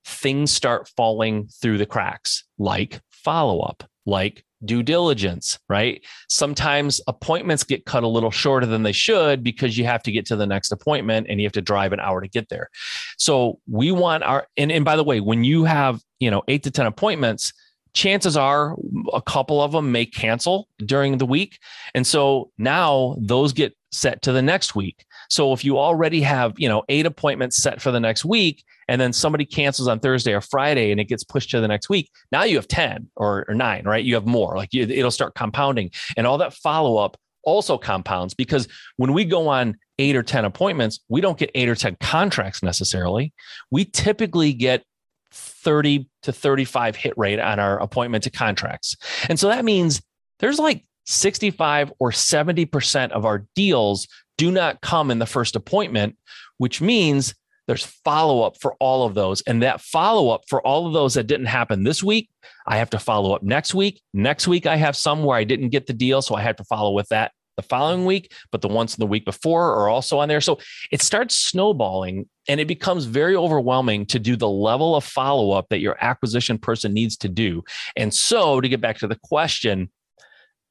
things 0.04 0.52
start 0.52 0.88
falling 0.96 1.48
through 1.48 1.78
the 1.78 1.86
cracks, 1.86 2.44
like 2.58 3.00
follow 3.10 3.60
up, 3.60 3.84
like 4.06 4.44
due 4.64 4.82
diligence, 4.82 5.58
right? 5.68 6.02
Sometimes 6.28 7.00
appointments 7.08 7.64
get 7.64 7.84
cut 7.84 8.04
a 8.04 8.08
little 8.08 8.30
shorter 8.30 8.66
than 8.66 8.84
they 8.84 8.92
should 8.92 9.42
because 9.42 9.76
you 9.76 9.84
have 9.84 10.02
to 10.04 10.12
get 10.12 10.26
to 10.26 10.36
the 10.36 10.46
next 10.46 10.72
appointment 10.72 11.26
and 11.28 11.40
you 11.40 11.46
have 11.46 11.52
to 11.52 11.60
drive 11.60 11.92
an 11.92 12.00
hour 12.00 12.20
to 12.20 12.28
get 12.28 12.48
there. 12.48 12.70
So 13.18 13.58
we 13.68 13.90
want 13.92 14.22
our 14.22 14.46
and, 14.56 14.72
and 14.72 14.84
by 14.84 14.96
the 14.96 15.04
way, 15.04 15.20
when 15.20 15.44
you 15.44 15.64
have, 15.64 16.00
you 16.20 16.30
know, 16.30 16.42
8 16.48 16.62
to 16.62 16.70
10 16.70 16.86
appointments, 16.86 17.52
chances 17.96 18.36
are 18.36 18.76
a 19.14 19.22
couple 19.22 19.60
of 19.60 19.72
them 19.72 19.90
may 19.90 20.04
cancel 20.04 20.68
during 20.84 21.16
the 21.16 21.26
week. 21.26 21.58
And 21.94 22.06
so 22.06 22.52
now 22.58 23.16
those 23.18 23.54
get 23.54 23.74
set 23.90 24.20
to 24.22 24.32
the 24.32 24.42
next 24.42 24.74
week. 24.74 25.06
So 25.30 25.54
if 25.54 25.64
you 25.64 25.78
already 25.78 26.20
have, 26.20 26.52
you 26.58 26.68
know, 26.68 26.84
eight 26.90 27.06
appointments 27.06 27.56
set 27.56 27.80
for 27.80 27.90
the 27.90 27.98
next 27.98 28.24
week, 28.24 28.62
and 28.86 29.00
then 29.00 29.12
somebody 29.12 29.46
cancels 29.46 29.88
on 29.88 29.98
Thursday 29.98 30.34
or 30.34 30.42
Friday 30.42 30.92
and 30.92 31.00
it 31.00 31.06
gets 31.06 31.24
pushed 31.24 31.50
to 31.50 31.60
the 31.60 31.66
next 31.66 31.88
week, 31.88 32.10
now 32.30 32.44
you 32.44 32.56
have 32.56 32.68
10 32.68 33.08
or, 33.16 33.46
or 33.48 33.54
nine, 33.54 33.84
right? 33.84 34.04
You 34.04 34.14
have 34.14 34.26
more, 34.26 34.56
like 34.56 34.72
you, 34.74 34.82
it'll 34.82 35.10
start 35.10 35.34
compounding. 35.34 35.90
And 36.16 36.26
all 36.26 36.38
that 36.38 36.52
follow 36.52 36.98
up 36.98 37.16
also 37.42 37.78
compounds 37.78 38.34
because 38.34 38.68
when 38.96 39.14
we 39.14 39.24
go 39.24 39.48
on 39.48 39.76
eight 39.98 40.14
or 40.14 40.22
10 40.22 40.44
appointments, 40.44 41.00
we 41.08 41.22
don't 41.22 41.38
get 41.38 41.50
eight 41.54 41.68
or 41.68 41.74
10 41.74 41.96
contracts 42.00 42.62
necessarily. 42.62 43.32
We 43.70 43.86
typically 43.86 44.52
get 44.52 44.84
30 45.32 46.08
to 46.22 46.32
35 46.32 46.96
hit 46.96 47.14
rate 47.16 47.40
on 47.40 47.58
our 47.58 47.80
appointment 47.80 48.24
to 48.24 48.30
contracts. 48.30 48.96
And 49.28 49.38
so 49.38 49.48
that 49.48 49.64
means 49.64 50.02
there's 50.38 50.58
like 50.58 50.84
65 51.06 51.92
or 51.98 52.10
70% 52.10 53.10
of 53.10 53.24
our 53.24 53.46
deals 53.54 54.08
do 54.38 54.50
not 54.50 54.80
come 54.80 55.10
in 55.10 55.18
the 55.18 55.26
first 55.26 55.56
appointment, 55.56 56.16
which 56.58 56.80
means 56.80 57.34
there's 57.66 57.84
follow 57.84 58.42
up 58.42 58.60
for 58.60 58.74
all 58.74 59.06
of 59.06 59.14
those. 59.14 59.42
And 59.42 59.62
that 59.62 59.80
follow 59.80 60.30
up 60.30 60.42
for 60.48 60.64
all 60.64 60.86
of 60.86 60.92
those 60.92 61.14
that 61.14 61.26
didn't 61.26 61.46
happen 61.46 61.84
this 61.84 62.02
week, 62.02 62.28
I 62.66 62.76
have 62.76 62.90
to 62.90 62.98
follow 62.98 63.34
up 63.34 63.42
next 63.42 63.74
week. 63.74 64.00
Next 64.14 64.46
week, 64.46 64.66
I 64.66 64.76
have 64.76 64.96
some 64.96 65.24
where 65.24 65.36
I 65.36 65.44
didn't 65.44 65.70
get 65.70 65.86
the 65.86 65.92
deal. 65.92 66.22
So 66.22 66.34
I 66.34 66.42
have 66.42 66.56
to 66.56 66.64
follow 66.64 66.92
with 66.92 67.08
that 67.08 67.32
the 67.56 67.62
following 67.62 68.04
week, 68.04 68.32
but 68.52 68.60
the 68.60 68.68
ones 68.68 68.94
in 68.94 69.00
the 69.00 69.06
week 69.06 69.24
before 69.24 69.74
are 69.74 69.88
also 69.88 70.18
on 70.18 70.28
there. 70.28 70.40
So 70.40 70.58
it 70.90 71.02
starts 71.02 71.34
snowballing 71.34 72.28
and 72.48 72.60
it 72.60 72.68
becomes 72.68 73.04
very 73.04 73.34
overwhelming 73.34 74.06
to 74.06 74.18
do 74.18 74.36
the 74.36 74.48
level 74.48 74.94
of 74.94 75.04
follow 75.04 75.52
up 75.52 75.68
that 75.70 75.80
your 75.80 75.96
acquisition 76.00 76.58
person 76.58 76.92
needs 76.92 77.16
to 77.18 77.28
do. 77.28 77.62
And 77.96 78.12
so 78.12 78.60
to 78.60 78.68
get 78.68 78.80
back 78.80 78.98
to 78.98 79.06
the 79.06 79.18
question, 79.22 79.90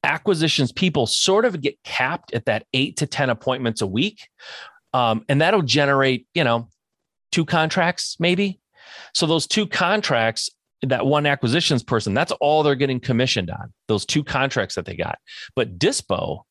acquisitions 0.04 0.72
people 0.72 1.06
sort 1.06 1.44
of 1.44 1.60
get 1.60 1.82
capped 1.82 2.32
at 2.32 2.46
that 2.46 2.64
eight 2.72 2.96
to 2.98 3.06
10 3.06 3.28
appointments 3.28 3.82
a 3.82 3.86
week. 3.86 4.28
Um, 4.94 5.24
and 5.28 5.40
that'll 5.40 5.62
generate, 5.62 6.26
you 6.32 6.44
know, 6.44 6.68
two 7.32 7.44
contracts 7.44 8.16
maybe. 8.18 8.60
So 9.12 9.26
those 9.26 9.46
two 9.46 9.66
contracts, 9.66 10.48
that 10.82 11.04
one 11.04 11.26
acquisitions 11.26 11.82
person, 11.82 12.14
that's 12.14 12.32
all 12.32 12.62
they're 12.62 12.74
getting 12.74 13.00
commissioned 13.00 13.50
on, 13.50 13.72
those 13.88 14.06
two 14.06 14.22
contracts 14.22 14.74
that 14.76 14.86
they 14.86 14.94
got. 14.94 15.18
But 15.54 15.78
Dispo, 15.78 16.42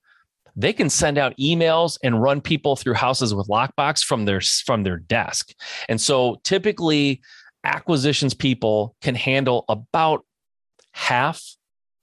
they 0.55 0.73
can 0.73 0.89
send 0.89 1.17
out 1.17 1.37
emails 1.37 1.97
and 2.03 2.21
run 2.21 2.41
people 2.41 2.75
through 2.75 2.93
houses 2.93 3.33
with 3.33 3.47
lockbox 3.47 4.03
from 4.03 4.25
their 4.25 4.41
from 4.65 4.83
their 4.83 4.97
desk. 4.97 5.53
And 5.89 5.99
so 5.99 6.37
typically 6.43 7.21
acquisitions 7.63 8.33
people 8.33 8.95
can 9.01 9.15
handle 9.15 9.65
about 9.67 10.25
half 10.93 11.43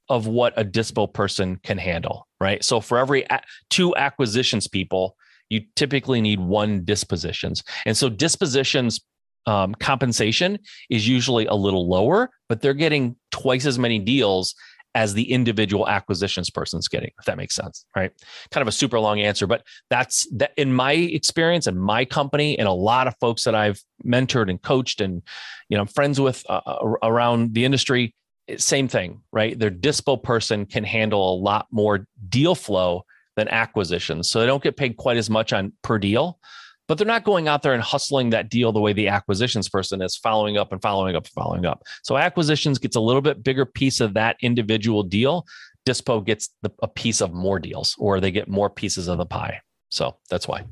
of 0.09 0.27
what 0.27 0.53
a 0.59 0.65
dispo 0.65 1.12
person 1.12 1.57
can 1.62 1.79
handle, 1.79 2.27
right? 2.41 2.62
So 2.62 2.81
for 2.81 2.99
every 2.99 3.25
two 3.71 3.97
acquisitions 3.97 4.69
people, 4.69 5.17
you 5.49 5.62
typically 5.77 6.21
need 6.21 6.41
one 6.41 6.85
dispositions. 6.85 7.62
And 7.87 7.97
so 7.97 8.09
dispositions 8.09 9.01
um, 9.47 9.75
compensation 9.75 10.59
is 10.91 11.09
usually 11.09 11.47
a 11.47 11.55
little 11.55 11.88
lower, 11.88 12.31
but 12.49 12.61
they're 12.61 12.75
getting 12.75 13.17
twice 13.31 13.67
as 13.67 13.79
many 13.79 13.99
deals 13.99 14.55
as 14.95 15.15
the 15.15 15.33
individual 15.33 15.89
acquisitions 15.89 16.51
person's 16.51 16.89
getting, 16.89 17.11
if 17.19 17.25
that 17.25 17.37
makes 17.37 17.55
sense, 17.55 17.87
right? 17.97 18.13
Kind 18.51 18.63
of 18.63 18.69
a 18.69 18.73
super 18.73 19.01
long 19.01 19.21
answer, 19.21 19.47
but 19.47 19.63
that's 19.89 20.27
that 20.37 20.53
in 20.57 20.73
my 20.73 20.93
experience 20.93 21.67
and 21.67 21.81
my 21.81 22.05
company 22.05 22.59
and 22.59 22.69
a 22.69 22.73
lot 22.73 23.07
of 23.07 23.15
folks 23.21 23.45
that 23.45 23.55
I've 23.55 23.83
mentored 24.05 24.51
and 24.51 24.61
coached 24.61 25.01
and 25.01 25.23
you 25.69 25.79
know 25.79 25.87
friends 25.87 26.21
with 26.21 26.45
uh, 26.49 26.61
uh 26.67 26.95
around 27.03 27.55
the 27.55 27.65
industry 27.65 28.15
same 28.57 28.89
thing, 28.89 29.21
right? 29.33 29.59
Their 29.59 29.71
dispo 29.71 30.23
person 30.23 30.67
can 30.67 30.85
handle 30.85 31.35
a 31.35 31.37
lot 31.37 31.67
more 31.71 32.07
deal 32.29 32.55
flow 32.55 33.05
than 33.37 33.49
acquisitions. 33.49 34.29
So 34.29 34.41
they 34.41 34.47
don't 34.47 34.63
get 34.63 34.77
paid 34.77 34.97
quite 34.97 35.17
as 35.17 35.31
much 35.31 35.53
on 35.53 35.73
per 35.83 35.99
deal, 35.99 36.39
but 36.88 36.99
they're 36.99 37.07
not 37.07 37.25
going 37.25 37.49
out 37.49 37.62
there 37.62 37.75
and 37.75 37.83
hustling 37.83 38.31
that 38.31 38.49
deal 38.51 38.73
the 38.73 38.81
way 38.81 38.92
the 38.92 39.09
acquisitions 39.09 39.68
person 39.68 40.03
is 40.03 40.16
following 40.16 40.57
up 40.57 40.73
and 40.73 40.83
following 40.83 41.16
up 41.16 41.25
and 41.25 41.33
following 41.33 41.64
up. 41.64 41.83
So 42.03 42.16
acquisitions 42.16 42.79
gets 42.79 42.97
a 42.97 43.01
little 43.01 43.23
bit 43.23 43.42
bigger 43.42 43.64
piece 43.64 44.01
of 44.01 44.14
that 44.14 44.37
individual 44.42 45.03
deal. 45.03 45.47
Dispo 45.87 46.25
gets 46.25 46.51
the, 46.62 46.71
a 46.83 46.88
piece 46.88 47.21
of 47.21 47.33
more 47.33 47.59
deals 47.59 47.97
or 47.99 48.21
they 48.21 48.31
get 48.31 48.49
more 48.49 48.71
pieces 48.71 49.09
of 49.09 49.18
the 49.18 49.27
pie. 49.27 49.61
So 49.90 50.16
that's 50.31 50.49
why. 50.49 50.64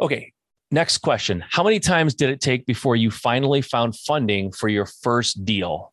Okay. 0.00 0.32
Next 0.70 0.98
question. 0.98 1.44
How 1.48 1.62
many 1.62 1.78
times 1.78 2.14
did 2.14 2.30
it 2.30 2.40
take 2.40 2.66
before 2.66 2.96
you 2.96 3.10
finally 3.10 3.62
found 3.62 3.96
funding 3.96 4.50
for 4.50 4.68
your 4.68 4.86
first 4.86 5.44
deal? 5.44 5.92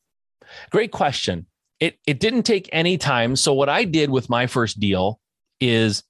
Great 0.71 0.91
question. 0.91 1.45
It 1.79 1.99
it 2.07 2.19
didn't 2.19 2.43
take 2.43 2.69
any 2.71 2.97
time. 2.97 3.35
So 3.35 3.53
what 3.53 3.69
I 3.69 3.83
did 3.83 4.09
with 4.09 4.29
my 4.29 4.47
first 4.47 4.79
deal 4.79 5.19
is 5.59 6.03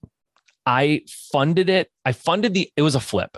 I 0.65 1.01
funded 1.07 1.69
it. 1.69 1.89
I 2.05 2.11
funded 2.11 2.53
the 2.53 2.71
it 2.75 2.81
was 2.81 2.95
a 2.95 2.99
flip. 2.99 3.37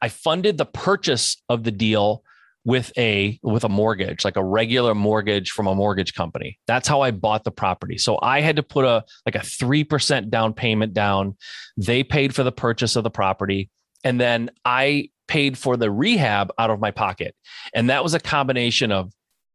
I 0.00 0.08
funded 0.08 0.58
the 0.58 0.66
purchase 0.66 1.42
of 1.48 1.64
the 1.64 1.72
deal 1.72 2.22
with 2.64 2.92
a 2.96 3.38
with 3.42 3.64
a 3.64 3.68
mortgage 3.68 4.24
like 4.24 4.36
a 4.36 4.44
regular 4.44 4.94
mortgage 4.94 5.50
from 5.50 5.66
a 5.66 5.74
mortgage 5.74 6.14
company 6.14 6.58
that's 6.66 6.88
how 6.88 7.02
i 7.02 7.10
bought 7.10 7.44
the 7.44 7.50
property 7.50 7.98
so 7.98 8.18
i 8.22 8.40
had 8.40 8.56
to 8.56 8.62
put 8.62 8.86
a 8.86 9.04
like 9.26 9.34
a 9.34 9.40
3% 9.40 10.30
down 10.30 10.54
payment 10.54 10.94
down 10.94 11.36
they 11.76 12.02
paid 12.02 12.34
for 12.34 12.42
the 12.42 12.52
purchase 12.52 12.96
of 12.96 13.04
the 13.04 13.10
property 13.10 13.68
and 14.02 14.18
then 14.18 14.50
i 14.64 15.08
paid 15.28 15.58
for 15.58 15.76
the 15.76 15.90
rehab 15.90 16.50
out 16.58 16.70
of 16.70 16.80
my 16.80 16.90
pocket 16.90 17.34
and 17.74 17.90
that 17.90 18.02
was 18.02 18.14
a 18.14 18.20
combination 18.20 18.90
of 18.90 19.12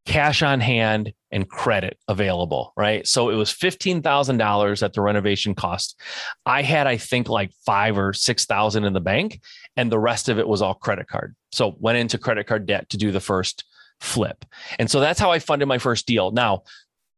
cash 0.10 0.42
on 0.42 0.60
hand 0.60 1.14
and 1.30 1.48
credit 1.48 2.00
available, 2.08 2.74
right? 2.76 3.06
So 3.06 3.30
it 3.30 3.36
was 3.36 3.52
$15,000 3.52 4.84
at 4.84 4.94
the 4.94 5.02
renovation 5.02 5.54
cost. 5.54 6.02
I 6.48 6.64
had, 6.64 6.88
I 6.88 6.98
think, 6.98 7.30
like 7.30 7.52
five 7.64 7.96
or 7.96 8.14
6,000 8.14 8.84
in 8.86 8.94
the 8.94 9.00
bank, 9.00 9.40
and 9.78 9.92
the 9.92 10.00
rest 10.00 10.28
of 10.28 10.40
it 10.40 10.48
was 10.48 10.64
all 10.64 10.74
credit 10.74 11.08
card. 11.08 11.36
So 11.52 11.76
went 11.80 12.00
into 12.00 12.18
credit 12.18 12.48
card 12.48 12.66
debt 12.66 12.90
to 12.90 12.98
do 12.98 13.12
the 13.12 13.20
first 13.20 13.66
flip. 14.02 14.46
And 14.80 14.90
so 14.90 15.00
that's 15.00 15.20
how 15.20 15.30
I 15.30 15.38
funded 15.38 15.68
my 15.68 15.78
first 15.78 16.08
deal. 16.08 16.32
Now, 16.32 16.64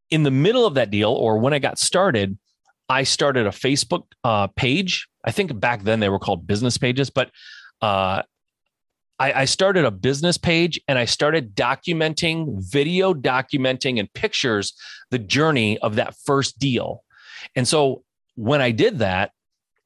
in 0.09 0.23
the 0.23 0.31
middle 0.31 0.65
of 0.65 0.73
that 0.73 0.91
deal, 0.91 1.11
or 1.11 1.37
when 1.37 1.53
I 1.53 1.59
got 1.59 1.79
started, 1.79 2.37
I 2.89 3.03
started 3.03 3.47
a 3.47 3.51
Facebook 3.51 4.03
uh, 4.25 4.47
page. 4.47 5.07
I 5.23 5.31
think 5.31 5.57
back 5.57 5.83
then 5.83 6.01
they 6.01 6.09
were 6.09 6.19
called 6.19 6.45
business 6.45 6.77
pages, 6.77 7.09
but 7.09 7.31
uh, 7.81 8.23
I, 9.21 9.41
I 9.41 9.45
started 9.45 9.85
a 9.85 9.91
business 9.91 10.39
page 10.39 10.81
and 10.87 10.97
I 10.97 11.05
started 11.05 11.53
documenting, 11.53 12.59
video 12.59 13.13
documenting, 13.13 13.99
and 13.99 14.11
pictures 14.13 14.73
the 15.11 15.19
journey 15.19 15.77
of 15.77 15.97
that 15.97 16.15
first 16.25 16.57
deal. 16.57 17.03
And 17.55 17.67
so 17.67 18.03
when 18.33 18.61
I 18.61 18.71
did 18.71 18.97
that, 18.97 19.31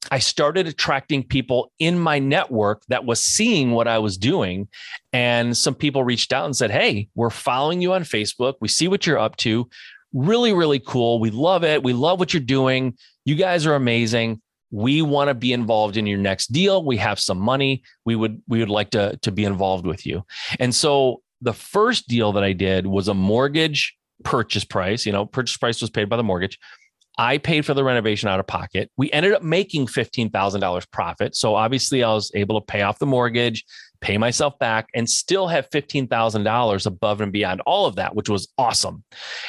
I 0.09 0.19
started 0.19 0.67
attracting 0.67 1.23
people 1.23 1.73
in 1.79 1.99
my 1.99 2.17
network 2.17 2.83
that 2.87 3.03
was 3.03 3.21
seeing 3.21 3.71
what 3.71 3.89
I 3.89 3.99
was 3.99 4.17
doing. 4.17 4.69
And 5.11 5.57
some 5.57 5.75
people 5.75 6.05
reached 6.05 6.31
out 6.31 6.45
and 6.45 6.55
said, 6.55 6.71
Hey, 6.71 7.09
we're 7.13 7.29
following 7.29 7.81
you 7.81 7.91
on 7.91 8.03
Facebook. 8.03 8.53
We 8.61 8.69
see 8.69 8.87
what 8.87 9.05
you're 9.05 9.19
up 9.19 9.35
to. 9.37 9.67
Really, 10.13 10.53
really 10.53 10.79
cool. 10.79 11.19
We 11.19 11.31
love 11.31 11.65
it. 11.65 11.83
We 11.83 11.91
love 11.91 12.19
what 12.19 12.33
you're 12.33 12.39
doing. 12.39 12.97
You 13.25 13.35
guys 13.35 13.65
are 13.65 13.75
amazing 13.75 14.41
we 14.71 15.01
want 15.01 15.29
to 15.29 15.33
be 15.33 15.53
involved 15.53 15.97
in 15.97 16.07
your 16.07 16.17
next 16.17 16.51
deal. 16.51 16.83
We 16.83 16.97
have 16.97 17.19
some 17.19 17.39
money. 17.39 17.83
We 18.05 18.15
would 18.15 18.41
we 18.47 18.59
would 18.59 18.69
like 18.69 18.91
to 18.91 19.17
to 19.21 19.31
be 19.31 19.45
involved 19.45 19.85
with 19.85 20.05
you. 20.05 20.23
And 20.59 20.73
so 20.73 21.21
the 21.41 21.53
first 21.53 22.07
deal 22.07 22.31
that 22.31 22.43
i 22.43 22.53
did 22.53 22.87
was 22.87 23.07
a 23.07 23.13
mortgage 23.13 23.95
purchase 24.23 24.63
price 24.63 25.05
you 25.05 25.11
know 25.11 25.25
purchase 25.25 25.57
price 25.57 25.81
was 25.81 25.89
paid 25.89 26.09
by 26.09 26.17
the 26.17 26.23
mortgage. 26.23 26.59
I 27.17 27.37
paid 27.37 27.65
for 27.65 27.73
the 27.73 27.83
renovation 27.83 28.27
out 28.27 28.41
of 28.41 28.47
pocket. 28.47 28.91
We 28.97 29.09
ended 29.13 29.31
up 29.31 29.41
making 29.41 29.87
$15000 29.87 30.91
profit. 30.91 31.35
So 31.35 31.55
obviously 31.55 32.03
i 32.03 32.11
was 32.11 32.31
able 32.35 32.59
to 32.59 32.65
pay 32.65 32.81
off 32.81 32.99
the 32.99 33.05
mortgage 33.05 33.63
pay 34.01 34.17
myself 34.17 34.59
back 34.59 34.89
and 34.93 35.09
still 35.09 35.47
have 35.47 35.69
$15000 35.69 36.85
above 36.85 37.21
and 37.21 37.31
beyond 37.31 37.61
all 37.61 37.85
of 37.85 37.95
that 37.95 38.15
which 38.15 38.29
was 38.29 38.47
awesome. 38.57 39.03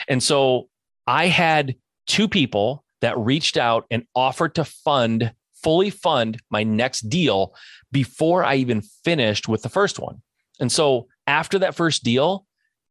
And 0.09 0.22
so 0.22 0.68
i 1.07 1.26
had 1.26 1.76
two 2.07 2.29
people 2.29 2.85
that 3.00 3.18
reached 3.18 3.56
out 3.56 3.87
and 3.90 4.04
offered 4.14 4.54
to 4.56 4.64
fund 4.64 5.32
fully 5.62 5.90
fund 5.90 6.40
my 6.50 6.62
next 6.62 7.09
deal 7.09 7.52
before 7.90 8.44
I 8.44 8.56
even 8.56 8.82
finished 9.04 9.48
with 9.48 9.62
the 9.62 9.68
first 9.68 9.98
one. 9.98 10.22
And 10.61 10.70
so 10.70 11.09
after 11.26 11.59
that 11.59 11.74
first 11.74 12.04
deal, 12.04 12.46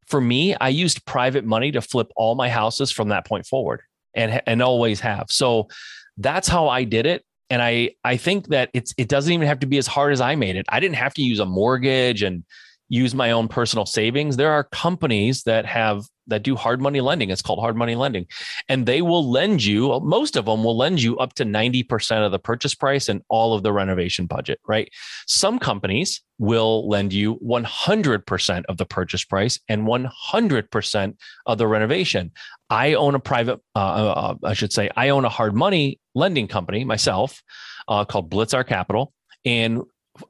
for 0.07 0.19
me, 0.19 0.55
I 0.55 0.69
used 0.69 1.05
private 1.05 1.45
money 1.45 1.71
to 1.71 1.81
flip 1.81 2.11
all 2.17 2.35
my 2.35 2.49
houses 2.49 2.91
from 2.91 3.09
that 3.09 3.25
point 3.25 3.45
forward 3.45 3.81
and, 4.13 4.41
and 4.45 4.61
always 4.61 4.99
have. 4.99 5.27
So 5.29 5.69
that's 6.17 6.47
how 6.47 6.67
I 6.67 6.83
did 6.83 7.05
it. 7.05 7.23
And 7.49 7.61
I, 7.61 7.91
I 8.03 8.17
think 8.17 8.47
that 8.47 8.71
it's, 8.73 8.93
it 8.97 9.07
doesn't 9.07 9.31
even 9.31 9.47
have 9.47 9.59
to 9.59 9.67
be 9.67 9.77
as 9.77 9.87
hard 9.87 10.11
as 10.11 10.19
I 10.19 10.35
made 10.35 10.55
it. 10.55 10.65
I 10.67 10.79
didn't 10.79 10.97
have 10.97 11.13
to 11.13 11.21
use 11.21 11.39
a 11.39 11.45
mortgage 11.45 12.23
and 12.23 12.43
use 12.89 13.15
my 13.15 13.31
own 13.31 13.47
personal 13.47 13.85
savings. 13.85 14.37
There 14.37 14.51
are 14.51 14.63
companies 14.65 15.43
that 15.43 15.65
have 15.65 16.05
that 16.27 16.43
do 16.43 16.55
hard 16.55 16.81
money 16.81 17.01
lending. 17.01 17.29
It's 17.29 17.41
called 17.41 17.59
hard 17.59 17.75
money 17.75 17.95
lending. 17.95 18.25
And 18.67 18.85
they 18.85 19.01
will 19.01 19.29
lend 19.29 19.63
you, 19.63 19.99
most 20.01 20.35
of 20.35 20.45
them 20.45 20.63
will 20.63 20.77
lend 20.77 21.01
you 21.01 21.17
up 21.17 21.33
to 21.35 21.45
90% 21.45 22.25
of 22.25 22.31
the 22.31 22.39
purchase 22.39 22.73
price 22.73 23.09
and 23.09 23.21
all 23.29 23.53
of 23.53 23.63
the 23.63 23.71
renovation 23.71 24.25
budget, 24.25 24.59
right? 24.67 24.89
Some 25.27 25.59
companies 25.59 26.23
will 26.37 26.87
lend 26.89 27.13
you 27.13 27.35
100% 27.45 28.63
of 28.67 28.77
the 28.77 28.85
purchase 28.85 29.23
price 29.23 29.59
and 29.69 29.83
100% 29.85 31.17
of 31.45 31.57
the 31.57 31.67
renovation. 31.67 32.31
I 32.69 32.95
own 32.95 33.15
a 33.15 33.19
private, 33.19 33.59
uh, 33.75 33.79
uh, 33.79 34.35
I 34.43 34.53
should 34.53 34.73
say, 34.73 34.89
I 34.95 35.09
own 35.09 35.25
a 35.25 35.29
hard 35.29 35.55
money 35.55 35.99
lending 36.15 36.47
company 36.47 36.83
myself 36.83 37.43
uh, 37.87 38.05
called 38.05 38.31
Blitzar 38.31 38.65
Capital. 38.65 39.13
And 39.45 39.83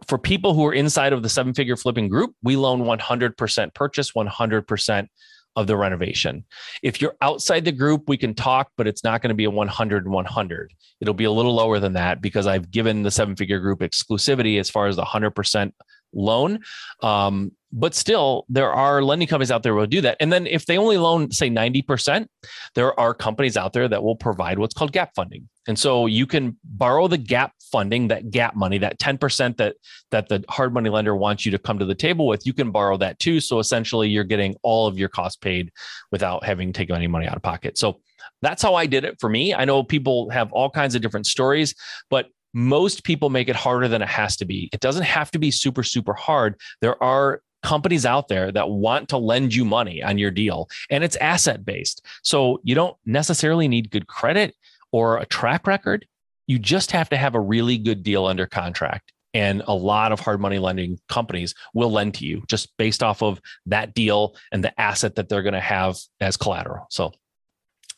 for 0.07 0.17
people 0.17 0.53
who 0.53 0.65
are 0.65 0.73
inside 0.73 1.13
of 1.13 1.23
the 1.23 1.29
seven 1.29 1.53
figure 1.53 1.77
flipping 1.77 2.07
group, 2.07 2.35
we 2.43 2.55
loan 2.55 2.81
100% 2.81 3.73
purchase, 3.73 4.11
100% 4.11 5.07
of 5.55 5.67
the 5.67 5.77
renovation. 5.77 6.43
If 6.83 7.01
you're 7.01 7.15
outside 7.21 7.63
the 7.65 7.71
group, 7.71 8.03
we 8.07 8.17
can 8.17 8.33
talk, 8.33 8.71
but 8.77 8.87
it's 8.87 9.03
not 9.03 9.21
going 9.21 9.29
to 9.29 9.35
be 9.35 9.45
a 9.45 9.49
100 9.49 10.05
and 10.05 10.13
100. 10.13 10.73
It'll 10.99 11.13
be 11.13 11.23
a 11.23 11.31
little 11.31 11.55
lower 11.55 11.79
than 11.79 11.93
that 11.93 12.21
because 12.21 12.45
I've 12.45 12.71
given 12.71 13.03
the 13.03 13.11
seven 13.11 13.35
figure 13.35 13.59
group 13.59 13.79
exclusivity 13.79 14.59
as 14.59 14.69
far 14.69 14.87
as 14.87 14.97
the 14.97 15.03
100% 15.03 15.71
loan. 16.15 16.59
Um, 17.01 17.51
but 17.77 17.93
still, 17.93 18.45
there 18.47 18.71
are 18.71 19.03
lending 19.03 19.27
companies 19.27 19.51
out 19.51 19.61
there 19.61 19.73
who 19.73 19.79
will 19.79 19.85
do 19.85 19.99
that. 20.01 20.15
And 20.21 20.31
then 20.31 20.47
if 20.47 20.65
they 20.65 20.77
only 20.77 20.97
loan, 20.97 21.29
say, 21.31 21.49
90%, 21.49 22.25
there 22.73 22.97
are 22.97 23.13
companies 23.13 23.57
out 23.57 23.73
there 23.73 23.89
that 23.89 24.01
will 24.01 24.15
provide 24.15 24.59
what's 24.59 24.73
called 24.73 24.93
gap 24.93 25.11
funding. 25.13 25.49
And 25.67 25.77
so 25.77 26.05
you 26.05 26.25
can 26.25 26.57
borrow 26.63 27.09
the 27.09 27.17
gap 27.17 27.51
funding, 27.71 28.07
that 28.07 28.29
gap 28.31 28.55
money, 28.55 28.77
that 28.77 28.97
10% 28.99 29.57
that 29.57 29.75
that 30.11 30.29
the 30.29 30.45
hard 30.49 30.73
money 30.73 30.89
lender 30.89 31.15
wants 31.15 31.45
you 31.45 31.51
to 31.51 31.57
come 31.57 31.77
to 31.79 31.85
the 31.85 31.95
table 31.95 32.27
with, 32.27 32.45
you 32.45 32.53
can 32.53 32.71
borrow 32.71 32.95
that 32.97 33.19
too. 33.19 33.41
So 33.41 33.59
essentially 33.59 34.07
you're 34.07 34.23
getting 34.23 34.55
all 34.63 34.87
of 34.87 34.97
your 34.97 35.09
costs 35.09 35.37
paid 35.37 35.71
without 36.11 36.45
having 36.45 36.71
to 36.71 36.77
take 36.77 36.89
any 36.91 37.07
money 37.07 37.27
out 37.27 37.35
of 37.35 37.41
pocket. 37.41 37.77
So 37.77 37.99
that's 38.41 38.61
how 38.61 38.75
I 38.75 38.85
did 38.85 39.03
it 39.03 39.17
for 39.19 39.29
me. 39.29 39.53
I 39.53 39.65
know 39.65 39.83
people 39.83 40.29
have 40.29 40.51
all 40.53 40.69
kinds 40.69 40.95
of 40.95 41.01
different 41.01 41.25
stories, 41.25 41.75
but 42.09 42.27
most 42.55 43.03
people 43.03 43.29
make 43.29 43.49
it 43.49 43.55
harder 43.55 43.89
than 43.89 44.01
it 44.01 44.07
has 44.07 44.37
to 44.37 44.45
be. 44.45 44.69
It 44.71 44.79
doesn't 44.79 45.03
have 45.03 45.29
to 45.31 45.39
be 45.39 45.51
super, 45.51 45.83
super 45.83 46.13
hard. 46.13 46.55
There 46.79 47.01
are 47.03 47.41
companies 47.61 48.05
out 48.05 48.29
there 48.29 48.49
that 48.49 48.69
want 48.69 49.09
to 49.09 49.17
lend 49.17 49.53
you 49.53 49.65
money 49.65 50.01
on 50.01 50.17
your 50.17 50.31
deal 50.31 50.69
and 50.89 51.03
it's 51.03 51.17
asset 51.17 51.65
based. 51.65 52.05
So 52.23 52.61
you 52.63 52.73
don't 52.73 52.95
necessarily 53.05 53.67
need 53.67 53.91
good 53.91 54.07
credit 54.07 54.55
or 54.93 55.17
a 55.17 55.25
track 55.25 55.67
record. 55.67 56.07
You 56.47 56.57
just 56.57 56.91
have 56.91 57.09
to 57.09 57.17
have 57.17 57.35
a 57.35 57.39
really 57.41 57.77
good 57.77 58.03
deal 58.03 58.25
under 58.25 58.45
contract. 58.45 59.11
And 59.33 59.61
a 59.67 59.73
lot 59.73 60.13
of 60.13 60.21
hard 60.21 60.39
money 60.39 60.59
lending 60.59 60.97
companies 61.09 61.55
will 61.73 61.91
lend 61.91 62.13
to 62.15 62.25
you 62.25 62.43
just 62.47 62.69
based 62.77 63.03
off 63.03 63.21
of 63.21 63.41
that 63.65 63.93
deal 63.93 64.37
and 64.53 64.63
the 64.63 64.79
asset 64.79 65.15
that 65.15 65.27
they're 65.27 65.43
going 65.43 65.55
to 65.55 65.59
have 65.59 65.97
as 66.21 66.37
collateral. 66.37 66.85
So 66.89 67.11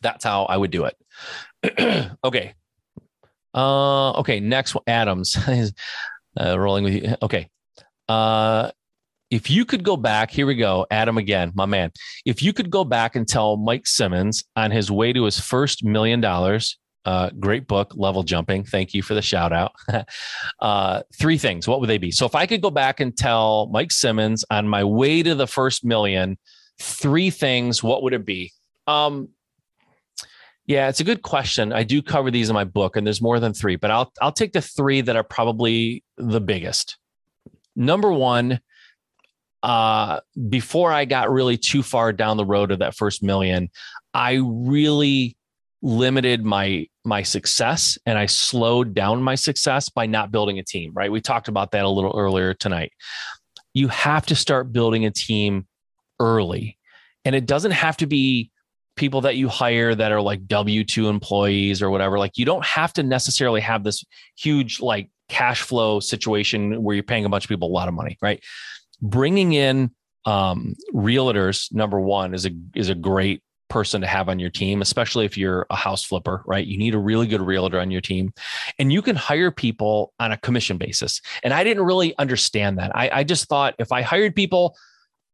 that's 0.01 0.23
how 0.23 0.45
I 0.45 0.57
would 0.57 0.71
do 0.71 0.85
it. 0.85 2.09
okay. 2.23 2.55
Uh, 3.53 4.11
okay. 4.19 4.39
Next, 4.39 4.75
Adams 4.87 5.37
uh, 6.39 6.59
rolling 6.59 6.83
with 6.83 6.93
you. 6.93 7.15
Okay. 7.21 7.49
Uh, 8.07 8.71
if 9.29 9.49
you 9.49 9.65
could 9.65 9.83
go 9.83 9.97
back, 9.97 10.31
here 10.31 10.45
we 10.45 10.55
go, 10.55 10.85
Adam 10.89 11.17
again, 11.17 11.51
my 11.53 11.65
man. 11.65 11.91
If 12.25 12.41
you 12.41 12.53
could 12.53 12.69
go 12.69 12.85
back 12.85 13.15
and 13.15 13.27
tell 13.27 13.57
Mike 13.57 13.85
Simmons 13.85 14.45
on 14.55 14.71
his 14.71 14.89
way 14.89 15.11
to 15.11 15.25
his 15.25 15.39
first 15.39 15.83
million 15.83 16.21
dollars, 16.21 16.77
uh, 17.03 17.29
great 17.39 17.67
book, 17.67 17.93
Level 17.95 18.23
Jumping. 18.23 18.63
Thank 18.65 18.93
you 18.93 19.01
for 19.01 19.13
the 19.13 19.21
shout 19.21 19.53
out. 19.53 19.73
uh, 20.59 21.03
three 21.17 21.37
things. 21.37 21.67
What 21.67 21.79
would 21.79 21.89
they 21.89 21.97
be? 21.97 22.11
So 22.11 22.25
if 22.25 22.35
I 22.35 22.45
could 22.45 22.61
go 22.61 22.69
back 22.69 22.99
and 22.99 23.15
tell 23.15 23.67
Mike 23.67 23.91
Simmons 23.91 24.43
on 24.49 24.67
my 24.67 24.83
way 24.83 25.23
to 25.23 25.33
the 25.33 25.47
first 25.47 25.85
million, 25.85 26.37
three 26.79 27.29
things, 27.29 27.81
what 27.81 28.03
would 28.03 28.13
it 28.13 28.25
be? 28.25 28.51
Um, 28.87 29.29
yeah, 30.67 30.89
it's 30.89 30.99
a 30.99 31.05
good 31.05 31.21
question. 31.21 31.71
I 31.71 31.83
do 31.83 32.01
cover 32.01 32.29
these 32.29 32.49
in 32.49 32.53
my 32.53 32.65
book, 32.65 32.97
and 32.97 33.07
there's 33.07 33.21
more 33.21 33.39
than 33.39 33.53
three, 33.53 33.77
but 33.77 33.89
I'll 33.89 34.11
I'll 34.21 34.33
take 34.33 34.51
the 34.51 34.61
three 34.61 35.01
that 35.01 35.15
are 35.15 35.23
probably 35.23 36.03
the 36.17 36.41
biggest. 36.41 36.97
Number 37.75 38.11
one, 38.11 38.59
uh, 39.63 40.19
before 40.49 40.91
I 40.91 41.05
got 41.05 41.31
really 41.31 41.57
too 41.57 41.83
far 41.83 42.11
down 42.11 42.35
the 42.35 42.45
road 42.45 42.71
of 42.71 42.79
that 42.79 42.95
first 42.95 43.23
million, 43.23 43.69
I 44.13 44.41
really 44.43 45.37
limited 45.81 46.43
my 46.43 46.87
my 47.05 47.23
success 47.23 47.97
and 48.05 48.17
I 48.17 48.25
slowed 48.25 48.93
down 48.93 49.21
my 49.21 49.35
success 49.35 49.87
by 49.87 50.05
not 50.05 50.31
building 50.31 50.59
a 50.59 50.63
team, 50.63 50.91
right? 50.93 51.11
We 51.11 51.21
talked 51.21 51.47
about 51.47 51.71
that 51.71 51.85
a 51.85 51.89
little 51.89 52.13
earlier 52.17 52.53
tonight. 52.53 52.91
You 53.73 53.87
have 53.87 54.25
to 54.25 54.35
start 54.35 54.73
building 54.73 55.05
a 55.05 55.11
team 55.11 55.65
early. 56.19 56.77
And 57.23 57.35
it 57.35 57.45
doesn't 57.45 57.71
have 57.71 57.97
to 57.97 58.07
be 58.07 58.51
people 58.97 59.21
that 59.21 59.37
you 59.37 59.47
hire 59.47 59.95
that 59.95 60.11
are 60.11 60.21
like 60.21 60.45
W 60.47 60.83
2 60.83 61.07
employees 61.07 61.81
or 61.81 61.89
whatever. 61.89 62.19
Like 62.19 62.37
you 62.37 62.45
don't 62.45 62.65
have 62.65 62.91
to 62.93 63.03
necessarily 63.03 63.61
have 63.61 63.83
this 63.83 64.03
huge 64.35 64.81
like 64.81 65.09
cash 65.29 65.61
flow 65.61 65.99
situation 65.99 66.83
where 66.83 66.95
you're 66.95 67.03
paying 67.03 67.25
a 67.25 67.29
bunch 67.29 67.45
of 67.45 67.49
people 67.49 67.69
a 67.69 67.71
lot 67.71 67.87
of 67.87 67.93
money, 67.93 68.17
right? 68.21 68.43
Bringing 69.01 69.53
in 69.53 69.91
um, 70.25 70.75
realtors, 70.93 71.73
number 71.73 71.99
one, 71.99 72.33
is 72.33 72.45
a 72.45 72.51
is 72.75 72.89
a 72.89 72.95
great 72.95 73.41
person 73.69 74.01
to 74.01 74.07
have 74.07 74.29
on 74.29 74.39
your 74.39 74.49
team, 74.49 74.81
especially 74.81 75.25
if 75.25 75.37
you're 75.37 75.65
a 75.69 75.75
house 75.75 76.03
flipper, 76.03 76.41
right? 76.45 76.65
You 76.65 76.77
need 76.77 76.95
a 76.95 76.99
really 76.99 77.27
good 77.27 77.41
realtor 77.41 77.79
on 77.79 77.91
your 77.91 78.01
team. 78.01 78.33
And 78.79 78.91
you 78.91 79.01
can 79.01 79.15
hire 79.15 79.51
people 79.51 80.13
on 80.19 80.31
a 80.31 80.37
commission 80.37 80.77
basis. 80.77 81.21
And 81.43 81.53
I 81.53 81.63
didn't 81.63 81.83
really 81.83 82.17
understand 82.17 82.77
that. 82.79 82.95
I, 82.95 83.09
I 83.09 83.23
just 83.23 83.47
thought 83.47 83.75
if 83.77 83.91
I 83.91 84.01
hired 84.01 84.35
people, 84.35 84.77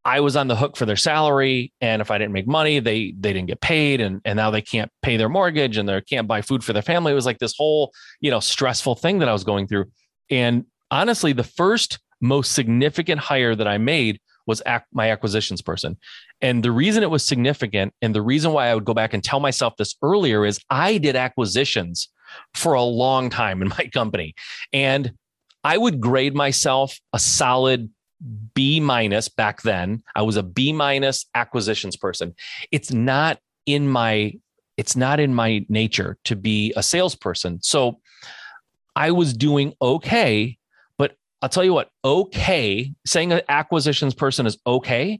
I 0.05 0.19
was 0.19 0.35
on 0.35 0.47
the 0.47 0.55
hook 0.55 0.75
for 0.75 0.85
their 0.85 0.97
salary. 0.97 1.71
And 1.79 2.01
if 2.01 2.11
I 2.11 2.17
didn't 2.17 2.33
make 2.33 2.47
money, 2.47 2.79
they 2.79 3.13
they 3.17 3.33
didn't 3.33 3.47
get 3.47 3.61
paid. 3.61 4.01
And, 4.01 4.21
and 4.25 4.35
now 4.35 4.51
they 4.51 4.61
can't 4.61 4.91
pay 5.01 5.17
their 5.17 5.29
mortgage 5.29 5.77
and 5.77 5.87
they 5.87 6.01
can't 6.01 6.27
buy 6.27 6.41
food 6.41 6.63
for 6.63 6.73
their 6.73 6.81
family. 6.81 7.11
It 7.11 7.15
was 7.15 7.25
like 7.25 7.39
this 7.39 7.55
whole, 7.57 7.93
you 8.19 8.29
know, 8.29 8.39
stressful 8.39 8.95
thing 8.95 9.19
that 9.19 9.29
I 9.29 9.33
was 9.33 9.43
going 9.43 9.67
through. 9.67 9.85
And 10.29 10.65
honestly, 10.91 11.33
the 11.33 11.43
first 11.43 11.99
most 12.21 12.53
significant 12.53 13.21
hire 13.21 13.55
that 13.55 13.67
I 13.67 13.77
made 13.77 14.19
was 14.45 14.61
ac- 14.65 14.83
my 14.91 15.09
acquisitions 15.09 15.61
person. 15.61 15.97
And 16.41 16.63
the 16.63 16.71
reason 16.71 17.03
it 17.03 17.09
was 17.09 17.23
significant 17.23 17.93
and 18.01 18.13
the 18.13 18.21
reason 18.21 18.51
why 18.51 18.67
I 18.67 18.75
would 18.75 18.85
go 18.85 18.93
back 18.93 19.13
and 19.13 19.23
tell 19.23 19.39
myself 19.39 19.75
this 19.77 19.95
earlier 20.01 20.45
is 20.45 20.59
I 20.69 20.97
did 20.97 21.15
acquisitions 21.15 22.09
for 22.53 22.73
a 22.73 22.83
long 22.83 23.29
time 23.29 23.61
in 23.61 23.69
my 23.69 23.89
company. 23.93 24.35
And 24.73 25.13
I 25.63 25.77
would 25.77 26.01
grade 26.01 26.35
myself 26.35 26.99
a 27.13 27.19
solid 27.19 27.89
B 28.53 28.79
minus 28.79 29.27
back 29.29 29.61
then. 29.61 30.03
I 30.15 30.21
was 30.21 30.37
a 30.37 30.43
B 30.43 30.73
minus 30.73 31.25
acquisitions 31.35 31.95
person. 31.95 32.35
It's 32.71 32.91
not 32.91 33.39
in 33.65 33.87
my 33.87 34.33
it's 34.75 34.95
not 34.95 35.19
in 35.19 35.33
my 35.33 35.65
nature 35.69 36.17
to 36.23 36.35
be 36.35 36.73
a 36.75 36.81
salesperson. 36.81 37.61
So 37.61 37.99
I 38.95 39.11
was 39.11 39.33
doing 39.33 39.73
okay 39.81 40.57
but 40.97 41.15
I'll 41.41 41.49
tell 41.49 41.63
you 41.63 41.73
what, 41.73 41.89
okay, 42.05 42.93
saying 43.05 43.33
an 43.33 43.41
acquisitions 43.49 44.13
person 44.13 44.45
is 44.45 44.57
okay 44.65 45.19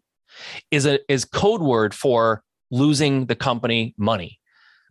is 0.71 0.85
a 0.85 0.99
is 1.11 1.25
code 1.25 1.61
word 1.61 1.93
for 1.93 2.43
losing 2.71 3.25
the 3.27 3.35
company 3.35 3.93
money 3.97 4.39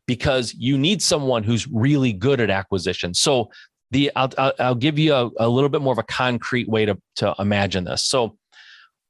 because 0.06 0.54
you 0.54 0.76
need 0.78 1.02
someone 1.02 1.42
who's 1.42 1.66
really 1.68 2.12
good 2.12 2.40
at 2.40 2.50
acquisition. 2.50 3.14
So 3.14 3.50
the 3.92 4.10
I'll, 4.16 4.32
I'll, 4.38 4.52
I'll 4.58 4.74
give 4.74 4.98
you 4.98 5.14
a, 5.14 5.30
a 5.38 5.48
little 5.48 5.68
bit 5.68 5.82
more 5.82 5.92
of 5.92 5.98
a 5.98 6.02
concrete 6.02 6.68
way 6.68 6.86
to, 6.86 6.98
to 7.16 7.34
imagine 7.38 7.84
this. 7.84 8.02
So 8.04 8.36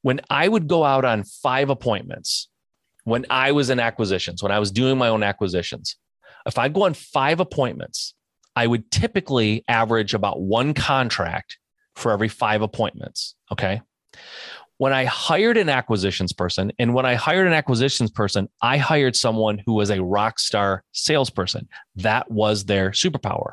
when 0.03 0.21
I 0.29 0.49
would 0.49 0.67
go 0.69 0.85
out 0.85 1.05
on 1.05 1.23
five 1.25 1.71
appointments, 1.71 2.49
when 3.05 3.25
I 3.31 3.53
was 3.53 3.71
in 3.71 3.81
acquisitions, 3.81 4.43
when 4.43 4.53
I 4.53 4.59
was 4.59 4.71
doing 4.71 4.99
my 4.99 5.09
own 5.09 5.23
acquisitions, 5.23 5.97
if 6.47 6.59
I 6.59 6.69
go 6.69 6.83
on 6.83 6.95
five 6.95 7.41
appointments, 7.41 8.15
I 8.55 8.67
would 8.67 8.91
typically 8.91 9.65
average 9.69 10.15
about 10.15 10.41
one 10.41 10.75
contract 10.75 11.59
for 11.95 12.11
every 12.11 12.29
five 12.29 12.63
appointments. 12.63 13.35
Okay. 13.51 13.81
When 14.83 14.93
I 14.93 15.05
hired 15.05 15.59
an 15.59 15.69
acquisitions 15.69 16.33
person, 16.33 16.73
and 16.77 16.93
when 16.93 17.07
I 17.07 17.15
hired 17.15 17.47
an 17.47 17.53
acquisitions 17.53 18.11
person, 18.11 18.49
I 18.63 18.79
hired 18.79 19.15
someone 19.15 19.63
who 19.65 19.75
was 19.75 19.91
a 19.93 20.03
rock 20.03 20.41
star 20.41 20.83
salesperson. 20.91 21.69
That 21.95 22.29
was 22.33 22.65
their 22.65 22.91
superpower. 22.91 23.53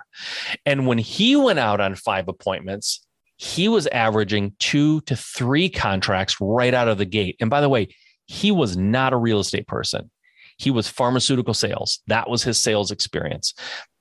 And 0.66 0.88
when 0.88 0.98
he 0.98 1.36
went 1.36 1.60
out 1.60 1.80
on 1.82 1.94
five 1.94 2.30
appointments, 2.30 3.06
he 3.38 3.68
was 3.68 3.86
averaging 3.86 4.56
two 4.58 5.02
to 5.02 5.16
three 5.16 5.70
contracts 5.70 6.36
right 6.42 6.74
out 6.74 6.88
of 6.88 6.98
the 6.98 7.06
gate. 7.06 7.36
And 7.40 7.48
by 7.48 7.62
the 7.62 7.70
way, 7.70 7.90
he 8.26 8.52
was 8.52 8.76
not 8.76 9.14
a 9.14 9.18
real 9.18 9.40
estate 9.40 9.68
person. 9.68 10.10
He 10.58 10.72
was 10.72 10.88
pharmaceutical 10.88 11.54
sales. 11.54 12.00
That 12.08 12.28
was 12.28 12.42
his 12.42 12.58
sales 12.58 12.90
experience. 12.90 13.54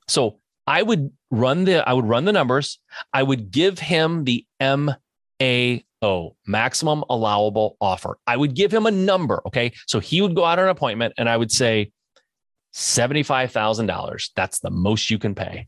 So 0.09 0.39
I 0.67 0.83
would 0.83 1.11
run 1.31 1.65
the 1.65 1.87
I 1.87 1.93
would 1.93 2.07
run 2.07 2.25
the 2.25 2.33
numbers. 2.33 2.79
I 3.13 3.23
would 3.23 3.51
give 3.51 3.79
him 3.79 4.25
the 4.25 4.47
MAO, 6.03 6.37
maximum 6.47 7.05
allowable 7.09 7.77
offer. 7.81 8.19
I 8.27 8.37
would 8.37 8.55
give 8.55 8.73
him 8.73 8.87
a 8.87 8.91
number, 8.91 9.43
okay? 9.47 9.73
So 9.87 10.01
he 10.01 10.21
would 10.21 10.35
go 10.35 10.45
out 10.45 10.59
on 10.59 10.67
an 10.67 10.71
appointment 10.71 11.15
and 11.19 11.29
I 11.29 11.37
would 11.37 11.53
say 11.53 11.93
$75,000. 12.75 14.31
That's 14.37 14.61
the 14.61 14.71
most 14.71 15.11
you 15.11 15.19
can 15.19 15.35
pay. 15.35 15.67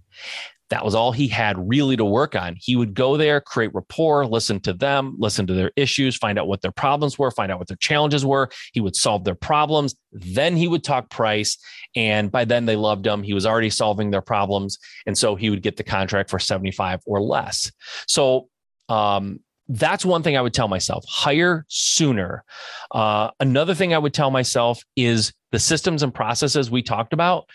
That 0.70 0.84
was 0.84 0.94
all 0.94 1.10
he 1.10 1.26
had 1.26 1.56
really 1.68 1.96
to 1.96 2.04
work 2.04 2.36
on. 2.36 2.54
He 2.56 2.76
would 2.76 2.94
go 2.94 3.16
there, 3.16 3.40
create 3.40 3.74
rapport, 3.74 4.24
listen 4.24 4.60
to 4.60 4.72
them, 4.72 5.16
listen 5.18 5.44
to 5.48 5.54
their 5.54 5.72
issues, 5.74 6.16
find 6.16 6.38
out 6.38 6.46
what 6.46 6.62
their 6.62 6.70
problems 6.70 7.18
were, 7.18 7.32
find 7.32 7.50
out 7.50 7.58
what 7.58 7.66
their 7.66 7.76
challenges 7.76 8.24
were. 8.24 8.48
He 8.72 8.80
would 8.80 8.94
solve 8.94 9.24
their 9.24 9.34
problems. 9.34 9.96
Then 10.12 10.56
he 10.56 10.68
would 10.68 10.84
talk 10.84 11.10
price. 11.10 11.58
And 11.96 12.30
by 12.30 12.44
then 12.44 12.66
they 12.66 12.76
loved 12.76 13.04
him. 13.04 13.24
He 13.24 13.34
was 13.34 13.46
already 13.46 13.70
solving 13.70 14.12
their 14.12 14.22
problems. 14.22 14.78
And 15.06 15.18
so 15.18 15.34
he 15.34 15.50
would 15.50 15.62
get 15.62 15.76
the 15.76 15.82
contract 15.82 16.30
for 16.30 16.38
75 16.38 17.00
or 17.04 17.20
less. 17.20 17.72
So, 18.06 18.48
um, 18.88 19.40
that's 19.70 20.04
one 20.04 20.22
thing 20.22 20.36
I 20.36 20.40
would 20.40 20.54
tell 20.54 20.68
myself 20.68 21.04
hire 21.08 21.64
sooner. 21.68 22.44
Uh, 22.90 23.30
another 23.38 23.74
thing 23.74 23.94
I 23.94 23.98
would 23.98 24.12
tell 24.12 24.30
myself 24.30 24.82
is 24.96 25.32
the 25.52 25.60
systems 25.60 26.02
and 26.02 26.12
processes 26.12 26.70
we 26.70 26.82
talked 26.82 27.12
about, 27.12 27.48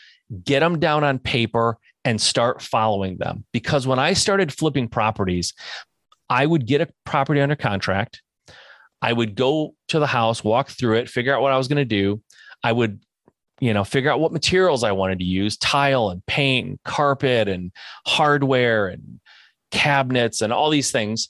get 0.44 0.62
them 0.62 0.80
down 0.80 1.04
on 1.04 1.20
paper 1.20 1.78
and 2.06 2.20
start 2.22 2.62
following 2.62 3.18
them. 3.18 3.44
Because 3.52 3.86
when 3.86 4.00
I 4.00 4.14
started 4.14 4.54
flipping 4.54 4.88
properties, 4.88 5.54
I 6.30 6.46
would 6.46 6.66
get 6.66 6.82
a 6.82 6.88
property 7.06 7.42
under 7.42 7.56
contract. 7.56 8.22
I 9.02 9.12
would 9.12 9.36
go 9.36 9.76
to 9.90 10.00
the 10.00 10.08
house, 10.08 10.44
walk 10.44 10.70
through 10.70 10.98
it, 10.98 11.10
figure 11.10 11.36
out 11.36 11.42
what 11.42 11.52
I 11.52 11.58
was 11.58 11.68
going 11.68 11.78
to 11.78 11.86
do. 11.86 12.22
I 12.64 12.72
would, 12.72 13.02
you 13.60 13.74
know, 13.74 13.84
figure 13.84 14.10
out 14.10 14.20
what 14.20 14.32
materials 14.32 14.84
I 14.84 14.94
wanted 14.94 15.20
to 15.20 15.26
use 15.26 15.58
tile 15.58 16.10
and 16.10 16.26
paint, 16.26 16.68
and 16.70 16.84
carpet 16.84 17.48
and 17.50 17.72
hardware 18.08 18.88
and 18.88 19.20
cabinets 19.72 20.42
and 20.42 20.54
all 20.54 20.70
these 20.70 20.92
things. 20.92 21.30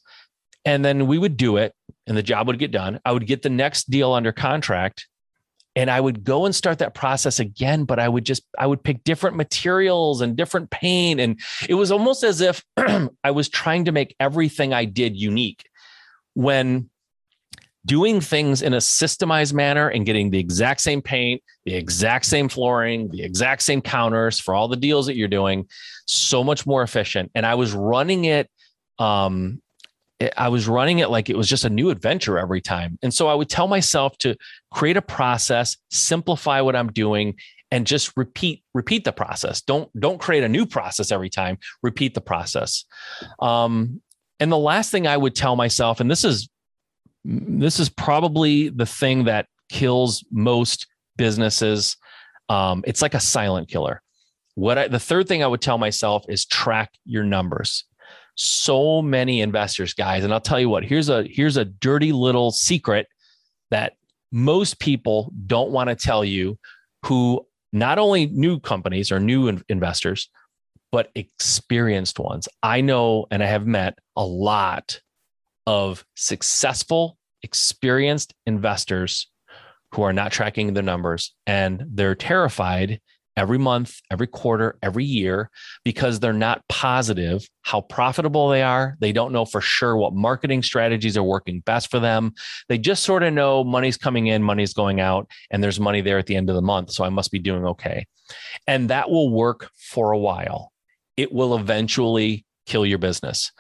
And 0.66 0.84
then 0.84 1.08
we 1.08 1.18
would 1.18 1.38
do 1.38 1.58
it 1.58 1.74
and 2.08 2.18
the 2.18 2.24
job 2.24 2.48
would 2.48 2.60
get 2.60 2.72
done. 2.72 3.00
I 3.06 3.12
would 3.12 3.28
get 3.28 3.42
the 3.42 3.50
next 3.50 3.90
deal 3.90 4.14
under 4.14 4.32
contract 4.32 5.08
and 5.76 5.92
I 5.92 6.00
would 6.00 6.24
go 6.24 6.46
and 6.46 6.56
start 6.56 6.80
that 6.80 6.94
process 6.94 7.40
again, 7.40 7.84
but 7.84 8.00
I 8.00 8.08
would 8.08 8.26
just 8.26 8.44
I 8.58 8.66
would 8.66 8.84
pick 8.84 9.04
different 9.04 9.36
materials 9.36 10.22
and 10.22 10.36
different 10.36 10.70
paint 10.70 11.20
and 11.20 11.40
it 11.68 11.76
was 11.76 11.92
almost 11.92 12.24
as 12.24 12.42
if 12.42 12.64
I 12.78 13.32
was 13.32 13.50
trying 13.50 13.86
to 13.86 13.92
make 13.92 14.16
everything 14.20 14.74
I 14.74 14.86
did 14.86 15.16
unique. 15.16 15.66
When 16.34 16.90
doing 17.86 18.20
things 18.20 18.62
in 18.62 18.74
a 18.74 18.78
systemized 18.78 19.54
manner 19.54 19.90
and 19.90 20.06
getting 20.06 20.32
the 20.32 20.40
exact 20.40 20.82
same 20.82 21.02
paint, 21.02 21.44
the 21.66 21.76
exact 21.76 22.26
same 22.26 22.50
flooring, 22.50 23.10
the 23.12 23.22
exact 23.22 23.62
same 23.62 23.82
counters 23.82 24.40
for 24.40 24.56
all 24.56 24.68
the 24.68 24.76
deals 24.76 25.06
that 25.06 25.16
you're 25.16 25.28
doing, 25.28 25.68
so 26.08 26.44
much 26.44 26.66
more 26.66 26.82
efficient. 26.82 27.32
And 27.36 27.46
I 27.46 27.56
was 27.56 27.74
running 27.74 28.26
it 28.26 28.50
um, 28.98 29.62
I 30.38 30.48
was 30.48 30.68
running 30.68 31.00
it 31.00 31.10
like 31.10 31.30
it 31.30 31.38
was 31.38 31.50
just 31.50 31.66
a 31.66 31.70
new 31.70 31.90
adventure 31.90 32.38
every 32.40 32.62
time. 32.62 32.98
And 33.02 33.14
so 33.14 33.28
I 33.28 33.34
would 33.34 33.50
tell 33.50 33.68
myself 33.68 34.18
to 34.20 34.36
create 34.74 34.98
a 34.98 35.02
process, 35.02 35.76
simplify 35.92 36.62
what 36.62 36.76
I'm 36.76 36.92
doing 36.92 37.36
and 37.72 37.86
just 37.86 38.16
repeat 38.16 38.64
repeat 38.74 39.04
the 39.04 39.12
process. 39.12 39.62
Don't 39.62 39.90
don't 40.00 40.20
create 40.20 40.44
a 40.44 40.50
new 40.50 40.66
process 40.66 41.12
every 41.12 41.30
time. 41.30 41.58
Repeat 41.84 42.14
the 42.14 42.22
process. 42.22 42.86
Um, 43.40 44.02
and 44.40 44.52
the 44.52 44.58
last 44.58 44.92
thing 44.92 45.08
I 45.08 45.18
would 45.18 45.36
tell 45.36 45.56
myself 45.56 46.00
and 46.00 46.10
this 46.10 46.24
is 46.24 46.50
this 47.26 47.80
is 47.80 47.90
probably 47.90 48.70
the 48.70 48.86
thing 48.86 49.26
that 49.26 49.48
kills 49.70 50.24
most 50.32 50.88
businesses. 51.18 51.98
Um, 52.48 52.84
it's 52.88 53.02
like 53.02 53.16
a 53.16 53.20
silent 53.20 53.68
killer. 53.68 54.02
What 54.54 54.78
I, 54.78 54.88
the 54.88 55.00
third 55.00 55.28
thing 55.28 55.44
I 55.44 55.48
would 55.48 55.62
tell 55.62 55.78
myself 55.78 56.24
is 56.30 56.46
track 56.46 56.92
your 57.04 57.24
numbers 57.24 57.84
so 58.36 59.02
many 59.02 59.42
investors 59.42 59.94
guys. 59.94 60.24
And 60.24 60.34
i'll 60.34 60.42
tell 60.42 60.60
you 60.60 60.70
what 60.70 60.84
here's 60.84 61.10
a 61.10 61.24
here's 61.24 61.58
a 61.58 61.66
dirty 61.66 62.12
little 62.12 62.52
secret 62.52 63.08
that 63.72 63.94
most 64.32 64.80
people 64.80 65.32
don't 65.48 65.72
want 65.72 65.90
to 65.90 65.96
tell 65.96 66.24
you 66.24 66.58
who 67.06 67.46
not 67.72 67.98
only 67.98 68.28
new 68.28 68.60
companies 68.60 69.12
or 69.12 69.20
new 69.20 69.48
in- 69.48 69.64
investors 69.70 70.30
but 70.92 71.12
experienced 71.16 72.20
ones. 72.20 72.48
I 72.64 72.80
know 72.82 73.26
and 73.32 73.44
i 73.44 73.48
have 73.48 73.68
met 73.68 74.00
a 74.16 74.26
lot 74.26 75.02
of 75.68 76.06
successful 76.16 77.18
experienced 77.44 78.34
investors 78.46 79.30
who 79.92 80.04
are 80.04 80.14
not 80.14 80.32
tracking 80.32 80.74
their 80.74 80.84
numbers 80.84 81.34
and 81.48 81.86
they're 81.90 82.16
terrified 82.16 83.00
every 83.38 83.58
month, 83.58 84.00
every 84.12 84.28
quarter, 84.28 84.78
every 84.82 85.04
year 85.04 85.50
because 85.84 86.20
they're 86.20 86.34
not 86.34 86.64
positive 86.70 87.48
how 87.62 87.82
profitable 87.82 88.50
they 88.50 88.62
are. 88.62 88.96
They 89.00 89.12
don't 89.12 89.32
know 89.32 89.46
for 89.46 89.62
sure 89.62 89.98
what 89.98 90.14
marketing 90.14 90.64
strategies 90.64 91.18
are 91.18 91.24
working 91.24 91.62
best 91.62 91.92
for 91.92 92.00
them. 92.00 92.34
They 92.70 92.78
just 92.78 93.04
sort 93.04 93.24
of 93.24 93.34
know 93.34 93.64
money's 93.64 93.98
coming 93.98 94.28
in, 94.28 94.44
money's 94.44 94.74
going 94.74 95.00
out, 95.00 95.30
and 95.52 95.64
there's 95.64 95.80
money 95.80 96.02
there 96.02 96.18
at 96.18 96.28
the 96.28 96.36
end 96.36 96.50
of 96.50 96.56
the 96.56 96.62
month. 96.62 96.92
So 96.92 97.04
I 97.04 97.10
must 97.10 97.32
be 97.32 97.40
doing 97.40 97.66
okay. 97.66 98.06
And 98.68 98.90
that 98.90 99.10
will 99.10 99.30
work 99.30 99.70
for 99.76 100.12
a 100.12 100.18
while. 100.18 100.72
It 101.18 101.32
will 101.32 101.56
eventually 101.56 102.46
kill 102.66 102.86
your 102.86 102.98
business. 102.98 103.52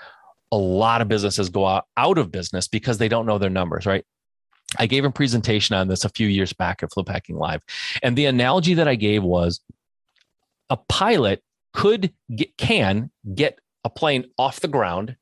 A 0.51 0.57
lot 0.57 1.01
of 1.01 1.07
businesses 1.07 1.49
go 1.49 1.65
out, 1.65 1.85
of 1.97 2.31
business 2.31 2.67
because 2.67 2.97
they 2.97 3.09
don't 3.09 3.25
know 3.25 3.37
their 3.37 3.49
numbers, 3.49 3.85
right? 3.85 4.05
I 4.79 4.85
gave 4.85 5.05
a 5.05 5.11
presentation 5.11 5.75
on 5.75 5.87
this 5.87 6.05
a 6.05 6.09
few 6.09 6.27
years 6.27 6.53
back 6.53 6.83
at 6.83 6.91
Flip 6.91 7.07
Hacking 7.07 7.37
Live. 7.37 7.63
And 8.01 8.15
the 8.15 8.25
analogy 8.25 8.73
that 8.75 8.87
I 8.87 8.95
gave 8.95 9.23
was 9.23 9.61
a 10.69 10.77
pilot 10.77 11.43
could 11.73 12.13
get, 12.33 12.57
can 12.57 13.11
get 13.33 13.59
a 13.83 13.89
plane 13.89 14.25
off 14.37 14.61
the 14.61 14.67
ground 14.67 15.15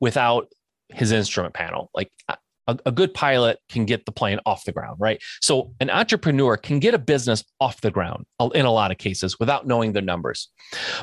without 0.00 0.48
his 0.88 1.12
instrument 1.12 1.54
panel. 1.54 1.90
Like 1.94 2.10
a, 2.28 2.78
a, 2.86 2.92
good 2.92 3.14
pilot 3.14 3.58
can 3.68 3.84
get 3.84 4.06
the 4.06 4.12
plane 4.12 4.40
off 4.46 4.64
the 4.64 4.72
ground, 4.72 4.96
right? 4.98 5.22
So 5.40 5.72
an 5.80 5.90
entrepreneur 5.90 6.56
can 6.56 6.78
get 6.78 6.94
a 6.94 6.98
business 6.98 7.44
off 7.60 7.80
the 7.80 7.90
ground 7.90 8.26
uh, 8.40 8.48
in 8.54 8.64
a 8.64 8.72
lot 8.72 8.90
of 8.90 8.98
cases 8.98 9.38
without 9.38 9.66
knowing 9.66 9.92
the 9.92 10.02
numbers. 10.02 10.48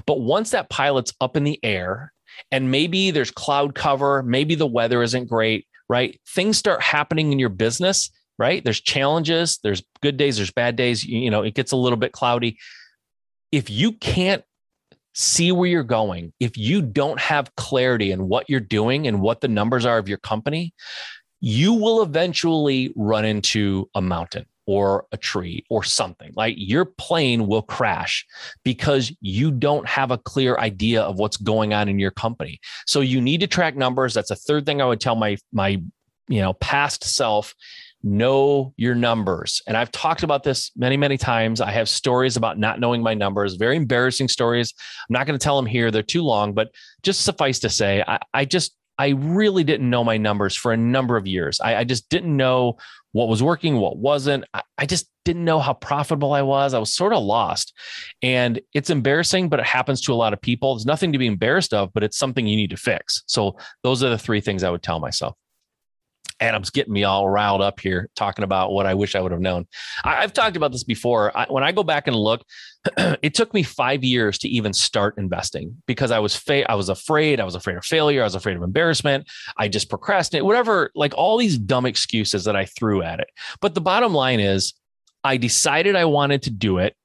But 0.05 0.21
once 0.21 0.51
that 0.51 0.69
pilot's 0.69 1.13
up 1.21 1.37
in 1.37 1.43
the 1.43 1.59
air 1.63 2.13
and 2.51 2.71
maybe 2.71 3.11
there's 3.11 3.31
cloud 3.31 3.75
cover, 3.75 4.23
maybe 4.23 4.55
the 4.55 4.67
weather 4.67 5.03
isn't 5.03 5.27
great, 5.27 5.67
right? 5.91 6.17
Things 6.25 6.57
start 6.57 6.81
happening 6.81 7.33
in 7.33 7.37
your 7.37 7.49
business, 7.49 8.11
right? 8.39 8.63
There's 8.63 8.79
challenges, 8.79 9.59
there's 9.61 9.83
good 10.01 10.15
days, 10.15 10.37
there's 10.37 10.49
bad 10.49 10.77
days, 10.77 11.03
you, 11.03 11.29
know, 11.29 11.41
it 11.41 11.53
gets 11.53 11.73
a 11.73 11.75
little 11.75 11.97
bit 11.97 12.13
cloudy. 12.13 12.57
If 13.51 13.69
you 13.69 13.91
can't 13.91 14.41
see 15.13 15.51
where 15.51 15.67
you're 15.67 15.83
going, 15.83 16.31
if 16.39 16.57
you 16.57 16.81
don't 16.81 17.19
have 17.19 17.53
clarity 17.57 18.13
in 18.13 18.29
what 18.29 18.49
you're 18.49 18.61
doing 18.61 19.05
and 19.05 19.19
what 19.19 19.41
the 19.41 19.49
numbers 19.49 19.85
are 19.85 19.97
of 19.97 20.07
your 20.07 20.19
company, 20.19 20.73
you 21.41 21.73
will 21.73 22.01
eventually 22.01 22.93
run 22.95 23.25
into 23.25 23.89
a 23.93 24.01
mountain 24.01 24.45
or 24.67 25.05
a 25.11 25.17
tree 25.17 25.65
or 25.69 25.83
something. 25.83 26.31
Like 26.35 26.55
your 26.57 26.85
plane 26.85 27.47
will 27.47 27.61
crash 27.61 28.25
because 28.63 29.11
you 29.21 29.51
don't 29.51 29.87
have 29.87 30.11
a 30.11 30.17
clear 30.17 30.57
idea 30.57 31.01
of 31.01 31.17
what's 31.17 31.37
going 31.37 31.73
on 31.73 31.89
in 31.89 31.99
your 31.99 32.11
company. 32.11 32.59
So 32.85 33.01
you 33.01 33.21
need 33.21 33.41
to 33.41 33.47
track 33.47 33.75
numbers. 33.75 34.13
That's 34.13 34.31
a 34.31 34.35
third 34.35 34.65
thing 34.65 34.81
I 34.81 34.85
would 34.85 35.01
tell 35.01 35.15
my 35.15 35.37
my 35.51 35.81
you 36.27 36.41
know 36.41 36.53
past 36.53 37.03
self 37.03 37.53
know 38.03 38.73
your 38.77 38.95
numbers. 38.95 39.61
And 39.67 39.77
I've 39.77 39.91
talked 39.91 40.23
about 40.23 40.43
this 40.43 40.71
many, 40.75 40.97
many 40.97 41.17
times. 41.17 41.61
I 41.61 41.71
have 41.71 41.87
stories 41.87 42.37
about 42.37 42.57
not 42.57 42.79
knowing 42.79 43.03
my 43.03 43.13
numbers, 43.13 43.55
very 43.55 43.75
embarrassing 43.75 44.27
stories. 44.27 44.73
I'm 45.09 45.13
not 45.13 45.27
going 45.27 45.37
to 45.37 45.43
tell 45.43 45.55
them 45.55 45.65
here, 45.65 45.91
they're 45.91 46.03
too 46.03 46.23
long, 46.23 46.53
but 46.53 46.71
just 47.03 47.21
suffice 47.21 47.59
to 47.59 47.69
say, 47.69 48.03
I, 48.07 48.19
I 48.33 48.45
just, 48.45 48.75
I 49.01 49.15
really 49.17 49.63
didn't 49.63 49.89
know 49.89 50.03
my 50.03 50.17
numbers 50.17 50.55
for 50.55 50.71
a 50.71 50.77
number 50.77 51.17
of 51.17 51.25
years. 51.25 51.59
I, 51.59 51.77
I 51.77 51.83
just 51.85 52.07
didn't 52.09 52.37
know 52.37 52.77
what 53.13 53.27
was 53.27 53.41
working, 53.41 53.77
what 53.77 53.97
wasn't. 53.97 54.45
I, 54.53 54.61
I 54.77 54.85
just 54.85 55.09
didn't 55.25 55.43
know 55.43 55.59
how 55.59 55.73
profitable 55.73 56.33
I 56.33 56.43
was. 56.43 56.75
I 56.75 56.79
was 56.79 56.93
sort 56.93 57.11
of 57.11 57.23
lost. 57.23 57.73
And 58.21 58.61
it's 58.75 58.91
embarrassing, 58.91 59.49
but 59.49 59.59
it 59.59 59.65
happens 59.65 60.01
to 60.01 60.13
a 60.13 60.15
lot 60.15 60.33
of 60.33 60.41
people. 60.41 60.75
There's 60.75 60.85
nothing 60.85 61.11
to 61.13 61.17
be 61.17 61.25
embarrassed 61.25 61.73
of, 61.73 61.91
but 61.93 62.03
it's 62.03 62.15
something 62.15 62.45
you 62.45 62.55
need 62.55 62.69
to 62.69 62.77
fix. 62.77 63.23
So 63.25 63.57
those 63.81 64.03
are 64.03 64.09
the 64.09 64.19
three 64.19 64.39
things 64.39 64.63
I 64.63 64.69
would 64.69 64.83
tell 64.83 64.99
myself. 64.99 65.35
Adam's 66.41 66.71
getting 66.71 66.91
me 66.91 67.03
all 67.03 67.29
riled 67.29 67.61
up 67.61 67.79
here 67.79 68.09
talking 68.15 68.43
about 68.43 68.71
what 68.71 68.87
I 68.87 68.95
wish 68.95 69.15
I 69.15 69.21
would 69.21 69.31
have 69.31 69.41
known. 69.41 69.67
I, 70.03 70.21
have 70.21 70.33
talked 70.33 70.57
about 70.57 70.71
this 70.71 70.83
before. 70.83 71.35
I, 71.37 71.45
when 71.47 71.63
I 71.63 71.71
go 71.71 71.83
back 71.83 72.07
and 72.07 72.15
look, 72.15 72.43
it 72.97 73.35
took 73.35 73.53
me 73.53 73.61
five 73.61 74.03
years 74.03 74.39
to 74.39 74.49
even 74.49 74.73
start 74.73 75.17
investing 75.17 75.81
because 75.85 76.09
I 76.09 76.19
was 76.19 76.35
fa- 76.35 76.69
I 76.69 76.75
was 76.75 76.89
afraid. 76.89 77.39
I 77.39 77.45
was 77.45 77.55
afraid 77.55 77.77
of 77.77 77.85
failure. 77.85 78.21
I 78.21 78.25
was 78.25 78.35
afraid 78.35 78.57
of 78.57 78.63
embarrassment. 78.63 79.29
I 79.55 79.67
just 79.67 79.89
procrastinated. 79.89 80.45
Whatever, 80.45 80.91
like 80.95 81.13
all 81.15 81.37
these 81.37 81.57
dumb 81.57 81.85
excuses 81.85 82.45
that 82.45 82.55
I 82.55 82.65
threw 82.65 83.03
at 83.03 83.19
it. 83.19 83.29
But 83.61 83.75
the 83.75 83.81
bottom 83.81 84.13
line 84.13 84.39
is, 84.39 84.73
I 85.23 85.37
decided 85.37 85.95
I 85.95 86.05
wanted 86.05 86.41
to 86.43 86.49
do 86.49 86.79
it, 86.79 86.95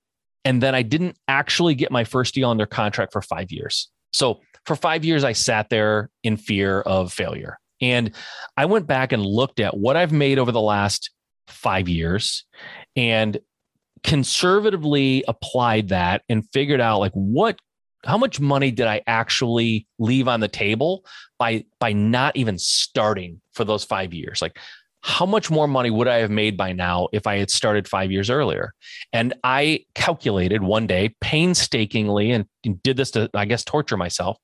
and 0.46 0.62
then 0.62 0.74
I 0.74 0.80
didn't 0.80 1.18
actually 1.28 1.74
get 1.74 1.90
my 1.90 2.04
first 2.04 2.34
deal 2.34 2.48
under 2.48 2.64
contract 2.64 3.12
for 3.12 3.20
five 3.20 3.52
years. 3.52 3.90
So 4.14 4.40
for 4.64 4.76
five 4.76 5.04
years, 5.04 5.24
I 5.24 5.32
sat 5.32 5.68
there 5.68 6.08
in 6.22 6.38
fear 6.38 6.80
of 6.80 7.12
failure. 7.12 7.58
And 7.80 8.12
I 8.56 8.66
went 8.66 8.86
back 8.86 9.12
and 9.12 9.24
looked 9.24 9.60
at 9.60 9.76
what 9.76 9.96
I've 9.96 10.12
made 10.12 10.38
over 10.38 10.52
the 10.52 10.60
last 10.60 11.10
five 11.48 11.88
years 11.88 12.44
and 12.94 13.38
conservatively 14.02 15.24
applied 15.26 15.88
that 15.88 16.22
and 16.28 16.48
figured 16.52 16.80
out 16.80 17.00
like 17.00 17.12
what 17.12 17.58
how 18.04 18.16
much 18.16 18.38
money 18.38 18.70
did 18.70 18.86
I 18.86 19.02
actually 19.06 19.86
leave 19.98 20.28
on 20.28 20.40
the 20.40 20.48
table 20.48 21.04
by 21.38 21.64
by 21.80 21.92
not 21.92 22.36
even 22.36 22.58
starting 22.58 23.40
for 23.52 23.64
those 23.64 23.84
5 23.84 24.14
years? 24.14 24.40
Like 24.40 24.58
how 25.06 25.24
much 25.24 25.52
more 25.52 25.68
money 25.68 25.88
would 25.88 26.08
I 26.08 26.16
have 26.16 26.32
made 26.32 26.56
by 26.56 26.72
now 26.72 27.06
if 27.12 27.28
I 27.28 27.38
had 27.38 27.48
started 27.48 27.86
5 27.86 28.10
years 28.10 28.28
earlier? 28.28 28.74
And 29.12 29.34
I 29.44 29.84
calculated 29.94 30.62
one 30.62 30.88
day 30.88 31.14
painstakingly 31.20 32.32
and 32.32 32.44
did 32.82 32.96
this 32.96 33.12
to 33.12 33.30
I 33.32 33.44
guess 33.44 33.62
torture 33.62 33.96
myself, 33.96 34.36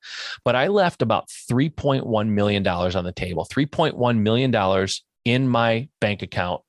but 0.45 0.55
I 0.55 0.67
left 0.67 1.01
about 1.01 1.27
3.1 1.27 2.29
million 2.29 2.63
dollars 2.63 2.95
on 2.95 3.03
the 3.03 3.11
table. 3.11 3.45
3.1 3.51 4.19
million 4.19 4.51
dollars 4.51 5.03
in 5.25 5.49
my 5.49 5.89
bank 5.99 6.21
account 6.21 6.61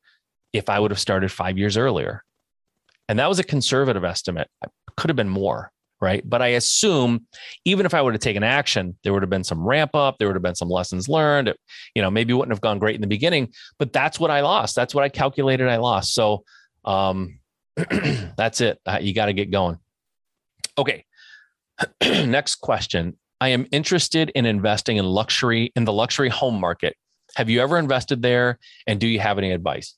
if 0.53 0.69
I 0.69 0.81
would 0.81 0.91
have 0.91 0.99
started 0.99 1.31
5 1.31 1.57
years 1.57 1.77
earlier. 1.77 2.25
And 3.09 3.21
that 3.21 3.29
was 3.29 3.39
a 3.39 3.45
conservative 3.45 4.03
estimate. 4.03 4.49
Could 4.97 5.09
have 5.09 5.17
been 5.17 5.29
more 5.29 5.71
right? 6.05 6.23
But 6.29 6.43
I 6.43 6.49
assume 6.49 7.27
even 7.65 7.87
if 7.87 7.95
I 7.95 8.03
would 8.03 8.13
have 8.13 8.21
taken 8.21 8.43
action, 8.43 8.97
there 9.03 9.13
would 9.15 9.23
have 9.23 9.31
been 9.31 9.43
some 9.43 9.67
ramp 9.67 9.95
up, 9.95 10.19
there 10.19 10.29
would 10.29 10.37
have 10.37 10.43
been 10.43 10.55
some 10.55 10.69
lessons 10.69 11.09
learned. 11.09 11.49
It, 11.49 11.59
you 11.95 12.03
know, 12.03 12.11
maybe 12.11 12.35
wouldn't 12.35 12.53
have 12.53 12.61
gone 12.61 12.79
great 12.79 12.95
in 12.95 13.01
the 13.01 13.07
beginning, 13.07 13.53
but 13.79 13.93
that's 13.93 14.21
what 14.21 14.31
I 14.31 14.43
lost. 14.43 14.77
That's 14.77 14.95
what 14.95 15.03
I 15.03 15.09
calculated 15.09 15.67
I 15.67 15.79
lost. 15.79 16.15
So 16.15 16.45
um, 16.85 17.39
that's 18.37 18.61
it. 18.61 18.79
Uh, 18.85 18.99
you 19.01 19.15
got 19.15 19.27
to 19.27 19.33
get 19.33 19.51
going. 19.51 19.79
Okay. 20.77 21.07
Next 22.03 22.57
question. 22.57 23.17
I 23.41 23.49
am 23.49 23.67
interested 23.73 24.31
in 24.35 24.45
investing 24.47 24.99
in 24.99 25.07
luxury 25.07 25.73
in 25.75 25.85
the 25.85 25.93
luxury 25.93 26.29
home 26.29 26.61
market. 26.61 26.97
Have 27.37 27.49
you 27.49 27.61
ever 27.63 27.79
invested 27.79 28.23
there 28.23 28.59
and 28.87 29.01
do 29.01 29.09
you 29.09 29.19
have 29.21 29.39
any 29.39 29.51
advice? 29.53 29.97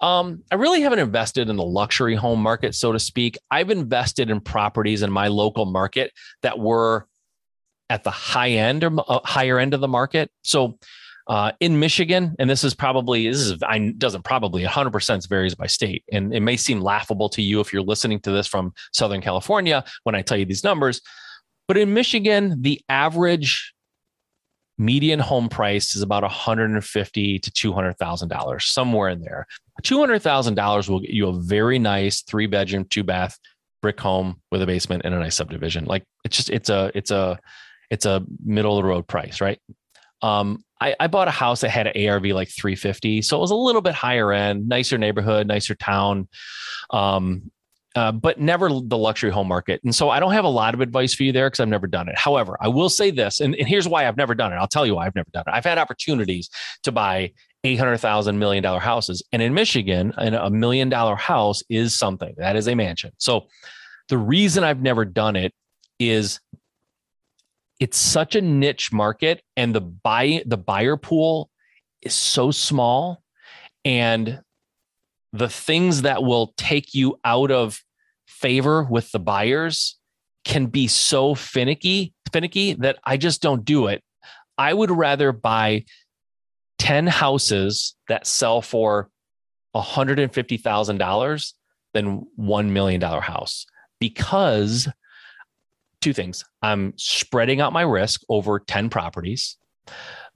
Um, 0.00 0.42
I 0.50 0.56
really 0.56 0.82
haven't 0.82 0.98
invested 0.98 1.48
in 1.48 1.56
the 1.56 1.64
luxury 1.64 2.14
home 2.14 2.40
market, 2.40 2.74
so 2.74 2.92
to 2.92 2.98
speak. 2.98 3.38
I've 3.50 3.70
invested 3.70 4.30
in 4.30 4.40
properties 4.40 5.02
in 5.02 5.10
my 5.10 5.28
local 5.28 5.66
market 5.66 6.12
that 6.42 6.58
were 6.58 7.06
at 7.90 8.04
the 8.04 8.10
high 8.10 8.50
end 8.50 8.84
or 8.84 8.92
uh, 9.08 9.20
higher 9.24 9.58
end 9.58 9.74
of 9.74 9.80
the 9.80 9.88
market. 9.88 10.30
So 10.42 10.78
uh, 11.26 11.52
in 11.60 11.78
Michigan, 11.78 12.34
and 12.38 12.48
this 12.48 12.64
is 12.64 12.74
probably 12.74 13.28
this 13.28 13.40
is 13.40 13.62
I 13.62 13.94
doesn't 13.96 14.24
probably 14.24 14.62
100% 14.62 15.28
varies 15.28 15.54
by 15.54 15.66
state, 15.66 16.04
and 16.12 16.34
it 16.34 16.40
may 16.40 16.56
seem 16.56 16.80
laughable 16.80 17.28
to 17.30 17.42
you 17.42 17.60
if 17.60 17.72
you're 17.72 17.82
listening 17.82 18.20
to 18.20 18.30
this 18.30 18.46
from 18.46 18.72
Southern 18.92 19.20
California 19.20 19.84
when 20.04 20.14
I 20.14 20.22
tell 20.22 20.36
you 20.36 20.44
these 20.44 20.64
numbers. 20.64 21.00
But 21.66 21.78
in 21.78 21.94
Michigan, 21.94 22.60
the 22.60 22.80
average 22.90 23.73
median 24.78 25.20
home 25.20 25.48
price 25.48 25.94
is 25.94 26.02
about 26.02 26.22
150 26.22 27.38
to 27.38 27.50
200 27.50 27.96
thousand 27.98 28.28
dollars 28.28 28.66
somewhere 28.66 29.08
in 29.08 29.20
there. 29.20 29.46
two 29.82 29.98
hundred 30.00 30.20
thousand 30.20 30.54
dollars 30.54 30.88
will 30.88 31.00
get 31.00 31.10
you 31.10 31.28
a 31.28 31.40
very 31.40 31.78
nice 31.78 32.22
three 32.22 32.46
bedroom 32.46 32.84
two 32.88 33.04
bath 33.04 33.38
brick 33.82 34.00
home 34.00 34.40
with 34.50 34.62
a 34.62 34.66
basement 34.66 35.02
and 35.04 35.14
a 35.14 35.18
nice 35.18 35.36
subdivision. 35.36 35.84
Like 35.84 36.04
it's 36.24 36.36
just 36.36 36.50
it's 36.50 36.70
a 36.70 36.90
it's 36.94 37.10
a 37.10 37.38
it's 37.90 38.06
a 38.06 38.24
middle 38.44 38.76
of 38.78 38.82
the 38.82 38.88
road 38.88 39.06
price 39.06 39.40
right? 39.40 39.60
Um 40.22 40.64
I, 40.80 40.96
I 40.98 41.06
bought 41.06 41.28
a 41.28 41.32
house 41.32 41.60
that 41.60 41.70
had 41.70 41.86
an 41.86 42.08
ARV 42.08 42.24
like 42.26 42.48
350 42.48 43.22
so 43.22 43.36
it 43.36 43.40
was 43.40 43.50
a 43.52 43.56
little 43.56 43.80
bit 43.80 43.94
higher 43.94 44.32
end 44.32 44.68
nicer 44.68 44.98
neighborhood 44.98 45.46
nicer 45.46 45.74
town. 45.74 46.28
Um 46.90 47.50
uh, 47.94 48.12
but 48.12 48.40
never 48.40 48.68
the 48.68 48.98
luxury 48.98 49.30
home 49.30 49.48
market. 49.48 49.80
And 49.84 49.94
so 49.94 50.10
I 50.10 50.18
don't 50.18 50.32
have 50.32 50.44
a 50.44 50.48
lot 50.48 50.74
of 50.74 50.80
advice 50.80 51.14
for 51.14 51.22
you 51.22 51.32
there 51.32 51.48
because 51.48 51.60
I've 51.60 51.68
never 51.68 51.86
done 51.86 52.08
it. 52.08 52.18
However, 52.18 52.56
I 52.60 52.68
will 52.68 52.88
say 52.88 53.10
this, 53.10 53.40
and, 53.40 53.54
and, 53.54 53.68
here's 53.68 53.86
why 53.86 54.08
I've 54.08 54.16
never 54.16 54.34
done 54.34 54.52
it. 54.52 54.56
I'll 54.56 54.66
tell 54.66 54.84
you 54.84 54.96
why 54.96 55.06
I've 55.06 55.14
never 55.14 55.30
done 55.32 55.44
it. 55.46 55.50
I've 55.52 55.64
had 55.64 55.78
opportunities 55.78 56.50
to 56.82 56.92
buy 56.92 57.32
$800,000 57.64 58.36
million 58.36 58.64
houses. 58.64 59.22
And 59.32 59.40
in 59.40 59.54
Michigan, 59.54 60.12
a 60.18 60.50
million 60.50 60.88
dollar 60.88 61.16
house 61.16 61.62
is 61.70 61.96
something 61.96 62.34
that 62.36 62.56
is 62.56 62.68
a 62.68 62.74
mansion. 62.74 63.12
So 63.18 63.46
the 64.08 64.18
reason 64.18 64.64
I've 64.64 64.82
never 64.82 65.04
done 65.04 65.36
it 65.36 65.54
is 65.98 66.40
it's 67.80 67.96
such 67.96 68.34
a 68.34 68.40
niche 68.40 68.92
market 68.92 69.42
and 69.56 69.74
the 69.74 69.80
buy 69.80 70.42
the 70.46 70.56
buyer 70.56 70.96
pool 70.96 71.50
is 72.02 72.14
so 72.14 72.50
small 72.50 73.22
and 73.84 74.40
the 75.32 75.48
things 75.48 76.02
that 76.02 76.22
will 76.22 76.54
take 76.56 76.94
you 76.94 77.18
out 77.24 77.50
of 77.50 77.82
favor 78.44 78.84
with 78.84 79.10
the 79.10 79.18
buyers 79.18 79.96
can 80.44 80.66
be 80.66 80.86
so 80.86 81.34
finicky, 81.34 82.12
finicky 82.30 82.74
that 82.74 82.98
I 83.02 83.16
just 83.16 83.40
don't 83.40 83.64
do 83.64 83.86
it. 83.86 84.04
I 84.58 84.74
would 84.74 84.90
rather 84.90 85.32
buy 85.32 85.86
10 86.78 87.06
houses 87.06 87.94
that 88.08 88.26
sell 88.26 88.60
for 88.60 89.08
$150,000 89.74 91.52
than 91.94 92.26
$1 92.38 92.68
million 92.68 93.00
house 93.00 93.64
because 93.98 94.88
two 96.02 96.12
things. 96.12 96.44
I'm 96.60 96.92
spreading 96.96 97.62
out 97.62 97.72
my 97.72 97.80
risk 97.80 98.20
over 98.28 98.58
10 98.58 98.90
properties 98.90 99.56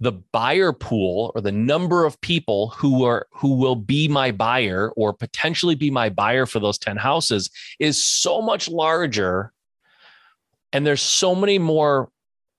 the 0.01 0.13
buyer 0.13 0.73
pool 0.73 1.33
or 1.35 1.41
the 1.41 1.53
number 1.53 2.05
of 2.05 2.21
people 2.21 2.69
who 2.77 3.05
are 3.05 3.27
who 3.33 3.55
will 3.55 3.77
be 3.77 4.09
my 4.09 4.31
buyer 4.31 4.93
or 4.97 5.13
potentially 5.13 5.75
be 5.75 5.91
my 5.91 6.09
buyer 6.09 6.47
for 6.47 6.61
those 6.61 6.79
10 6.79 6.97
houses 6.97 7.51
is 7.79 8.05
so 8.05 8.41
much 8.41 8.69
larger. 8.69 9.53
And 10.73 10.87
there's 10.87 11.03
so 11.03 11.35
many 11.35 11.59
more 11.59 12.11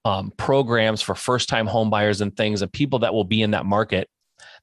um, 0.04 0.32
programs 0.38 1.02
for 1.02 1.16
first 1.16 1.48
time 1.48 1.68
home 1.68 1.90
buyers 1.90 2.22
and 2.22 2.36
things 2.36 2.62
and 2.62 2.72
people 2.72 3.00
that 3.00 3.14
will 3.14 3.24
be 3.24 3.42
in 3.42 3.52
that 3.52 3.66
market 3.66 4.10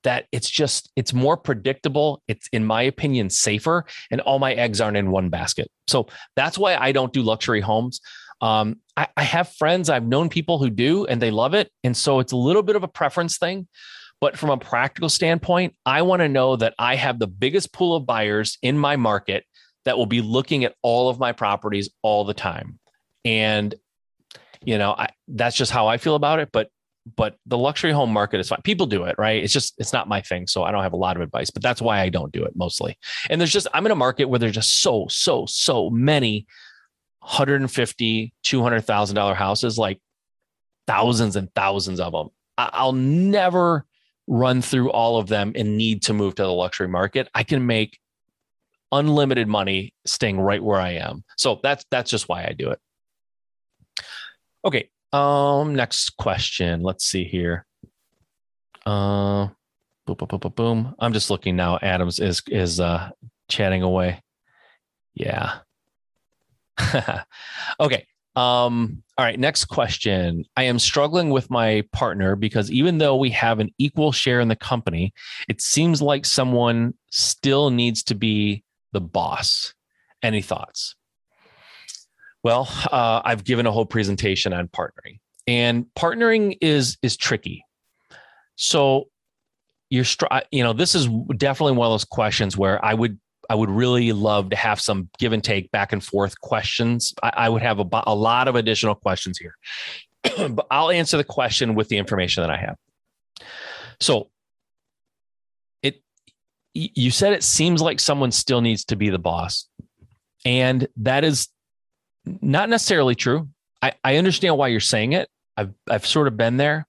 that 0.03 0.27
it's 0.33 0.51
just 0.51 0.91
it's 0.97 1.13
more 1.13 1.37
predictable. 1.37 2.23
It's 2.29 2.49
in 2.53 2.65
my 2.65 2.83
opinion 2.83 3.31
safer 3.31 3.85
and 4.11 4.21
all 4.21 4.39
my 4.39 4.53
eggs 4.53 4.81
aren't 4.81 4.97
in 4.97 5.11
one 5.11 5.31
basket. 5.31 5.71
So 5.87 6.09
that's 6.35 6.59
why 6.59 6.77
i 6.77 6.93
don't 6.93 7.13
do 7.13 7.23
luxury 7.23 7.61
homes 7.61 8.01
um, 8.41 8.81
I, 8.97 9.09
I 9.17 9.23
have 9.23 9.49
friends, 9.53 9.89
I've 9.91 10.07
known 10.07 10.29
people 10.29 10.59
who 10.59 10.71
do, 10.71 11.07
and 11.07 11.21
they 11.21 11.31
love 11.31 11.55
it. 11.55 11.71
And 11.85 11.97
so 11.97 12.21
it's 12.21 12.33
a 12.33 12.37
little 12.37 12.63
bit 12.63 12.77
of 12.77 12.83
a 12.83 12.89
preference 12.89 13.39
thing. 13.39 13.69
But 14.21 14.39
from 14.39 14.51
a 14.51 14.57
practical 14.57 15.09
standpoint, 15.09 15.75
I 15.85 16.03
want 16.03 16.21
to 16.21 16.29
know 16.29 16.57
that 16.57 16.75
I 16.79 16.97
have 16.97 17.19
the 17.19 17.27
biggest 17.27 17.73
pool 17.73 17.95
of 17.97 18.07
buyers 18.07 18.57
in 18.63 18.79
my 18.79 18.97
market 18.97 19.45
that 19.85 19.99
will 19.99 20.07
be 20.07 20.23
looking 20.23 20.65
at 20.65 20.75
all 20.83 21.09
of 21.09 21.19
my 21.19 21.33
properties 21.33 21.91
all 22.03 22.25
the 22.25 22.35
time. 22.35 22.79
And, 23.25 23.75
you 24.65 24.79
know, 24.79 24.93
I, 24.93 25.11
that's 25.29 25.57
just 25.57 25.71
how 25.71 25.87
I 25.87 25.99
feel 25.99 26.15
about 26.15 26.39
it. 26.39 26.49
But 26.53 26.71
but 27.15 27.37
the 27.47 27.57
luxury 27.59 27.93
home 27.93 28.13
market 28.13 28.41
is 28.41 28.49
fine. 28.49 28.63
People 28.63 28.87
do 28.87 29.05
it, 29.05 29.15
right? 29.17 29.43
It's 29.43 29.53
just 29.53 29.75
it's 29.79 29.93
not 29.93 30.09
my 30.09 30.21
thing, 30.21 30.47
so 30.49 30.65
I 30.65 30.73
don't 30.73 30.83
have 30.83 30.93
a 30.93 30.97
lot 30.97 31.17
of 31.17 31.23
advice. 31.23 31.51
But 31.51 31.63
that's 31.63 31.81
why 31.81 32.01
I 32.01 32.09
don't 32.09 32.33
do 32.33 32.43
it 32.45 32.55
mostly. 32.57 32.99
And 33.31 33.41
there's 33.41 33.53
just 33.53 33.69
I'm 33.73 33.87
in 33.87 33.93
a 33.93 33.97
market 33.97 34.25
where 34.25 34.39
there's 34.41 34.55
just 34.55 34.81
so 34.81 35.07
so 35.09 35.47
so 35.47 35.89
many 35.91 36.47
150 37.27 38.33
200,000 38.43 39.17
dollar 39.17 39.35
houses 39.35 39.77
like 39.77 40.01
thousands 40.87 41.37
and 41.37 41.53
thousands 41.55 41.99
of 42.01 42.13
them 42.13 42.29
i'll 42.57 42.93
never 42.93 43.85
run 44.27 44.61
through 44.61 44.91
all 44.91 45.19
of 45.19 45.29
them 45.29 45.53
and 45.55 45.77
need 45.77 46.03
to 46.03 46.13
move 46.13 46.35
to 46.35 46.43
the 46.43 46.53
luxury 46.53 46.89
market. 46.89 47.29
I 47.35 47.45
can 47.45 47.67
make 47.67 47.99
unlimited 48.93 49.49
money 49.49 49.93
staying 50.05 50.41
right 50.41 50.63
where 50.63 50.81
i 50.81 50.93
am. 50.93 51.25
So 51.37 51.61
that's 51.63 51.85
that's 51.91 52.11
just 52.11 52.29
why 52.29 52.45
i 52.45 52.55
do 52.57 52.71
it. 52.71 52.81
Okay 54.65 54.91
um 55.13 55.75
next 55.75 56.17
question. 56.17 56.83
Let's 56.83 57.05
see 57.05 57.25
here. 57.25 57.67
Uh 58.85 59.49
boom 60.07 60.17
boom 60.17 60.29
boom 60.29 60.39
boom, 60.41 60.53
boom. 60.55 60.95
i'm 60.99 61.13
just 61.13 61.31
looking 61.31 61.57
now. 61.57 61.79
Adams 61.83 62.21
is 62.21 62.43
is 62.49 62.81
uh 62.81 63.11
chatting 63.49 63.83
away. 63.83 64.23
Yeah 65.15 65.61
okay. 67.81 68.07
Um, 68.35 69.03
all 69.17 69.25
right. 69.25 69.39
Next 69.39 69.65
question. 69.67 70.45
I 70.57 70.65
am 70.65 70.79
struggling 70.79 71.31
with 71.31 71.51
my 71.51 71.85
partner 71.93 72.37
because 72.37 72.71
even 72.71 72.99
though 72.99 73.17
we 73.17 73.31
have 73.31 73.61
an 73.61 73.71
equal 73.79 74.13
share 74.13 74.41
in 74.41 74.49
the 74.49 74.57
company, 74.57 75.15
it 75.49 75.63
seems 75.63 76.03
like 76.03 76.27
someone 76.27 76.95
still 77.11 77.71
needs 77.71 78.03
to 78.05 78.15
be 78.15 78.63
the 78.93 79.01
boss. 79.01 79.75
Any 80.23 80.43
thoughts? 80.43 80.95
Well, 82.43 82.69
uh, 82.93 83.23
I've 83.25 83.45
given 83.45 83.67
a 83.67 83.73
whole 83.73 83.87
presentation 83.87 84.53
on 84.53 84.69
partnering, 84.69 85.19
and 85.47 85.87
partnering 85.99 86.57
is 86.61 86.97
is 87.03 87.17
tricky. 87.17 87.65
So 88.55 89.09
you're, 89.91 90.05
you 90.51 90.63
know, 90.63 90.73
this 90.73 90.95
is 90.95 91.09
definitely 91.37 91.77
one 91.77 91.87
of 91.87 91.93
those 91.93 92.05
questions 92.05 92.57
where 92.57 92.83
I 92.85 92.95
would 92.95 93.19
I 93.49 93.55
would 93.55 93.71
really 93.71 94.13
love 94.13 94.51
to 94.51 94.57
have 94.57 94.81
some 94.81 95.09
give 95.19 95.33
and 95.33 95.43
take 95.43 95.71
back 95.71 95.93
and 95.93 96.03
forth 96.03 96.41
questions. 96.41 97.15
I, 97.23 97.33
I 97.37 97.49
would 97.49 97.63
have 97.63 97.81
a, 97.81 97.87
a 98.07 98.15
lot 98.15 98.49
of 98.49 98.57
additional 98.57 98.95
questions 98.95 99.39
here, 99.39 99.57
but 100.51 100.67
I'll 100.71 100.91
answer 100.91 101.17
the 101.17 101.25
question 101.25 101.75
with 101.75 101.89
the 101.89 101.99
information 101.99 102.43
that 102.43 102.51
I 102.51 102.57
have. 102.57 102.77
So 104.01 104.31
it, 105.83 106.03
you 106.75 107.11
said 107.11 107.33
it 107.33 107.45
seems 107.45 107.81
like 107.81 108.01
someone 108.01 108.33
still 108.33 108.61
needs 108.61 108.85
to 108.87 108.97
be 108.97 109.11
the 109.11 109.19
boss. 109.19 109.69
And 110.45 110.87
that 110.99 111.25
is 111.25 111.49
not 112.25 112.69
necessarily 112.69 113.15
true. 113.15 113.49
I, 113.83 113.95
I 114.05 114.17
understand 114.17 114.57
why 114.57 114.69
you're 114.69 114.81
saying 114.81 115.13
it. 115.13 115.29
I've, 115.57 115.73
I've 115.89 116.07
sort 116.07 116.29
of 116.29 116.37
been 116.37 116.57
there. 116.57 116.87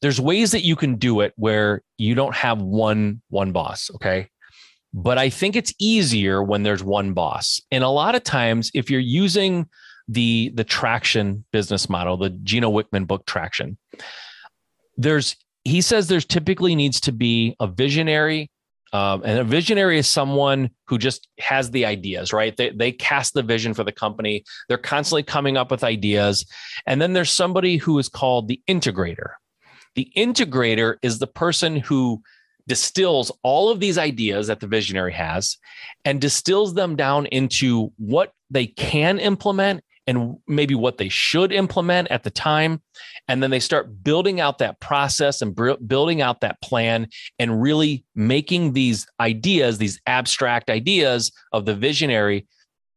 There's 0.00 0.20
ways 0.20 0.52
that 0.52 0.64
you 0.64 0.76
can 0.76 0.96
do 0.96 1.20
it 1.20 1.32
where 1.36 1.82
you 1.98 2.14
don't 2.14 2.34
have 2.34 2.60
one, 2.60 3.22
one 3.28 3.52
boss. 3.52 3.90
Okay. 3.94 4.28
But 4.94 5.18
I 5.18 5.28
think 5.28 5.56
it's 5.56 5.74
easier 5.78 6.42
when 6.42 6.62
there's 6.62 6.82
one 6.82 7.12
boss. 7.12 7.60
And 7.70 7.84
a 7.84 7.88
lot 7.88 8.14
of 8.14 8.22
times, 8.22 8.70
if 8.74 8.90
you're 8.90 9.00
using 9.00 9.68
the 10.06 10.52
the 10.54 10.64
traction 10.64 11.44
business 11.50 11.88
model, 11.90 12.16
the 12.16 12.30
Gino 12.30 12.70
Wickman 12.70 13.06
book 13.06 13.26
Traction. 13.26 13.76
There's 14.96 15.36
he 15.64 15.80
says 15.80 16.06
there's 16.06 16.26
typically 16.26 16.74
needs 16.74 17.00
to 17.00 17.12
be 17.12 17.56
a 17.58 17.66
visionary 17.66 18.50
um, 18.94 19.22
and 19.24 19.40
a 19.40 19.44
visionary 19.44 19.98
is 19.98 20.06
someone 20.06 20.70
who 20.86 20.98
just 20.98 21.26
has 21.40 21.72
the 21.72 21.84
ideas, 21.84 22.32
right? 22.32 22.56
They, 22.56 22.70
they 22.70 22.92
cast 22.92 23.34
the 23.34 23.42
vision 23.42 23.74
for 23.74 23.82
the 23.82 23.90
company. 23.90 24.44
They're 24.68 24.78
constantly 24.78 25.24
coming 25.24 25.56
up 25.56 25.72
with 25.72 25.82
ideas. 25.82 26.46
And 26.86 27.02
then 27.02 27.12
there's 27.12 27.32
somebody 27.32 27.76
who 27.76 27.98
is 27.98 28.08
called 28.08 28.46
the 28.46 28.62
integrator. 28.68 29.32
The 29.96 30.12
integrator 30.16 30.98
is 31.02 31.18
the 31.18 31.26
person 31.26 31.74
who 31.74 32.22
distills 32.66 33.30
all 33.42 33.70
of 33.70 33.80
these 33.80 33.98
ideas 33.98 34.46
that 34.46 34.60
the 34.60 34.66
visionary 34.66 35.12
has 35.12 35.56
and 36.04 36.20
distills 36.20 36.74
them 36.74 36.96
down 36.96 37.26
into 37.26 37.92
what 37.96 38.32
they 38.50 38.66
can 38.66 39.18
implement 39.18 39.82
and 40.06 40.36
maybe 40.46 40.74
what 40.74 40.98
they 40.98 41.08
should 41.08 41.52
implement 41.52 42.10
at 42.10 42.22
the 42.22 42.30
time. 42.30 42.82
And 43.26 43.42
then 43.42 43.50
they 43.50 43.60
start 43.60 44.02
building 44.02 44.40
out 44.40 44.58
that 44.58 44.80
process 44.80 45.40
and 45.40 45.56
building 45.86 46.20
out 46.20 46.40
that 46.42 46.60
plan 46.60 47.08
and 47.38 47.62
really 47.62 48.04
making 48.14 48.74
these 48.74 49.06
ideas, 49.18 49.78
these 49.78 50.00
abstract 50.06 50.68
ideas 50.68 51.32
of 51.52 51.64
the 51.64 51.74
visionary, 51.74 52.46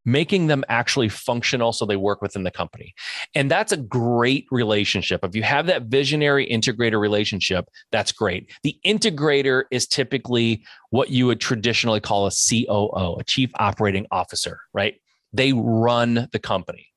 making 0.08 0.48
them 0.48 0.64
actually 0.70 1.10
functional 1.10 1.74
so 1.74 1.86
they 1.86 1.98
work 1.98 2.22
within 2.22 2.44
the 2.44 2.50
company. 2.50 2.96
And 3.36 3.52
that's 3.52 3.74
a 3.74 3.78
great 3.78 4.48
relationship. 4.50 5.20
If 5.24 5.36
you 5.36 5.44
have 5.44 5.68
that 5.68 5.84
visionary 5.84 6.48
integrator 6.48 7.00
relationship, 7.00 7.68
that's 7.92 8.14
great. 8.14 8.50
The 8.64 8.80
integrator 8.86 9.66
is 9.70 9.86
typically 9.86 10.64
what 10.92 11.10
you 11.10 11.28
would 11.28 11.42
traditionally 11.42 12.00
call 12.00 12.26
a 12.26 12.32
COO, 12.32 13.18
a 13.20 13.24
chief 13.26 13.52
operating 13.60 14.08
officer, 14.10 14.62
right? 14.74 14.96
They 15.34 15.52
run 15.52 16.30
the 16.32 16.40
company 16.40 16.88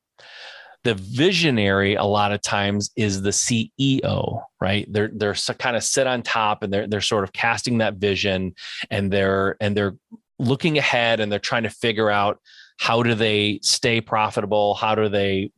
the 0.82 0.94
visionary 0.94 1.94
a 1.94 2.04
lot 2.04 2.32
of 2.32 2.40
times 2.40 2.90
is 2.96 3.20
the 3.20 3.30
CEO, 3.30 4.42
right? 4.62 4.86
They're 4.90 5.10
they're 5.12 5.34
kind 5.34 5.76
of 5.76 5.84
sit 5.84 6.06
on 6.06 6.22
top 6.22 6.62
and 6.62 6.72
they're 6.72 6.86
they're 6.86 7.02
sort 7.02 7.22
of 7.22 7.34
casting 7.34 7.78
that 7.78 7.96
vision 7.96 8.54
and 8.90 9.12
they're 9.12 9.56
and 9.60 9.76
they're 9.76 9.96
looking 10.38 10.78
ahead 10.78 11.20
and 11.20 11.30
they're 11.30 11.38
trying 11.38 11.64
to 11.64 11.70
figure 11.70 12.10
out 12.10 12.40
how 12.80 13.02
do 13.02 13.14
they 13.14 13.60
stay 13.62 14.00
profitable 14.00 14.74
how 14.74 14.94
do 14.94 15.08
they 15.08 15.50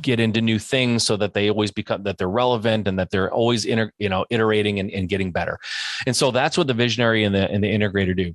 get 0.00 0.20
into 0.20 0.40
new 0.40 0.58
things 0.58 1.04
so 1.04 1.16
that 1.16 1.34
they 1.34 1.50
always 1.50 1.70
become 1.70 2.02
that 2.04 2.16
they're 2.18 2.28
relevant 2.28 2.88
and 2.88 2.98
that 2.98 3.10
they're 3.10 3.32
always 3.32 3.64
inter, 3.64 3.90
you 3.98 4.08
know 4.08 4.24
iterating 4.30 4.78
and, 4.78 4.90
and 4.90 5.08
getting 5.08 5.30
better 5.32 5.58
and 6.06 6.16
so 6.16 6.30
that's 6.30 6.56
what 6.56 6.66
the 6.66 6.74
visionary 6.74 7.24
and 7.24 7.34
the 7.34 7.50
and 7.50 7.62
the 7.62 7.68
integrator 7.68 8.16
do 8.16 8.34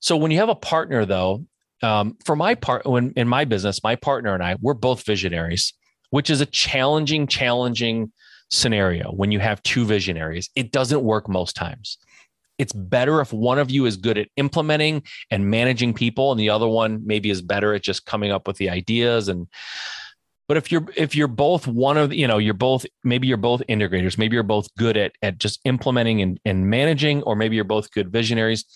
so 0.00 0.16
when 0.16 0.30
you 0.30 0.38
have 0.38 0.48
a 0.48 0.54
partner 0.54 1.04
though 1.04 1.44
um, 1.82 2.16
for 2.24 2.36
my 2.36 2.54
part 2.54 2.86
when 2.86 3.12
in 3.16 3.28
my 3.28 3.44
business 3.44 3.82
my 3.82 3.96
partner 3.96 4.34
and 4.34 4.42
i 4.42 4.56
we're 4.60 4.74
both 4.74 5.04
visionaries 5.04 5.72
which 6.14 6.30
is 6.30 6.40
a 6.40 6.46
challenging, 6.46 7.26
challenging 7.26 8.12
scenario 8.48 9.10
when 9.10 9.32
you 9.32 9.40
have 9.40 9.60
two 9.64 9.84
visionaries. 9.84 10.48
It 10.54 10.70
doesn't 10.70 11.02
work 11.02 11.28
most 11.28 11.56
times. 11.56 11.98
It's 12.58 12.72
better 12.72 13.20
if 13.20 13.32
one 13.32 13.58
of 13.58 13.70
you 13.70 13.86
is 13.86 13.96
good 13.96 14.18
at 14.18 14.28
implementing 14.36 15.02
and 15.30 15.50
managing 15.50 15.94
people, 15.94 16.30
and 16.30 16.40
the 16.40 16.50
other 16.50 16.68
one 16.68 17.02
maybe 17.04 17.30
is 17.30 17.42
better 17.42 17.74
at 17.74 17.82
just 17.82 18.06
coming 18.06 18.30
up 18.30 18.46
with 18.46 18.56
the 18.56 18.70
ideas 18.70 19.28
and 19.28 19.48
but 20.46 20.58
if 20.58 20.70
you're 20.70 20.86
if 20.94 21.16
you're 21.16 21.26
both 21.26 21.66
one 21.66 21.96
of 21.96 22.12
you 22.12 22.28
know 22.28 22.36
you're 22.36 22.52
both 22.52 22.84
maybe 23.02 23.26
you're 23.26 23.38
both 23.38 23.62
integrators 23.66 24.18
maybe 24.18 24.34
you're 24.34 24.42
both 24.42 24.68
good 24.76 24.94
at 24.96 25.12
at 25.22 25.38
just 25.38 25.58
implementing 25.64 26.20
and, 26.20 26.38
and 26.44 26.68
managing 26.68 27.22
or 27.22 27.34
maybe 27.34 27.56
you're 27.56 27.64
both 27.64 27.90
good 27.92 28.12
visionaries 28.12 28.66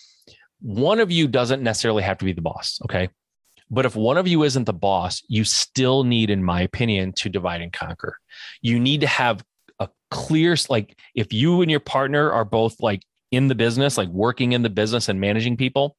one 0.61 0.99
of 0.99 1.11
you 1.11 1.27
doesn't 1.27 1.61
necessarily 1.61 2.01
have 2.01 2.17
to 2.17 2.25
be 2.25 2.33
the 2.33 2.41
boss 2.41 2.79
okay 2.83 3.07
but 3.69 3.85
if 3.85 3.95
one 3.95 4.17
of 4.17 4.27
you 4.27 4.43
isn't 4.43 4.65
the 4.65 4.73
boss, 4.73 5.21
you 5.27 5.43
still 5.43 6.03
need, 6.03 6.29
in 6.29 6.43
my 6.43 6.61
opinion, 6.61 7.13
to 7.17 7.29
divide 7.29 7.61
and 7.61 7.71
conquer. 7.71 8.17
You 8.61 8.79
need 8.79 9.01
to 9.01 9.07
have 9.07 9.43
a 9.79 9.89
clear, 10.09 10.55
like, 10.69 10.97
if 11.13 11.31
you 11.31 11.61
and 11.61 11.69
your 11.69 11.79
partner 11.79 12.31
are 12.31 12.45
both 12.45 12.79
like 12.79 13.03
in 13.31 13.47
the 13.47 13.55
business, 13.55 13.97
like 13.97 14.09
working 14.09 14.53
in 14.53 14.61
the 14.61 14.69
business 14.69 15.09
and 15.09 15.19
managing 15.19 15.57
people, 15.57 15.95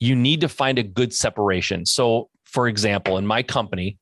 you 0.00 0.14
need 0.14 0.40
to 0.40 0.48
find 0.48 0.78
a 0.78 0.82
good 0.82 1.12
separation. 1.12 1.86
So, 1.86 2.28
for 2.44 2.68
example, 2.68 3.18
in 3.18 3.26
my 3.26 3.42
company, 3.42 3.98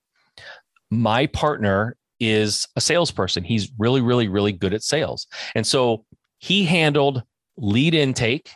my 0.91 1.27
partner 1.27 1.97
is 2.21 2.67
a 2.77 2.81
salesperson. 2.81 3.45
He's 3.45 3.71
really, 3.79 4.01
really, 4.01 4.29
really 4.29 4.53
good 4.53 4.73
at 4.73 4.83
sales. 4.83 5.27
And 5.55 5.67
so 5.67 6.05
he 6.39 6.65
handled 6.65 7.23
lead 7.57 7.95
intake 7.95 8.51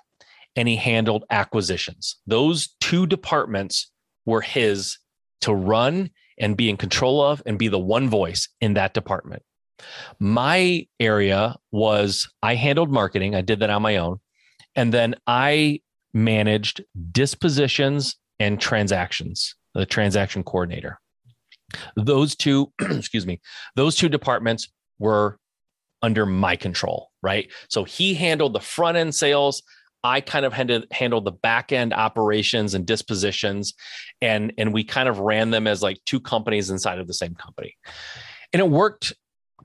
and 0.56 0.68
he 0.68 0.76
handled 0.76 1.24
acquisitions. 1.30 2.16
Those 2.26 2.68
two 2.80 3.06
departments 3.06 3.90
were 4.26 4.40
his 4.40 4.98
to 5.42 5.54
run 5.54 6.10
and 6.38 6.56
be 6.56 6.70
in 6.70 6.76
control 6.76 7.22
of 7.22 7.42
and 7.46 7.58
be 7.58 7.68
the 7.68 7.78
one 7.78 8.08
voice 8.08 8.48
in 8.60 8.74
that 8.74 8.94
department. 8.94 9.42
My 10.18 10.86
area 10.98 11.56
was 11.70 12.30
I 12.42 12.54
handled 12.54 12.90
marketing, 12.90 13.34
I 13.34 13.40
did 13.40 13.60
that 13.60 13.70
on 13.70 13.82
my 13.82 13.96
own. 13.96 14.20
And 14.76 14.94
then 14.94 15.16
I 15.26 15.80
managed 16.12 16.82
dispositions 17.12 18.16
and 18.38 18.60
transactions, 18.60 19.54
the 19.74 19.86
transaction 19.86 20.42
coordinator. 20.42 20.98
Those 21.96 22.34
two, 22.34 22.72
excuse 22.80 23.26
me, 23.26 23.40
those 23.76 23.96
two 23.96 24.08
departments 24.08 24.68
were 24.98 25.38
under 26.02 26.26
my 26.26 26.56
control, 26.56 27.10
right? 27.22 27.50
So 27.68 27.84
he 27.84 28.14
handled 28.14 28.54
the 28.54 28.60
front 28.60 28.96
end 28.96 29.14
sales. 29.14 29.62
I 30.02 30.20
kind 30.22 30.46
of 30.46 30.52
handled, 30.52 30.86
handled 30.90 31.26
the 31.26 31.32
back 31.32 31.72
end 31.72 31.92
operations 31.92 32.74
and 32.74 32.86
dispositions, 32.86 33.74
and 34.22 34.52
and 34.56 34.72
we 34.72 34.82
kind 34.82 35.08
of 35.08 35.18
ran 35.18 35.50
them 35.50 35.66
as 35.66 35.82
like 35.82 35.98
two 36.06 36.20
companies 36.20 36.70
inside 36.70 36.98
of 36.98 37.06
the 37.06 37.14
same 37.14 37.34
company, 37.34 37.76
and 38.52 38.60
it 38.60 38.68
worked 38.68 39.12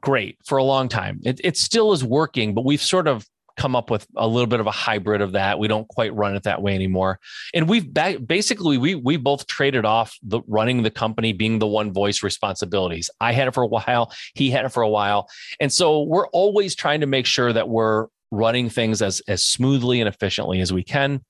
great 0.05 0.37
for 0.45 0.59
a 0.59 0.63
long 0.63 0.87
time. 0.87 1.19
It, 1.25 1.41
it 1.43 1.57
still 1.57 1.91
is 1.91 2.03
working, 2.03 2.53
but 2.53 2.63
we've 2.63 2.81
sort 2.81 3.07
of 3.07 3.25
come 3.57 3.75
up 3.75 3.89
with 3.89 4.05
a 4.17 4.27
little 4.27 4.47
bit 4.47 4.59
of 4.59 4.67
a 4.67 4.71
hybrid 4.71 5.21
of 5.21 5.31
that. 5.31 5.57
We 5.57 5.67
don't 5.67 5.87
quite 5.87 6.13
run 6.13 6.35
it 6.35 6.43
that 6.43 6.61
way 6.61 6.75
anymore, 6.75 7.19
and 7.53 7.67
we've 7.67 7.91
ba- 7.91 8.19
basically 8.19 8.77
we 8.77 8.95
we 8.95 9.17
both 9.17 9.47
traded 9.47 9.83
off 9.83 10.15
the 10.21 10.41
running 10.47 10.83
the 10.83 10.91
company 10.91 11.33
being 11.33 11.57
the 11.57 11.67
one 11.67 11.91
voice 11.91 12.21
responsibilities. 12.21 13.09
I 13.19 13.33
had 13.33 13.47
it 13.47 13.53
for 13.55 13.63
a 13.63 13.67
while, 13.67 14.13
he 14.35 14.51
had 14.51 14.65
it 14.65 14.69
for 14.69 14.83
a 14.83 14.89
while, 14.89 15.27
and 15.59 15.73
so 15.73 16.03
we're 16.03 16.27
always 16.27 16.75
trying 16.75 17.01
to 17.01 17.07
make 17.07 17.25
sure 17.25 17.51
that 17.51 17.67
we're 17.67 18.07
running 18.29 18.69
things 18.69 19.01
as 19.01 19.21
as 19.27 19.43
smoothly 19.43 19.99
and 20.01 20.07
efficiently 20.07 20.61
as 20.61 20.71
we 20.71 20.83
can. 20.83 21.23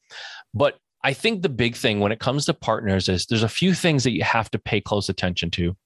But 0.53 0.77
I 1.03 1.13
think 1.13 1.43
the 1.43 1.49
big 1.49 1.75
thing 1.75 2.01
when 2.01 2.11
it 2.11 2.19
comes 2.19 2.45
to 2.47 2.53
partners 2.53 3.07
is 3.07 3.27
there's 3.27 3.43
a 3.43 3.47
few 3.47 3.73
things 3.73 4.03
that 4.03 4.11
you 4.11 4.23
have 4.23 4.51
to 4.51 4.59
pay 4.59 4.81
close 4.81 5.07
attention 5.07 5.51
to. 5.51 5.77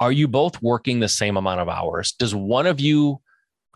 Are 0.00 0.12
you 0.12 0.26
both 0.26 0.60
working 0.62 1.00
the 1.00 1.08
same 1.08 1.36
amount 1.36 1.60
of 1.60 1.68
hours? 1.68 2.12
Does 2.12 2.34
one 2.34 2.66
of 2.66 2.80
you 2.80 3.20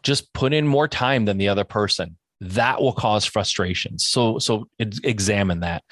just 0.03 0.33
put 0.33 0.53
in 0.53 0.67
more 0.67 0.89
time 0.89 1.27
than 1.27 1.39
the 1.39 1.49
other 1.49 1.65
person? 1.65 2.17
That 2.41 2.81
will 2.81 2.93
cause 2.93 3.25
frustration. 3.25 3.99
So 3.99 4.39
so 4.39 4.69
examine 4.79 5.61
that. 5.61 5.85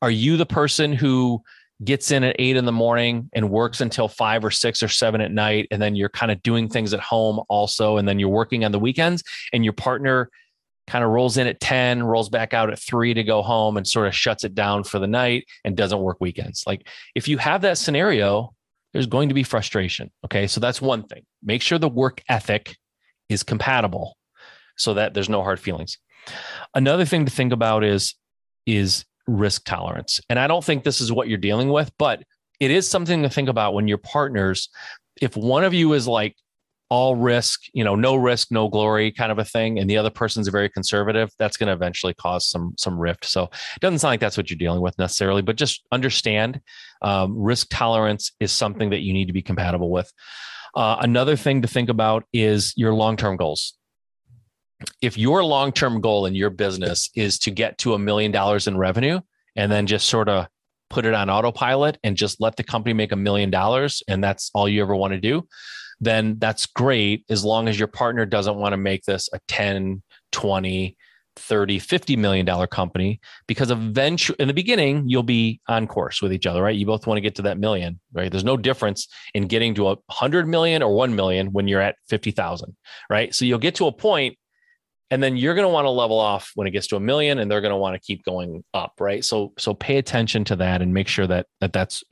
Are 0.00 0.10
you 0.10 0.36
the 0.36 0.46
person 0.46 0.92
who 0.92 1.42
gets 1.84 2.10
in 2.10 2.24
at 2.24 2.36
eight 2.38 2.56
in 2.56 2.64
the 2.64 2.72
morning 2.72 3.30
and 3.32 3.50
works 3.50 3.80
until 3.80 4.08
five 4.08 4.44
or 4.44 4.50
six 4.50 4.82
or 4.82 4.88
seven 4.88 5.20
at 5.20 5.32
night. 5.32 5.66
And 5.70 5.80
then 5.80 5.96
you're 5.96 6.10
kind 6.10 6.30
of 6.30 6.42
doing 6.42 6.68
things 6.68 6.92
at 6.92 7.00
home 7.00 7.40
also. 7.48 7.96
And 7.96 8.06
then 8.06 8.18
you're 8.18 8.28
working 8.28 8.64
on 8.64 8.72
the 8.72 8.78
weekends 8.78 9.22
and 9.52 9.64
your 9.64 9.72
partner 9.72 10.30
kind 10.86 11.04
of 11.04 11.10
rolls 11.10 11.36
in 11.36 11.46
at 11.46 11.60
10, 11.60 12.02
rolls 12.02 12.28
back 12.28 12.52
out 12.52 12.70
at 12.70 12.78
three 12.78 13.14
to 13.14 13.22
go 13.22 13.42
home 13.42 13.76
and 13.76 13.86
sort 13.86 14.08
of 14.08 14.14
shuts 14.14 14.44
it 14.44 14.54
down 14.54 14.84
for 14.84 14.98
the 14.98 15.06
night 15.06 15.46
and 15.64 15.76
doesn't 15.76 16.00
work 16.00 16.18
weekends. 16.20 16.64
Like 16.66 16.86
if 17.14 17.28
you 17.28 17.38
have 17.38 17.62
that 17.62 17.78
scenario, 17.78 18.52
there's 18.92 19.06
going 19.06 19.28
to 19.28 19.34
be 19.34 19.42
frustration. 19.42 20.10
Okay. 20.24 20.46
So 20.46 20.60
that's 20.60 20.80
one 20.80 21.04
thing. 21.04 21.22
Make 21.42 21.62
sure 21.62 21.78
the 21.78 21.88
work 21.88 22.22
ethic 22.28 22.76
is 23.28 23.42
compatible 23.42 24.16
so 24.76 24.94
that 24.94 25.14
there's 25.14 25.28
no 25.28 25.42
hard 25.42 25.60
feelings. 25.60 25.98
Another 26.74 27.04
thing 27.04 27.24
to 27.24 27.30
think 27.30 27.52
about 27.52 27.84
is, 27.84 28.14
is 28.66 29.04
risk 29.26 29.64
tolerance. 29.64 30.20
And 30.28 30.38
I 30.38 30.46
don't 30.46 30.64
think 30.64 30.84
this 30.84 31.00
is 31.00 31.12
what 31.12 31.28
you're 31.28 31.38
dealing 31.38 31.70
with, 31.70 31.92
but 31.98 32.22
it 32.58 32.70
is 32.70 32.88
something 32.88 33.22
to 33.22 33.30
think 33.30 33.48
about 33.48 33.74
when 33.74 33.88
you're 33.88 33.98
partners. 33.98 34.68
If 35.20 35.36
one 35.36 35.64
of 35.64 35.72
you 35.74 35.92
is 35.92 36.06
like 36.06 36.36
all 36.90 37.16
risk, 37.16 37.62
you 37.72 37.84
know, 37.84 37.94
no 37.94 38.16
risk, 38.16 38.48
no 38.50 38.68
glory 38.68 39.12
kind 39.12 39.30
of 39.30 39.38
a 39.38 39.44
thing, 39.44 39.78
and 39.78 39.88
the 39.88 39.96
other 39.96 40.10
person's 40.10 40.48
very 40.48 40.68
conservative, 40.68 41.30
that's 41.38 41.56
going 41.56 41.68
to 41.68 41.72
eventually 41.72 42.14
cause 42.14 42.48
some 42.48 42.74
some 42.76 42.98
rift. 42.98 43.24
So 43.24 43.44
it 43.44 43.80
doesn't 43.80 44.00
sound 44.00 44.12
like 44.12 44.20
that's 44.20 44.36
what 44.36 44.50
you're 44.50 44.58
dealing 44.58 44.80
with 44.80 44.98
necessarily, 44.98 45.42
but 45.42 45.56
just 45.56 45.86
understand 45.92 46.60
um, 47.02 47.38
risk 47.38 47.68
tolerance 47.70 48.32
is 48.40 48.52
something 48.52 48.90
that 48.90 49.00
you 49.00 49.12
need 49.12 49.26
to 49.26 49.32
be 49.32 49.42
compatible 49.42 49.90
with. 49.90 50.12
Uh, 50.74 50.96
another 51.00 51.36
thing 51.36 51.62
to 51.62 51.68
think 51.68 51.88
about 51.88 52.24
is 52.32 52.74
your 52.76 52.92
long 52.92 53.16
term 53.16 53.36
goals 53.36 53.74
if 55.02 55.18
your 55.18 55.44
long 55.44 55.72
term 55.72 56.00
goal 56.00 56.26
in 56.26 56.34
your 56.34 56.50
business 56.50 57.10
is 57.14 57.38
to 57.40 57.50
get 57.50 57.78
to 57.78 57.94
a 57.94 57.98
million 57.98 58.32
dollars 58.32 58.66
in 58.66 58.76
revenue 58.76 59.20
and 59.56 59.70
then 59.70 59.86
just 59.86 60.08
sort 60.08 60.28
of 60.28 60.46
put 60.88 61.04
it 61.04 61.14
on 61.14 61.30
autopilot 61.30 61.98
and 62.02 62.16
just 62.16 62.40
let 62.40 62.56
the 62.56 62.64
company 62.64 62.92
make 62.92 63.12
a 63.12 63.16
million 63.16 63.50
dollars 63.50 64.02
and 64.08 64.22
that's 64.22 64.50
all 64.54 64.68
you 64.68 64.82
ever 64.82 64.96
want 64.96 65.12
to 65.12 65.20
do, 65.20 65.46
then 66.00 66.38
that's 66.38 66.66
great 66.66 67.24
as 67.28 67.44
long 67.44 67.68
as 67.68 67.78
your 67.78 67.88
partner 67.88 68.24
doesn't 68.26 68.56
want 68.56 68.72
to 68.72 68.76
make 68.76 69.04
this 69.04 69.28
a 69.32 69.40
10, 69.48 70.02
20, 70.32 70.96
30 71.36 71.78
50 71.78 72.16
million 72.16 72.44
dollar 72.44 72.66
company 72.66 73.20
because 73.46 73.70
eventually 73.70 74.36
in 74.38 74.48
the 74.48 74.54
beginning 74.54 75.04
you'll 75.06 75.22
be 75.22 75.60
on 75.68 75.86
course 75.86 76.20
with 76.20 76.32
each 76.32 76.46
other 76.46 76.62
right? 76.62 76.76
You 76.76 76.86
both 76.86 77.06
want 77.06 77.16
to 77.16 77.22
get 77.22 77.36
to 77.36 77.42
that 77.42 77.58
million 77.58 78.00
right? 78.12 78.30
There's 78.30 78.44
no 78.44 78.56
difference 78.56 79.08
in 79.32 79.46
getting 79.46 79.74
to 79.76 79.88
a 79.88 79.94
100 79.94 80.46
million 80.46 80.82
or 80.82 80.94
1 80.94 81.14
million 81.14 81.48
when 81.52 81.68
you're 81.68 81.80
at 81.80 81.96
50,000 82.08 82.76
right? 83.08 83.34
So 83.34 83.44
you'll 83.44 83.58
get 83.58 83.76
to 83.76 83.86
a 83.86 83.92
point 83.92 84.36
and 85.10 85.22
then 85.22 85.36
you're 85.36 85.54
going 85.54 85.64
to 85.64 85.72
want 85.72 85.86
to 85.86 85.90
level 85.90 86.18
off 86.18 86.52
when 86.54 86.66
it 86.66 86.72
gets 86.72 86.86
to 86.88 86.96
a 86.96 87.00
million 87.00 87.38
and 87.38 87.50
they're 87.50 87.60
going 87.60 87.72
to 87.72 87.76
want 87.76 87.94
to 87.94 88.00
keep 88.00 88.24
going 88.24 88.62
up 88.74 88.94
right? 89.00 89.24
So 89.24 89.52
so 89.56 89.72
pay 89.72 89.96
attention 89.96 90.44
to 90.44 90.56
that 90.56 90.82
and 90.82 90.92
make 90.92 91.08
sure 91.08 91.26
that 91.26 91.46
that 91.60 91.72
that's 91.72 92.02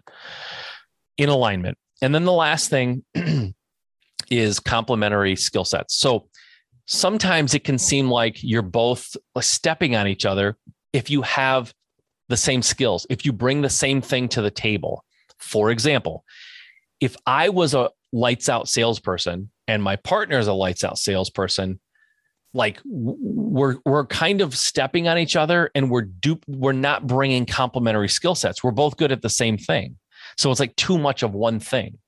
in 1.16 1.28
alignment. 1.28 1.76
And 2.01 2.14
then 2.14 2.24
the 2.24 2.32
last 2.32 2.70
thing 2.70 3.05
is 4.31 4.61
complementary 4.61 5.37
skill 5.37 5.64
sets 5.64 5.95
so 5.95 6.29
sometimes 6.89 7.55
it 7.55 7.64
can 7.64 7.79
seem 7.79 8.11
like 8.11 8.43
you're 8.43 8.62
both 8.62 9.14
stepping 9.41 9.95
on 9.95 10.09
each 10.09 10.24
other 10.24 10.57
if 10.93 11.11
you 11.11 11.22
have 11.22 11.72
the 12.29 12.37
same 12.37 12.62
skills, 12.62 13.07
if 13.11 13.24
you 13.24 13.33
bring 13.33 13.62
the 13.62 13.70
same 13.70 14.01
thing 14.01 14.29
to 14.29 14.43
the 14.43 14.51
table. 14.51 15.05
For 15.39 15.70
example, 15.70 16.24
if 17.01 17.14
I 17.26 17.51
was 17.51 17.74
a 17.74 17.91
lights 18.12 18.49
out 18.49 18.68
salesperson 18.68 19.51
and 19.66 19.83
my 19.83 19.97
partner 19.97 20.39
is 20.39 20.47
a 20.47 20.53
lights 20.53 20.83
out 20.83 20.99
salesperson, 20.99 21.79
like 22.55 22.81
we're 22.85 23.76
we're 23.85 24.07
kind 24.07 24.41
of 24.41 24.57
stepping 24.57 25.07
on 25.07 25.18
each 25.18 25.37
other 25.37 25.70
and 25.74 25.91
we're 25.91 26.03
dupe 26.03 26.43
we're 26.49 26.72
not 26.72 27.07
bringing 27.07 27.45
complementary 27.45 28.09
skill 28.09 28.35
sets. 28.35 28.64
We're 28.64 28.70
both 28.70 28.97
good 28.97 29.12
at 29.12 29.20
the 29.20 29.29
same 29.29 29.59
thing. 29.59 29.97
So 30.39 30.51
it's 30.51 30.61
like 30.61 30.74
too 30.76 30.99
much 30.99 31.22
of 31.22 31.35
one 31.35 31.61
thing 31.61 31.99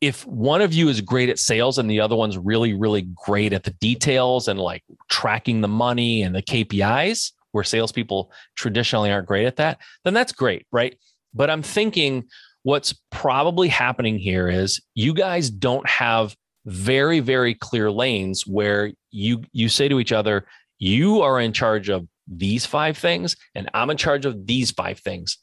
if 0.00 0.26
one 0.26 0.60
of 0.60 0.74
you 0.74 0.88
is 0.88 1.00
great 1.00 1.28
at 1.28 1.38
sales 1.38 1.78
and 1.78 1.90
the 1.90 2.00
other 2.00 2.16
one's 2.16 2.36
really, 2.36 2.74
really 2.74 3.08
great 3.14 3.52
at 3.52 3.64
the 3.64 3.70
details 3.72 4.48
and 4.48 4.60
like 4.60 4.82
tracking 5.08 5.60
the 5.60 5.68
money 5.68 6.22
and 6.22 6.34
the 6.34 6.42
KPIs, 6.42 7.32
where 7.52 7.64
salespeople 7.64 8.30
traditionally 8.56 9.10
aren't 9.10 9.26
great 9.26 9.46
at 9.46 9.56
that, 9.56 9.78
then 10.04 10.12
that's 10.12 10.32
great, 10.32 10.66
right? 10.70 10.96
But 11.32 11.48
I'm 11.50 11.62
thinking 11.62 12.24
what's 12.62 12.94
probably 13.10 13.68
happening 13.68 14.18
here 14.18 14.48
is 14.48 14.80
you 14.94 15.14
guys 15.14 15.50
don't 15.50 15.88
have 15.88 16.36
very, 16.66 17.20
very 17.20 17.54
clear 17.54 17.90
lanes 17.90 18.46
where 18.46 18.92
you 19.10 19.42
you 19.52 19.68
say 19.68 19.88
to 19.88 20.00
each 20.00 20.12
other, 20.12 20.46
you 20.78 21.22
are 21.22 21.40
in 21.40 21.52
charge 21.52 21.88
of 21.88 22.06
these 22.28 22.66
five 22.66 22.98
things, 22.98 23.36
and 23.54 23.70
I'm 23.72 23.88
in 23.88 23.96
charge 23.96 24.26
of 24.26 24.46
these 24.46 24.72
five 24.72 24.98
things 24.98 25.38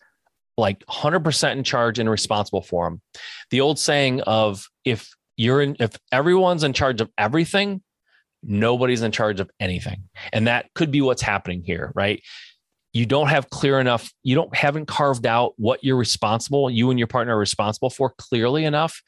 like 0.58 0.86
100% 0.86 1.52
in 1.52 1.64
charge 1.64 2.00
and 2.00 2.10
responsible 2.10 2.62
for 2.62 2.86
them. 2.86 3.02
The 3.50 3.62
old 3.62 3.80
saying 3.80 4.22
of 4.22 4.68
if 4.86 5.10
you're 5.38 5.62
in, 5.62 5.76
if 5.80 5.98
everyone's 6.12 6.64
in 6.64 6.74
charge 6.74 7.02
of 7.02 7.10
everything, 7.18 7.82
nobody's 8.44 9.02
in 9.02 9.12
charge 9.12 9.40
of 9.40 9.50
anything. 9.60 10.10
And 10.32 10.48
that 10.48 10.68
could 10.76 10.92
be 10.92 11.02
what's 11.02 11.22
happening 11.22 11.64
here, 11.66 11.92
right? 11.96 12.22
You 12.92 13.08
don't 13.08 13.30
have 13.30 13.50
clear 13.50 13.80
enough, 13.80 14.12
you 14.22 14.36
don't 14.36 14.56
haven't 14.56 14.86
carved 14.86 15.26
out 15.26 15.54
what 15.58 15.84
you're 15.84 15.98
responsible, 15.98 16.70
you 16.70 16.92
and 16.92 17.00
your 17.00 17.08
partner 17.08 17.36
are 17.36 17.40
responsible 17.40 17.90
for 17.90 18.14
clearly 18.18 18.66
enough 18.66 19.02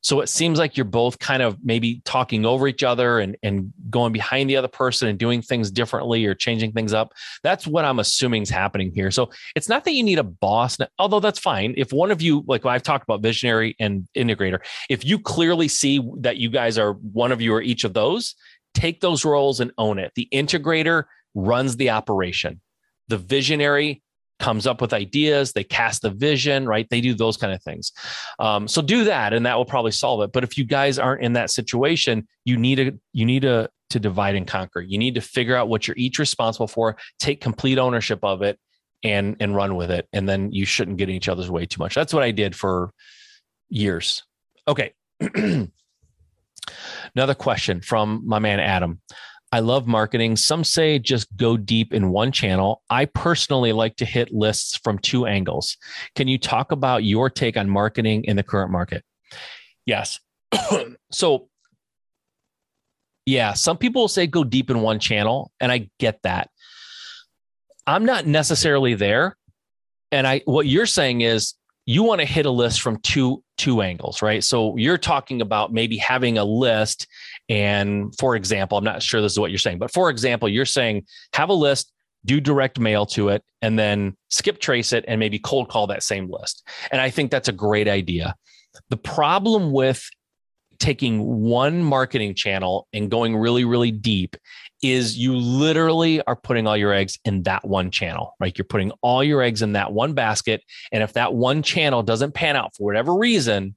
so 0.00 0.20
it 0.20 0.28
seems 0.28 0.58
like 0.58 0.76
you're 0.76 0.84
both 0.84 1.18
kind 1.18 1.42
of 1.42 1.58
maybe 1.62 2.00
talking 2.04 2.46
over 2.46 2.68
each 2.68 2.82
other 2.82 3.18
and, 3.18 3.36
and 3.42 3.72
going 3.90 4.12
behind 4.12 4.48
the 4.48 4.56
other 4.56 4.68
person 4.68 5.08
and 5.08 5.18
doing 5.18 5.42
things 5.42 5.70
differently 5.70 6.24
or 6.24 6.34
changing 6.34 6.72
things 6.72 6.92
up. 6.92 7.12
That's 7.42 7.66
what 7.66 7.84
I'm 7.84 7.98
assuming 7.98 8.42
is 8.42 8.50
happening 8.50 8.92
here. 8.94 9.10
So 9.10 9.30
it's 9.56 9.68
not 9.68 9.84
that 9.84 9.92
you 9.92 10.02
need 10.02 10.18
a 10.18 10.24
boss, 10.24 10.78
although 10.98 11.20
that's 11.20 11.38
fine. 11.38 11.74
If 11.76 11.92
one 11.92 12.10
of 12.10 12.22
you, 12.22 12.44
like 12.46 12.64
I've 12.64 12.82
talked 12.82 13.04
about 13.04 13.22
visionary 13.22 13.74
and 13.80 14.06
integrator, 14.16 14.60
if 14.88 15.04
you 15.04 15.18
clearly 15.18 15.68
see 15.68 16.00
that 16.18 16.36
you 16.36 16.48
guys 16.48 16.78
are 16.78 16.92
one 16.92 17.32
of 17.32 17.40
you 17.40 17.52
or 17.54 17.60
each 17.60 17.84
of 17.84 17.92
those, 17.92 18.34
take 18.74 19.00
those 19.00 19.24
roles 19.24 19.58
and 19.58 19.72
own 19.78 19.98
it. 19.98 20.12
The 20.14 20.28
integrator 20.32 21.04
runs 21.34 21.76
the 21.76 21.90
operation. 21.90 22.60
The 23.08 23.18
visionary 23.18 24.02
comes 24.38 24.66
up 24.66 24.80
with 24.80 24.92
ideas 24.92 25.52
they 25.52 25.64
cast 25.64 26.02
the 26.02 26.10
vision 26.10 26.66
right? 26.66 26.88
They 26.90 27.00
do 27.00 27.14
those 27.14 27.36
kind 27.36 27.52
of 27.52 27.62
things. 27.62 27.92
Um, 28.38 28.68
so 28.68 28.82
do 28.82 29.04
that 29.04 29.32
and 29.32 29.46
that 29.46 29.56
will 29.56 29.64
probably 29.64 29.92
solve 29.92 30.22
it. 30.22 30.32
But 30.32 30.44
if 30.44 30.56
you 30.56 30.64
guys 30.64 30.98
aren't 30.98 31.22
in 31.22 31.34
that 31.34 31.50
situation 31.50 32.26
you 32.44 32.56
need 32.56 32.76
to 32.76 32.98
you 33.12 33.26
need 33.26 33.42
to 33.42 33.68
to 33.90 33.98
divide 33.98 34.34
and 34.34 34.46
conquer. 34.46 34.80
You 34.80 34.98
need 34.98 35.14
to 35.14 35.20
figure 35.20 35.56
out 35.56 35.68
what 35.68 35.88
you're 35.88 35.96
each 35.96 36.18
responsible 36.18 36.68
for 36.68 36.96
take 37.18 37.40
complete 37.40 37.78
ownership 37.78 38.20
of 38.22 38.42
it 38.42 38.58
and 39.02 39.36
and 39.40 39.54
run 39.54 39.76
with 39.76 39.90
it. 39.90 40.08
And 40.12 40.28
then 40.28 40.52
you 40.52 40.66
shouldn't 40.66 40.98
get 40.98 41.08
in 41.08 41.14
each 41.14 41.28
other's 41.28 41.50
way 41.50 41.66
too 41.66 41.80
much. 41.80 41.94
That's 41.94 42.12
what 42.12 42.22
i 42.22 42.30
did 42.30 42.54
for 42.54 42.92
years. 43.68 44.24
Okay. 44.66 44.92
Another 47.14 47.34
question 47.34 47.80
from 47.80 48.22
my 48.26 48.38
man 48.38 48.60
adam 48.60 49.00
I 49.50 49.60
love 49.60 49.86
marketing. 49.86 50.36
Some 50.36 50.62
say 50.62 50.98
just 50.98 51.34
go 51.36 51.56
deep 51.56 51.94
in 51.94 52.10
one 52.10 52.32
channel. 52.32 52.82
I 52.90 53.06
personally 53.06 53.72
like 53.72 53.96
to 53.96 54.04
hit 54.04 54.32
lists 54.32 54.76
from 54.76 54.98
two 54.98 55.26
angles. 55.26 55.76
Can 56.14 56.28
you 56.28 56.38
talk 56.38 56.72
about 56.72 57.04
your 57.04 57.30
take 57.30 57.56
on 57.56 57.68
marketing 57.68 58.24
in 58.24 58.36
the 58.36 58.42
current 58.42 58.70
market? 58.70 59.04
Yes. 59.86 60.20
so, 61.10 61.48
yeah, 63.24 63.54
some 63.54 63.78
people 63.78 64.02
will 64.02 64.08
say 64.08 64.26
go 64.26 64.44
deep 64.44 64.70
in 64.70 64.80
one 64.80 64.98
channel, 64.98 65.50
and 65.60 65.72
I 65.72 65.88
get 65.98 66.22
that. 66.22 66.50
I'm 67.86 68.04
not 68.04 68.26
necessarily 68.26 68.94
there. 68.94 69.36
And 70.12 70.26
I 70.26 70.42
what 70.44 70.66
you're 70.66 70.86
saying 70.86 71.22
is 71.22 71.54
you 71.86 72.02
want 72.02 72.20
to 72.20 72.26
hit 72.26 72.44
a 72.44 72.50
list 72.50 72.82
from 72.82 72.98
two 72.98 73.42
two 73.56 73.80
angles, 73.82 74.20
right? 74.22 74.44
So 74.44 74.76
you're 74.76 74.98
talking 74.98 75.40
about 75.40 75.72
maybe 75.72 75.96
having 75.96 76.38
a 76.38 76.44
list 76.44 77.06
and 77.48 78.14
for 78.18 78.36
example, 78.36 78.78
I'm 78.78 78.84
not 78.84 79.02
sure 79.02 79.20
this 79.20 79.32
is 79.32 79.38
what 79.38 79.50
you're 79.50 79.58
saying, 79.58 79.78
but 79.78 79.92
for 79.92 80.10
example, 80.10 80.48
you're 80.48 80.64
saying 80.64 81.06
have 81.32 81.48
a 81.48 81.54
list, 81.54 81.92
do 82.24 82.40
direct 82.40 82.78
mail 82.78 83.06
to 83.06 83.28
it, 83.28 83.42
and 83.62 83.78
then 83.78 84.16
skip 84.28 84.60
trace 84.60 84.92
it 84.92 85.04
and 85.08 85.18
maybe 85.18 85.38
cold 85.38 85.68
call 85.68 85.86
that 85.86 86.02
same 86.02 86.30
list. 86.30 86.66
And 86.90 87.00
I 87.00 87.10
think 87.10 87.30
that's 87.30 87.48
a 87.48 87.52
great 87.52 87.88
idea. 87.88 88.34
The 88.90 88.96
problem 88.96 89.72
with 89.72 90.08
taking 90.78 91.40
one 91.42 91.82
marketing 91.82 92.34
channel 92.34 92.86
and 92.92 93.10
going 93.10 93.36
really, 93.36 93.64
really 93.64 93.90
deep 93.90 94.36
is 94.82 95.18
you 95.18 95.36
literally 95.36 96.22
are 96.22 96.36
putting 96.36 96.66
all 96.66 96.76
your 96.76 96.92
eggs 96.92 97.18
in 97.24 97.42
that 97.42 97.66
one 97.66 97.90
channel, 97.90 98.34
right? 98.38 98.56
You're 98.56 98.64
putting 98.64 98.92
all 99.02 99.24
your 99.24 99.42
eggs 99.42 99.60
in 99.60 99.72
that 99.72 99.92
one 99.92 100.12
basket. 100.12 100.62
And 100.92 101.02
if 101.02 101.14
that 101.14 101.34
one 101.34 101.62
channel 101.62 102.02
doesn't 102.02 102.34
pan 102.34 102.54
out 102.54 102.76
for 102.76 102.84
whatever 102.84 103.14
reason, 103.14 103.74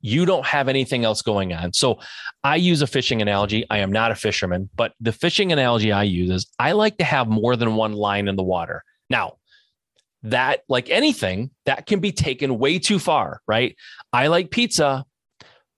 you 0.00 0.26
don't 0.26 0.46
have 0.46 0.68
anything 0.68 1.04
else 1.04 1.22
going 1.22 1.52
on. 1.52 1.72
So 1.72 1.98
I 2.44 2.56
use 2.56 2.82
a 2.82 2.86
fishing 2.86 3.22
analogy. 3.22 3.64
I 3.70 3.78
am 3.78 3.90
not 3.90 4.10
a 4.10 4.14
fisherman, 4.14 4.68
but 4.74 4.92
the 5.00 5.12
fishing 5.12 5.52
analogy 5.52 5.92
I 5.92 6.04
use 6.04 6.30
is 6.30 6.46
I 6.58 6.72
like 6.72 6.98
to 6.98 7.04
have 7.04 7.28
more 7.28 7.56
than 7.56 7.76
one 7.76 7.92
line 7.92 8.28
in 8.28 8.36
the 8.36 8.42
water. 8.42 8.84
Now, 9.08 9.38
that, 10.22 10.62
like 10.68 10.90
anything, 10.90 11.50
that 11.66 11.86
can 11.86 12.00
be 12.00 12.12
taken 12.12 12.58
way 12.58 12.78
too 12.78 12.98
far, 12.98 13.40
right? 13.46 13.76
I 14.12 14.26
like 14.26 14.50
pizza, 14.50 15.04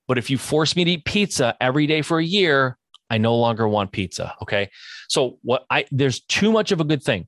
but 0.06 0.18
if 0.18 0.30
you 0.30 0.38
force 0.38 0.74
me 0.74 0.84
to 0.84 0.90
eat 0.92 1.04
pizza 1.04 1.56
every 1.60 1.86
day 1.86 2.02
for 2.02 2.18
a 2.18 2.24
year, 2.24 2.78
I 3.10 3.18
no 3.18 3.36
longer 3.36 3.68
want 3.68 3.92
pizza. 3.92 4.34
Okay. 4.42 4.70
So, 5.08 5.38
what 5.42 5.64
I, 5.70 5.86
there's 5.90 6.20
too 6.20 6.52
much 6.52 6.72
of 6.72 6.80
a 6.80 6.84
good 6.84 7.02
thing. 7.02 7.26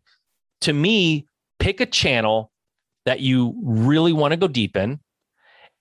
To 0.62 0.72
me, 0.72 1.26
pick 1.58 1.80
a 1.80 1.86
channel 1.86 2.50
that 3.06 3.20
you 3.20 3.54
really 3.62 4.12
want 4.12 4.32
to 4.32 4.36
go 4.36 4.48
deep 4.48 4.76
in 4.76 5.00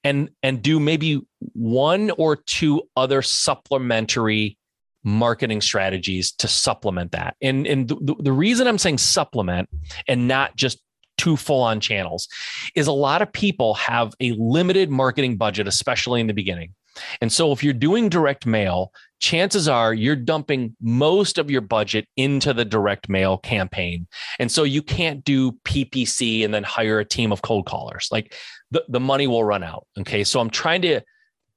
and 0.03 0.29
and 0.43 0.61
do 0.61 0.79
maybe 0.79 1.21
one 1.53 2.11
or 2.11 2.35
two 2.35 2.83
other 2.95 3.21
supplementary 3.21 4.57
marketing 5.03 5.61
strategies 5.61 6.31
to 6.33 6.47
supplement 6.47 7.11
that. 7.11 7.35
And 7.41 7.65
and 7.67 7.87
the, 7.87 8.15
the 8.19 8.31
reason 8.31 8.67
I'm 8.67 8.77
saying 8.77 8.97
supplement 8.97 9.69
and 10.07 10.27
not 10.27 10.55
just 10.55 10.79
two 11.17 11.35
full 11.35 11.61
on 11.61 11.79
channels 11.79 12.27
is 12.75 12.87
a 12.87 12.93
lot 12.93 13.21
of 13.21 13.31
people 13.31 13.73
have 13.75 14.13
a 14.21 14.31
limited 14.33 14.89
marketing 14.89 15.37
budget 15.37 15.67
especially 15.67 16.21
in 16.21 16.27
the 16.27 16.33
beginning. 16.33 16.73
And 17.21 17.31
so 17.31 17.51
if 17.51 17.63
you're 17.63 17.73
doing 17.73 18.09
direct 18.09 18.45
mail, 18.45 18.91
chances 19.19 19.67
are 19.67 19.93
you're 19.93 20.15
dumping 20.15 20.75
most 20.81 21.37
of 21.37 21.51
your 21.51 21.61
budget 21.61 22.07
into 22.17 22.53
the 22.53 22.65
direct 22.65 23.09
mail 23.09 23.37
campaign. 23.37 24.07
And 24.39 24.51
so 24.51 24.63
you 24.63 24.81
can't 24.81 25.23
do 25.23 25.53
PPC 25.63 26.43
and 26.43 26.53
then 26.53 26.63
hire 26.63 26.99
a 26.99 27.05
team 27.05 27.31
of 27.31 27.41
cold 27.41 27.65
callers. 27.65 28.09
Like 28.11 28.35
the, 28.71 28.83
the 28.87 28.99
money 28.99 29.27
will 29.27 29.43
run 29.43 29.63
out. 29.63 29.85
Okay. 29.99 30.23
So 30.23 30.39
I'm 30.39 30.49
trying 30.49 30.81
to 30.83 31.01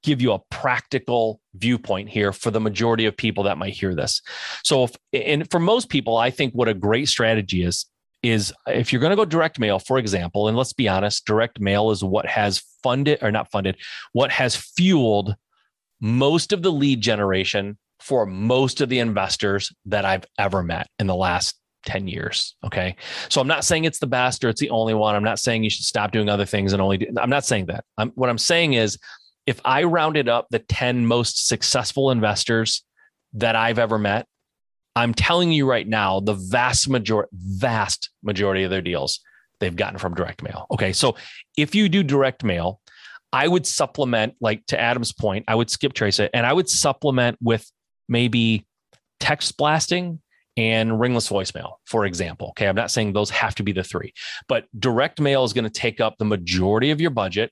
give 0.03 0.21
you 0.21 0.33
a 0.33 0.39
practical 0.49 1.39
viewpoint 1.55 2.09
here 2.09 2.33
for 2.33 2.51
the 2.51 2.59
majority 2.59 3.05
of 3.05 3.15
people 3.15 3.45
that 3.45 3.57
might 3.57 3.73
hear 3.73 3.95
this. 3.95 4.21
So 4.63 4.83
if, 4.83 4.95
and 5.13 5.49
for 5.49 5.59
most 5.59 5.89
people, 5.89 6.17
I 6.17 6.29
think 6.29 6.53
what 6.53 6.67
a 6.67 6.73
great 6.73 7.07
strategy 7.07 7.63
is 7.63 7.85
is 8.21 8.53
if 8.67 8.91
you're 8.91 9.01
going 9.01 9.09
to 9.09 9.17
go 9.17 9.25
direct 9.25 9.59
mail, 9.59 9.79
for 9.79 9.97
example, 9.99 10.47
and 10.47 10.55
let's 10.55 10.71
be 10.71 10.87
honest, 10.87 11.25
direct 11.25 11.59
mail 11.59 11.91
is 11.91 12.03
what 12.03 12.25
has 12.25 12.63
funded 12.81 13.21
or 13.21 13.31
not 13.31 13.51
funded, 13.51 13.77
what 14.13 14.31
has 14.31 14.55
fueled 14.55 15.35
most 15.99 16.53
of 16.53 16.61
the 16.61 16.71
lead 16.71 17.01
generation 17.01 17.77
for 17.99 18.25
most 18.25 18.81
of 18.81 18.89
the 18.89 18.99
investors 18.99 19.73
that 19.85 20.05
I've 20.05 20.25
ever 20.37 20.63
met 20.63 20.87
in 20.99 21.07
the 21.07 21.15
last 21.15 21.57
10 21.85 22.07
years. 22.07 22.55
Okay. 22.63 22.95
So 23.29 23.41
I'm 23.41 23.47
not 23.47 23.63
saying 23.63 23.85
it's 23.85 23.99
the 23.99 24.07
best 24.07 24.43
or 24.43 24.49
it's 24.49 24.61
the 24.61 24.69
only 24.69 24.93
one. 24.93 25.15
I'm 25.15 25.23
not 25.23 25.39
saying 25.39 25.63
you 25.63 25.69
should 25.69 25.85
stop 25.85 26.11
doing 26.11 26.29
other 26.29 26.45
things 26.45 26.73
and 26.73 26.81
only 26.81 26.97
do, 26.97 27.07
I'm 27.17 27.29
not 27.29 27.45
saying 27.45 27.67
that. 27.67 27.85
I'm, 27.97 28.11
what 28.11 28.29
I'm 28.29 28.37
saying 28.37 28.73
is 28.73 28.97
if 29.45 29.59
I 29.65 29.83
rounded 29.83 30.29
up 30.29 30.47
the 30.49 30.59
10 30.59 31.05
most 31.05 31.47
successful 31.47 32.11
investors 32.11 32.83
that 33.33 33.55
I've 33.55 33.79
ever 33.79 33.97
met 33.97 34.27
I'm 34.95 35.13
telling 35.13 35.51
you 35.51 35.67
right 35.67 35.87
now, 35.87 36.19
the 36.19 36.33
vast 36.33 36.89
majority, 36.89 37.29
vast 37.33 38.09
majority 38.21 38.63
of 38.63 38.69
their 38.69 38.81
deals 38.81 39.21
they've 39.59 39.75
gotten 39.75 39.97
from 39.97 40.13
direct 40.13 40.43
mail. 40.43 40.67
Okay. 40.71 40.93
So 40.93 41.15
if 41.57 41.73
you 41.73 41.89
do 41.89 42.03
direct 42.03 42.43
mail, 42.43 42.79
I 43.31 43.47
would 43.47 43.65
supplement, 43.65 44.35
like 44.39 44.65
to 44.67 44.79
Adam's 44.79 45.11
point, 45.11 45.45
I 45.47 45.55
would 45.55 45.69
skip 45.69 45.93
trace 45.93 46.19
it 46.19 46.29
and 46.33 46.45
I 46.45 46.53
would 46.53 46.69
supplement 46.69 47.37
with 47.41 47.69
maybe 48.07 48.67
text 49.19 49.57
blasting 49.57 50.21
and 50.57 50.99
ringless 50.99 51.29
voicemail, 51.29 51.73
for 51.85 52.05
example. 52.05 52.49
Okay. 52.49 52.67
I'm 52.67 52.75
not 52.75 52.91
saying 52.91 53.13
those 53.13 53.29
have 53.31 53.55
to 53.55 53.63
be 53.63 53.71
the 53.71 53.83
three, 53.83 54.13
but 54.47 54.65
direct 54.79 55.19
mail 55.19 55.43
is 55.43 55.53
going 55.53 55.63
to 55.63 55.69
take 55.69 55.99
up 55.99 56.17
the 56.17 56.25
majority 56.25 56.91
of 56.91 57.01
your 57.01 57.11
budget. 57.11 57.51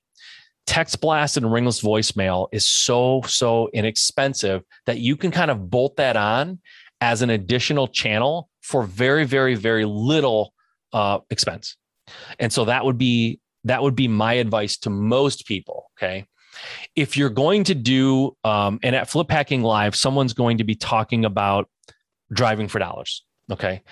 Text 0.66 1.00
blast 1.00 1.36
and 1.36 1.52
ringless 1.52 1.82
voicemail 1.82 2.48
is 2.52 2.66
so, 2.66 3.22
so 3.26 3.68
inexpensive 3.72 4.62
that 4.86 4.98
you 4.98 5.16
can 5.16 5.32
kind 5.32 5.50
of 5.50 5.68
bolt 5.68 5.96
that 5.96 6.16
on 6.16 6.60
as 7.00 7.20
an 7.20 7.30
additional 7.30 7.88
channel 7.88 8.48
for 8.60 8.84
very, 8.84 9.24
very, 9.24 9.56
very 9.56 9.84
little 9.84 10.54
uh, 10.92 11.18
expense. 11.30 11.76
And 12.38 12.52
so 12.52 12.64
that 12.66 12.84
would 12.84 12.98
be 12.98 13.40
that 13.64 13.82
would 13.82 13.94
be 13.94 14.08
my 14.08 14.34
advice 14.34 14.76
to 14.78 14.90
most 14.90 15.46
people. 15.46 15.90
Okay. 15.98 16.26
If 16.94 17.16
you're 17.16 17.30
going 17.30 17.64
to 17.64 17.74
do, 17.74 18.36
um, 18.44 18.78
and 18.82 18.94
at 18.94 19.08
Flip 19.08 19.30
Hacking 19.30 19.62
Live, 19.62 19.96
someone's 19.96 20.32
going 20.32 20.58
to 20.58 20.64
be 20.64 20.74
talking 20.74 21.24
about 21.24 21.68
driving 22.32 22.68
for 22.68 22.78
dollars. 22.78 23.24
Okay. 23.50 23.82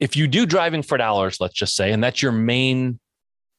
If 0.00 0.16
you 0.16 0.26
do 0.26 0.46
driving 0.46 0.82
for 0.82 0.98
dollars, 0.98 1.40
let's 1.40 1.54
just 1.54 1.76
say, 1.76 1.92
and 1.92 2.02
that's 2.02 2.22
your 2.22 2.32
main 2.32 2.98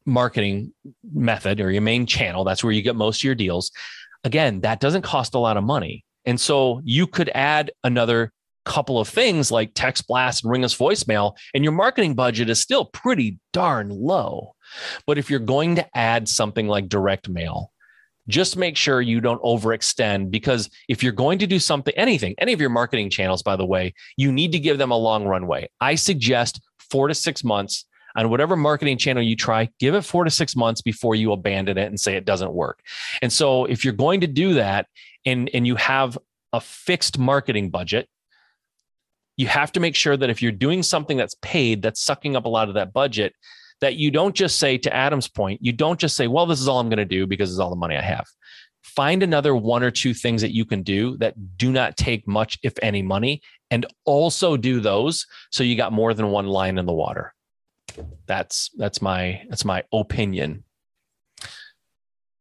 marketing 0.05 0.73
method 1.13 1.61
or 1.61 1.71
your 1.71 1.81
main 1.81 2.05
channel, 2.05 2.43
that's 2.43 2.63
where 2.63 2.73
you 2.73 2.81
get 2.81 2.95
most 2.95 3.19
of 3.19 3.23
your 3.23 3.35
deals. 3.35 3.71
Again, 4.23 4.61
that 4.61 4.79
doesn't 4.79 5.03
cost 5.03 5.35
a 5.35 5.39
lot 5.39 5.57
of 5.57 5.63
money. 5.63 6.03
And 6.25 6.39
so 6.39 6.81
you 6.83 7.07
could 7.07 7.29
add 7.33 7.71
another 7.83 8.31
couple 8.65 8.99
of 8.99 9.07
things 9.07 9.51
like 9.51 9.71
text 9.75 10.07
blast 10.07 10.43
and 10.43 10.51
ringless 10.51 10.75
voicemail, 10.75 11.35
and 11.53 11.63
your 11.63 11.73
marketing 11.73 12.15
budget 12.15 12.49
is 12.49 12.59
still 12.59 12.85
pretty 12.85 13.39
darn 13.53 13.89
low. 13.89 14.55
But 15.05 15.19
if 15.19 15.29
you're 15.29 15.39
going 15.39 15.75
to 15.75 15.87
add 15.95 16.27
something 16.27 16.67
like 16.67 16.89
direct 16.89 17.29
mail, 17.29 17.71
just 18.27 18.57
make 18.57 18.75
sure 18.75 19.01
you 19.01 19.21
don't 19.21 19.41
overextend 19.41 20.31
because 20.31 20.69
if 20.89 21.03
you're 21.03 21.13
going 21.13 21.39
to 21.39 21.47
do 21.47 21.59
something, 21.59 21.93
anything, 21.95 22.35
any 22.39 22.53
of 22.53 22.59
your 22.59 22.69
marketing 22.69 23.09
channels, 23.09 23.43
by 23.43 23.55
the 23.55 23.65
way, 23.65 23.93
you 24.17 24.31
need 24.31 24.51
to 24.51 24.59
give 24.59 24.77
them 24.77 24.91
a 24.91 24.97
long 24.97 25.25
runway. 25.25 25.69
I 25.79 25.95
suggest 25.95 26.61
four 26.77 27.07
to 27.07 27.13
six 27.13 27.43
months 27.43 27.85
on 28.15 28.29
whatever 28.29 28.55
marketing 28.55 28.97
channel 28.97 29.21
you 29.21 29.35
try, 29.35 29.69
give 29.79 29.93
it 29.93 30.01
four 30.01 30.23
to 30.23 30.31
six 30.31 30.55
months 30.55 30.81
before 30.81 31.15
you 31.15 31.31
abandon 31.31 31.77
it 31.77 31.87
and 31.87 31.99
say 31.99 32.15
it 32.15 32.25
doesn't 32.25 32.53
work. 32.53 32.79
And 33.21 33.31
so 33.31 33.65
if 33.65 33.83
you're 33.83 33.93
going 33.93 34.21
to 34.21 34.27
do 34.27 34.53
that 34.53 34.87
and, 35.25 35.49
and 35.53 35.67
you 35.67 35.75
have 35.75 36.17
a 36.53 36.61
fixed 36.61 37.19
marketing 37.19 37.69
budget, 37.69 38.07
you 39.37 39.47
have 39.47 39.71
to 39.73 39.81
make 39.81 39.95
sure 39.95 40.15
that 40.15 40.29
if 40.29 40.41
you're 40.41 40.53
doing 40.53 40.81
something 40.81 41.17
that's 41.17 41.35
paid, 41.41 41.81
that's 41.81 42.01
sucking 42.01 42.37
up 42.37 42.45
a 42.45 42.49
lot 42.49 42.69
of 42.69 42.75
that 42.75 42.93
budget, 42.93 43.33
that 43.81 43.95
you 43.95 44.11
don't 44.11 44.35
just 44.35 44.57
say, 44.57 44.77
to 44.79 44.93
Adam's 44.93 45.27
point, 45.27 45.59
you 45.61 45.71
don't 45.71 45.99
just 45.99 46.15
say, 46.15 46.27
well, 46.27 46.45
this 46.45 46.61
is 46.61 46.67
all 46.67 46.79
I'm 46.79 46.89
going 46.89 46.97
to 46.97 47.05
do 47.05 47.27
because 47.27 47.51
it's 47.51 47.59
all 47.59 47.69
the 47.69 47.75
money 47.75 47.95
I 47.95 48.01
have. 48.01 48.25
Find 48.83 49.23
another 49.23 49.55
one 49.55 49.83
or 49.83 49.91
two 49.91 50.13
things 50.13 50.41
that 50.41 50.53
you 50.53 50.65
can 50.65 50.83
do 50.83 51.17
that 51.17 51.57
do 51.57 51.71
not 51.71 51.97
take 51.97 52.27
much, 52.27 52.57
if 52.63 52.73
any, 52.81 53.01
money, 53.01 53.41
and 53.71 53.85
also 54.05 54.57
do 54.57 54.79
those 54.79 55.25
so 55.51 55.63
you 55.63 55.75
got 55.75 55.91
more 55.91 56.13
than 56.13 56.29
one 56.29 56.47
line 56.47 56.77
in 56.77 56.85
the 56.85 56.93
water. 56.93 57.33
That's 58.27 58.69
that's 58.77 59.01
my 59.01 59.41
that's 59.49 59.65
my 59.65 59.83
opinion. 59.93 60.64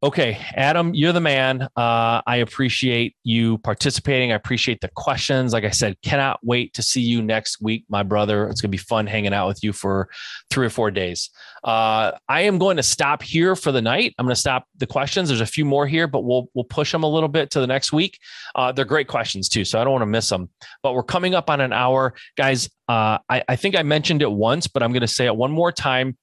Okay, 0.05 0.39
Adam, 0.55 0.93
you're 0.93 1.15
the 1.15 1.21
man. 1.23 1.63
Uh, 1.63 2.21
I 2.27 2.37
appreciate 2.43 3.17
you 3.25 3.57
participating. 3.57 4.33
I 4.33 4.35
appreciate 4.35 4.83
the 4.83 4.91
questions. 4.95 5.55
Like 5.55 5.65
I 5.65 5.71
said, 5.71 5.97
cannot 6.03 6.41
wait 6.43 6.75
to 6.75 6.83
see 6.83 7.01
you 7.01 7.23
next 7.23 7.63
week, 7.63 7.87
my 7.89 8.03
brother. 8.03 8.47
It's 8.51 8.61
going 8.61 8.69
to 8.71 8.77
be 8.77 8.77
fun 8.77 9.07
hanging 9.07 9.33
out 9.33 9.49
with 9.49 9.65
you 9.65 9.73
for 9.73 10.11
three 10.51 10.67
or 10.67 10.71
four 10.71 10.91
days. 10.91 11.31
Uh, 11.65 12.13
I 12.29 12.43
am 12.43 12.59
going 12.59 12.77
to 12.77 12.83
stop 12.83 13.23
here 13.23 13.57
for 13.57 13.73
the 13.73 13.81
night. 13.81 14.15
I'm 14.19 14.27
going 14.27 14.35
to 14.35 14.39
stop 14.39 14.67
the 14.77 14.87
questions. 14.87 15.31
There's 15.31 15.41
a 15.41 15.47
few 15.47 15.65
more 15.65 15.87
here, 15.87 16.07
but 16.07 16.21
we'll 16.21 16.51
we'll 16.53 16.65
push 16.65 16.93
them 16.93 17.03
a 17.03 17.09
little 17.09 17.31
bit 17.31 17.51
to 17.53 17.61
the 17.61 17.67
next 17.67 17.91
week. 17.91 18.19
Uh, 18.55 18.73
they're 18.73 18.85
great 18.85 19.09
questions 19.09 19.49
too, 19.49 19.65
so 19.65 19.81
I 19.81 19.85
don't 19.85 19.95
want 19.95 20.03
to 20.03 20.07
miss 20.07 20.29
them. 20.29 20.51
But 20.83 20.93
we're 20.93 21.03
coming 21.03 21.35
up 21.35 21.49
on 21.49 21.63
an 21.63 21.73
hour, 21.73 22.13
guys. 22.37 22.69
Uh, 22.91 23.17
I, 23.31 23.43
I 23.49 23.57
think 23.57 23.75
I 23.75 23.83
mentioned 23.83 24.21
it 24.21 24.31
once, 24.31 24.67
but 24.67 24.83
I'm 24.83 24.93
going 24.93 25.01
to 25.01 25.09
say 25.09 25.25
it 25.25 25.35
one 25.35 25.51
more 25.51 25.73
time 25.73 26.19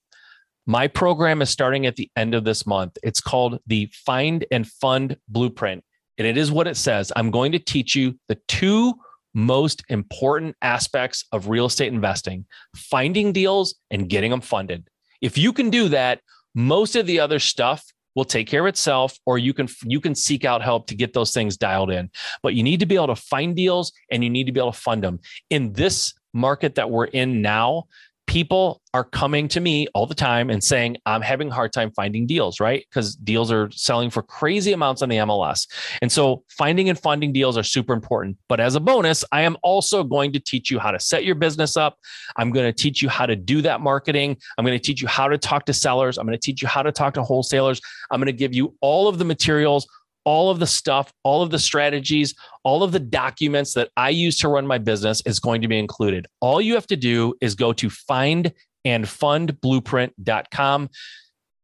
my 0.66 0.88
program 0.88 1.42
is 1.42 1.50
starting 1.50 1.86
at 1.86 1.96
the 1.96 2.10
end 2.16 2.36
of 2.36 2.44
this 2.44 2.66
month. 2.66 2.98
It's 3.04 3.22
called 3.22 3.60
the 3.68 3.90
Find 4.06 4.46
and 4.52 4.68
Fund 4.68 5.18
Blueprint. 5.28 5.84
And 6.18 6.28
it 6.28 6.38
is 6.38 6.52
what 6.52 6.68
it 6.68 6.78
says. 6.78 7.12
I'm 7.16 7.32
going 7.32 7.52
to 7.54 7.60
teach 7.60 7.96
you 7.96 8.18
the 8.28 8.38
two 8.48 8.94
most 9.34 9.84
important 9.90 10.56
aspects 10.62 11.26
of 11.32 11.48
real 11.48 11.66
estate 11.66 11.92
investing 11.92 12.46
finding 12.76 13.32
deals 13.32 13.76
and 13.90 14.10
getting 14.10 14.32
them 14.32 14.42
funded. 14.42 14.88
If 15.22 15.38
you 15.38 15.54
can 15.54 15.70
do 15.70 15.90
that, 15.90 16.20
most 16.54 16.96
of 16.96 17.06
the 17.06 17.20
other 17.20 17.40
stuff 17.40 17.84
will 18.16 18.26
take 18.26 18.48
care 18.48 18.62
of 18.62 18.68
itself 18.68 19.18
or 19.26 19.38
you 19.38 19.54
can 19.54 19.70
you 19.84 20.02
can 20.02 20.14
seek 20.16 20.44
out 20.44 20.62
help 20.62 20.88
to 20.88 20.96
get 20.96 21.14
those 21.14 21.34
things 21.34 21.56
dialed 21.56 21.90
in 21.90 22.10
but 22.44 22.54
you 22.54 22.62
need 22.62 22.82
to 22.82 22.86
be 22.86 22.96
able 22.96 23.08
to 23.08 23.16
find 23.16 23.56
deals 23.56 23.94
and 24.12 24.22
you 24.22 24.30
need 24.30 24.46
to 24.46 24.52
be 24.52 24.60
able 24.60 24.74
to 24.74 24.78
fund 24.78 25.02
them 25.02 25.18
in 25.50 25.72
this 25.74 26.14
market 26.34 26.76
that 26.76 26.90
we're 26.90 27.06
in 27.06 27.42
now 27.42 27.86
people 28.32 28.82
are 28.94 29.04
coming 29.04 29.50
to 29.50 29.60
me 29.60 29.90
all 29.94 30.06
the 30.06 30.16
time 30.16 30.50
and 30.50 30.64
saying 30.64 30.96
i'm 31.06 31.22
having 31.22 31.50
a 31.50 31.54
hard 31.54 31.74
time 31.74 31.92
finding 31.92 32.26
deals 32.26 32.62
right? 32.62 32.86
Because 32.90 33.14
deals 33.18 33.52
are 33.52 33.70
selling 33.72 34.10
for 34.10 34.24
crazy 34.24 34.72
amounts 34.72 35.02
on 35.02 35.10
the 35.10 35.18
mls 35.18 35.68
and 36.02 36.10
so 36.10 36.42
finding 36.48 36.88
and 36.88 36.98
funding 36.98 37.34
deals 37.34 37.58
are 37.58 37.64
super 37.64 37.92
important. 37.92 38.38
But 38.48 38.62
as 38.62 38.76
a 38.76 38.80
bonus 38.80 39.26
i 39.34 39.42
am 39.42 39.58
also 39.64 40.02
going 40.02 40.32
to 40.32 40.40
teach 40.40 40.72
you 40.72 40.80
how 40.80 40.92
to 40.92 41.00
set 41.00 41.26
your 41.26 41.36
business 41.36 41.76
up. 41.76 41.98
I'm 42.38 42.52
going 42.52 42.66
to 42.66 42.74
teach 42.74 43.02
you 43.02 43.10
how 43.10 43.26
to 43.26 43.36
do 43.36 43.62
that 43.64 43.82
marketing. 43.82 44.38
I'm 44.58 44.64
going 44.64 44.80
to 44.80 44.84
teach 44.84 45.02
you 45.02 45.10
how 45.10 45.28
to 45.28 45.38
talk 45.38 45.66
to 45.66 45.74
sellers. 45.74 46.18
I'm 46.18 46.26
going 46.26 46.38
to 46.38 46.46
teach 46.46 46.62
you 46.62 46.70
how 46.70 46.84
to 46.84 46.92
talk 46.94 47.14
to 47.16 47.24
wholesalers. 47.24 47.82
I'm 48.12 48.20
going 48.22 48.28
to 48.28 48.34
give 48.34 48.54
you 48.54 48.76
all 48.80 49.10
of 49.10 49.18
the 49.18 49.26
materials 49.26 49.86
all 50.24 50.50
of 50.50 50.60
the 50.60 50.68
stuff, 50.68 51.12
all 51.24 51.42
of 51.42 51.52
the 51.52 51.60
strategies, 51.60 52.34
all 52.64 52.84
of 52.84 52.92
the 52.92 53.00
documents 53.00 53.74
that 53.74 53.90
I 53.98 54.10
use 54.10 54.38
to 54.40 54.48
run 54.48 54.66
my 54.68 54.78
business 54.78 55.22
is 55.26 55.40
going 55.40 55.62
to 55.62 55.68
be 55.68 55.80
included. 55.80 56.28
All 56.40 56.62
you 56.62 56.76
have 56.76 56.88
to 56.88 56.96
do 56.96 57.34
is 57.42 57.56
go 57.56 57.74
to 57.74 57.90
findandfundblueprint.com, 57.90 60.90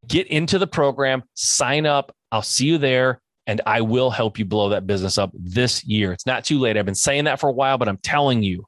get 0.08 0.28
into 0.28 0.60
the 0.60 0.68
program, 0.68 1.24
sign 1.36 1.86
up. 1.86 2.14
I'll 2.32 2.42
see 2.42 2.66
you 2.66 2.78
there 2.78 3.22
and 3.48 3.62
I 3.66 3.82
will 3.82 4.10
help 4.10 4.38
you 4.38 4.46
blow 4.46 4.70
that 4.70 4.86
business 4.86 5.18
up 5.18 5.32
this 5.34 5.84
year. 5.86 6.12
It's 6.12 6.26
not 6.26 6.44
too 6.44 6.60
late. 6.60 6.78
I've 6.78 6.86
been 6.86 6.96
saying 6.96 7.24
that 7.24 7.40
for 7.40 7.50
a 7.50 7.54
while, 7.54 7.78
but 7.78 7.88
I'm 7.88 7.98
telling 7.98 8.44
you, 8.44 8.66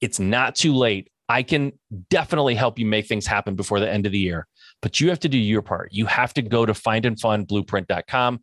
it's 0.00 0.20
not 0.20 0.54
too 0.54 0.74
late. 0.74 1.08
I 1.28 1.42
can 1.42 1.72
definitely 2.10 2.54
help 2.54 2.78
you 2.78 2.86
make 2.86 3.06
things 3.06 3.26
happen 3.26 3.54
before 3.54 3.80
the 3.80 3.90
end 3.90 4.04
of 4.04 4.12
the 4.12 4.18
year, 4.18 4.46
but 4.82 5.00
you 5.00 5.08
have 5.08 5.20
to 5.20 5.28
do 5.28 5.38
your 5.38 5.62
part. 5.62 5.92
You 5.92 6.06
have 6.06 6.34
to 6.34 6.42
go 6.42 6.66
to 6.66 6.72
findandfundblueprint.com 6.72 8.40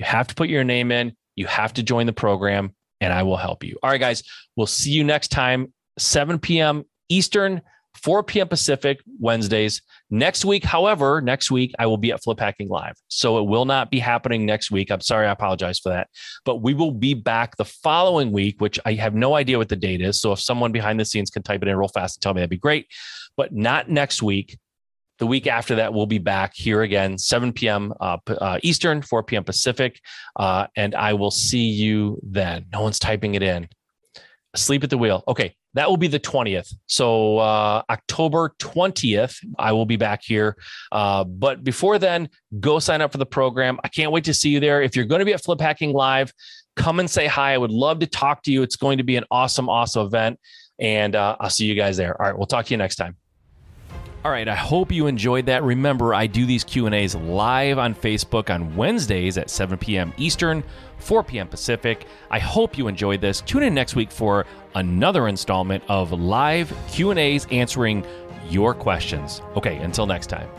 you 0.00 0.06
have 0.06 0.26
to 0.28 0.34
put 0.34 0.48
your 0.48 0.64
name 0.64 0.90
in, 0.90 1.12
you 1.36 1.46
have 1.46 1.74
to 1.74 1.82
join 1.82 2.06
the 2.06 2.12
program, 2.14 2.74
and 3.02 3.12
I 3.12 3.22
will 3.22 3.36
help 3.36 3.62
you. 3.62 3.76
All 3.82 3.90
right, 3.90 4.00
guys, 4.00 4.22
we'll 4.56 4.66
see 4.66 4.90
you 4.90 5.04
next 5.04 5.28
time, 5.28 5.74
7 5.98 6.38
p.m. 6.38 6.84
Eastern, 7.10 7.60
4 8.02 8.22
p.m. 8.22 8.48
Pacific, 8.48 9.00
Wednesdays. 9.18 9.82
Next 10.08 10.46
week, 10.46 10.64
however, 10.64 11.20
next 11.20 11.50
week 11.50 11.74
I 11.78 11.84
will 11.84 11.98
be 11.98 12.12
at 12.12 12.22
Flip 12.22 12.40
Hacking 12.40 12.68
Live. 12.68 12.94
So 13.08 13.38
it 13.40 13.42
will 13.46 13.66
not 13.66 13.90
be 13.90 13.98
happening 13.98 14.46
next 14.46 14.70
week. 14.70 14.90
I'm 14.90 15.02
sorry, 15.02 15.26
I 15.26 15.32
apologize 15.32 15.78
for 15.78 15.90
that. 15.90 16.08
But 16.46 16.62
we 16.62 16.72
will 16.72 16.92
be 16.92 17.12
back 17.12 17.58
the 17.58 17.66
following 17.66 18.32
week, 18.32 18.58
which 18.58 18.80
I 18.86 18.94
have 18.94 19.14
no 19.14 19.34
idea 19.34 19.58
what 19.58 19.68
the 19.68 19.76
date 19.76 20.00
is. 20.00 20.18
So 20.18 20.32
if 20.32 20.40
someone 20.40 20.72
behind 20.72 20.98
the 20.98 21.04
scenes 21.04 21.28
can 21.28 21.42
type 21.42 21.60
it 21.60 21.68
in 21.68 21.76
real 21.76 21.88
fast 21.88 22.16
and 22.16 22.22
tell 22.22 22.32
me, 22.32 22.40
that'd 22.40 22.48
be 22.48 22.56
great. 22.56 22.86
But 23.36 23.52
not 23.52 23.90
next 23.90 24.22
week. 24.22 24.58
The 25.20 25.26
week 25.26 25.46
after 25.46 25.76
that, 25.76 25.92
we'll 25.92 26.06
be 26.06 26.18
back 26.18 26.54
here 26.54 26.80
again, 26.80 27.18
7 27.18 27.52
p.m. 27.52 27.92
Uh, 28.00 28.16
uh, 28.26 28.58
Eastern, 28.62 29.02
4 29.02 29.22
p.m. 29.22 29.44
Pacific. 29.44 30.00
Uh, 30.34 30.66
and 30.76 30.94
I 30.94 31.12
will 31.12 31.30
see 31.30 31.68
you 31.68 32.18
then. 32.22 32.64
No 32.72 32.80
one's 32.80 32.98
typing 32.98 33.34
it 33.34 33.42
in. 33.42 33.68
Sleep 34.56 34.82
at 34.82 34.88
the 34.88 34.96
wheel. 34.96 35.22
Okay, 35.28 35.54
that 35.74 35.90
will 35.90 35.98
be 35.98 36.08
the 36.08 36.18
20th. 36.18 36.74
So 36.86 37.36
uh, 37.36 37.82
October 37.90 38.54
20th, 38.58 39.36
I 39.58 39.72
will 39.72 39.84
be 39.84 39.96
back 39.96 40.22
here. 40.24 40.56
Uh, 40.90 41.24
but 41.24 41.62
before 41.62 41.98
then, 41.98 42.30
go 42.58 42.78
sign 42.78 43.02
up 43.02 43.12
for 43.12 43.18
the 43.18 43.26
program. 43.26 43.78
I 43.84 43.88
can't 43.88 44.12
wait 44.12 44.24
to 44.24 44.32
see 44.32 44.48
you 44.48 44.58
there. 44.58 44.80
If 44.80 44.96
you're 44.96 45.04
going 45.04 45.18
to 45.18 45.26
be 45.26 45.34
at 45.34 45.44
Flip 45.44 45.60
Hacking 45.60 45.92
Live, 45.92 46.32
come 46.76 46.98
and 46.98 47.10
say 47.10 47.26
hi. 47.26 47.52
I 47.52 47.58
would 47.58 47.70
love 47.70 47.98
to 47.98 48.06
talk 48.06 48.42
to 48.44 48.50
you. 48.50 48.62
It's 48.62 48.76
going 48.76 48.96
to 48.96 49.04
be 49.04 49.16
an 49.16 49.24
awesome, 49.30 49.68
awesome 49.68 50.06
event. 50.06 50.40
And 50.78 51.14
uh, 51.14 51.36
I'll 51.38 51.50
see 51.50 51.66
you 51.66 51.74
guys 51.74 51.98
there. 51.98 52.20
All 52.20 52.26
right, 52.26 52.36
we'll 52.36 52.46
talk 52.46 52.64
to 52.64 52.70
you 52.70 52.78
next 52.78 52.96
time. 52.96 53.19
All 54.22 54.30
right, 54.30 54.46
I 54.46 54.54
hope 54.54 54.92
you 54.92 55.06
enjoyed 55.06 55.46
that. 55.46 55.62
Remember, 55.62 56.12
I 56.12 56.26
do 56.26 56.44
these 56.44 56.62
Q&As 56.62 57.14
live 57.14 57.78
on 57.78 57.94
Facebook 57.94 58.54
on 58.54 58.76
Wednesdays 58.76 59.38
at 59.38 59.48
7 59.48 59.78
p.m. 59.78 60.12
Eastern, 60.18 60.62
4 60.98 61.24
p.m. 61.24 61.48
Pacific. 61.48 62.06
I 62.30 62.38
hope 62.38 62.76
you 62.76 62.86
enjoyed 62.86 63.22
this. 63.22 63.40
Tune 63.40 63.62
in 63.62 63.72
next 63.72 63.96
week 63.96 64.10
for 64.10 64.44
another 64.74 65.26
installment 65.28 65.82
of 65.88 66.12
live 66.12 66.70
Q&As 66.90 67.46
answering 67.50 68.04
your 68.50 68.74
questions. 68.74 69.40
Okay, 69.56 69.78
until 69.78 70.04
next 70.04 70.26
time. 70.26 70.50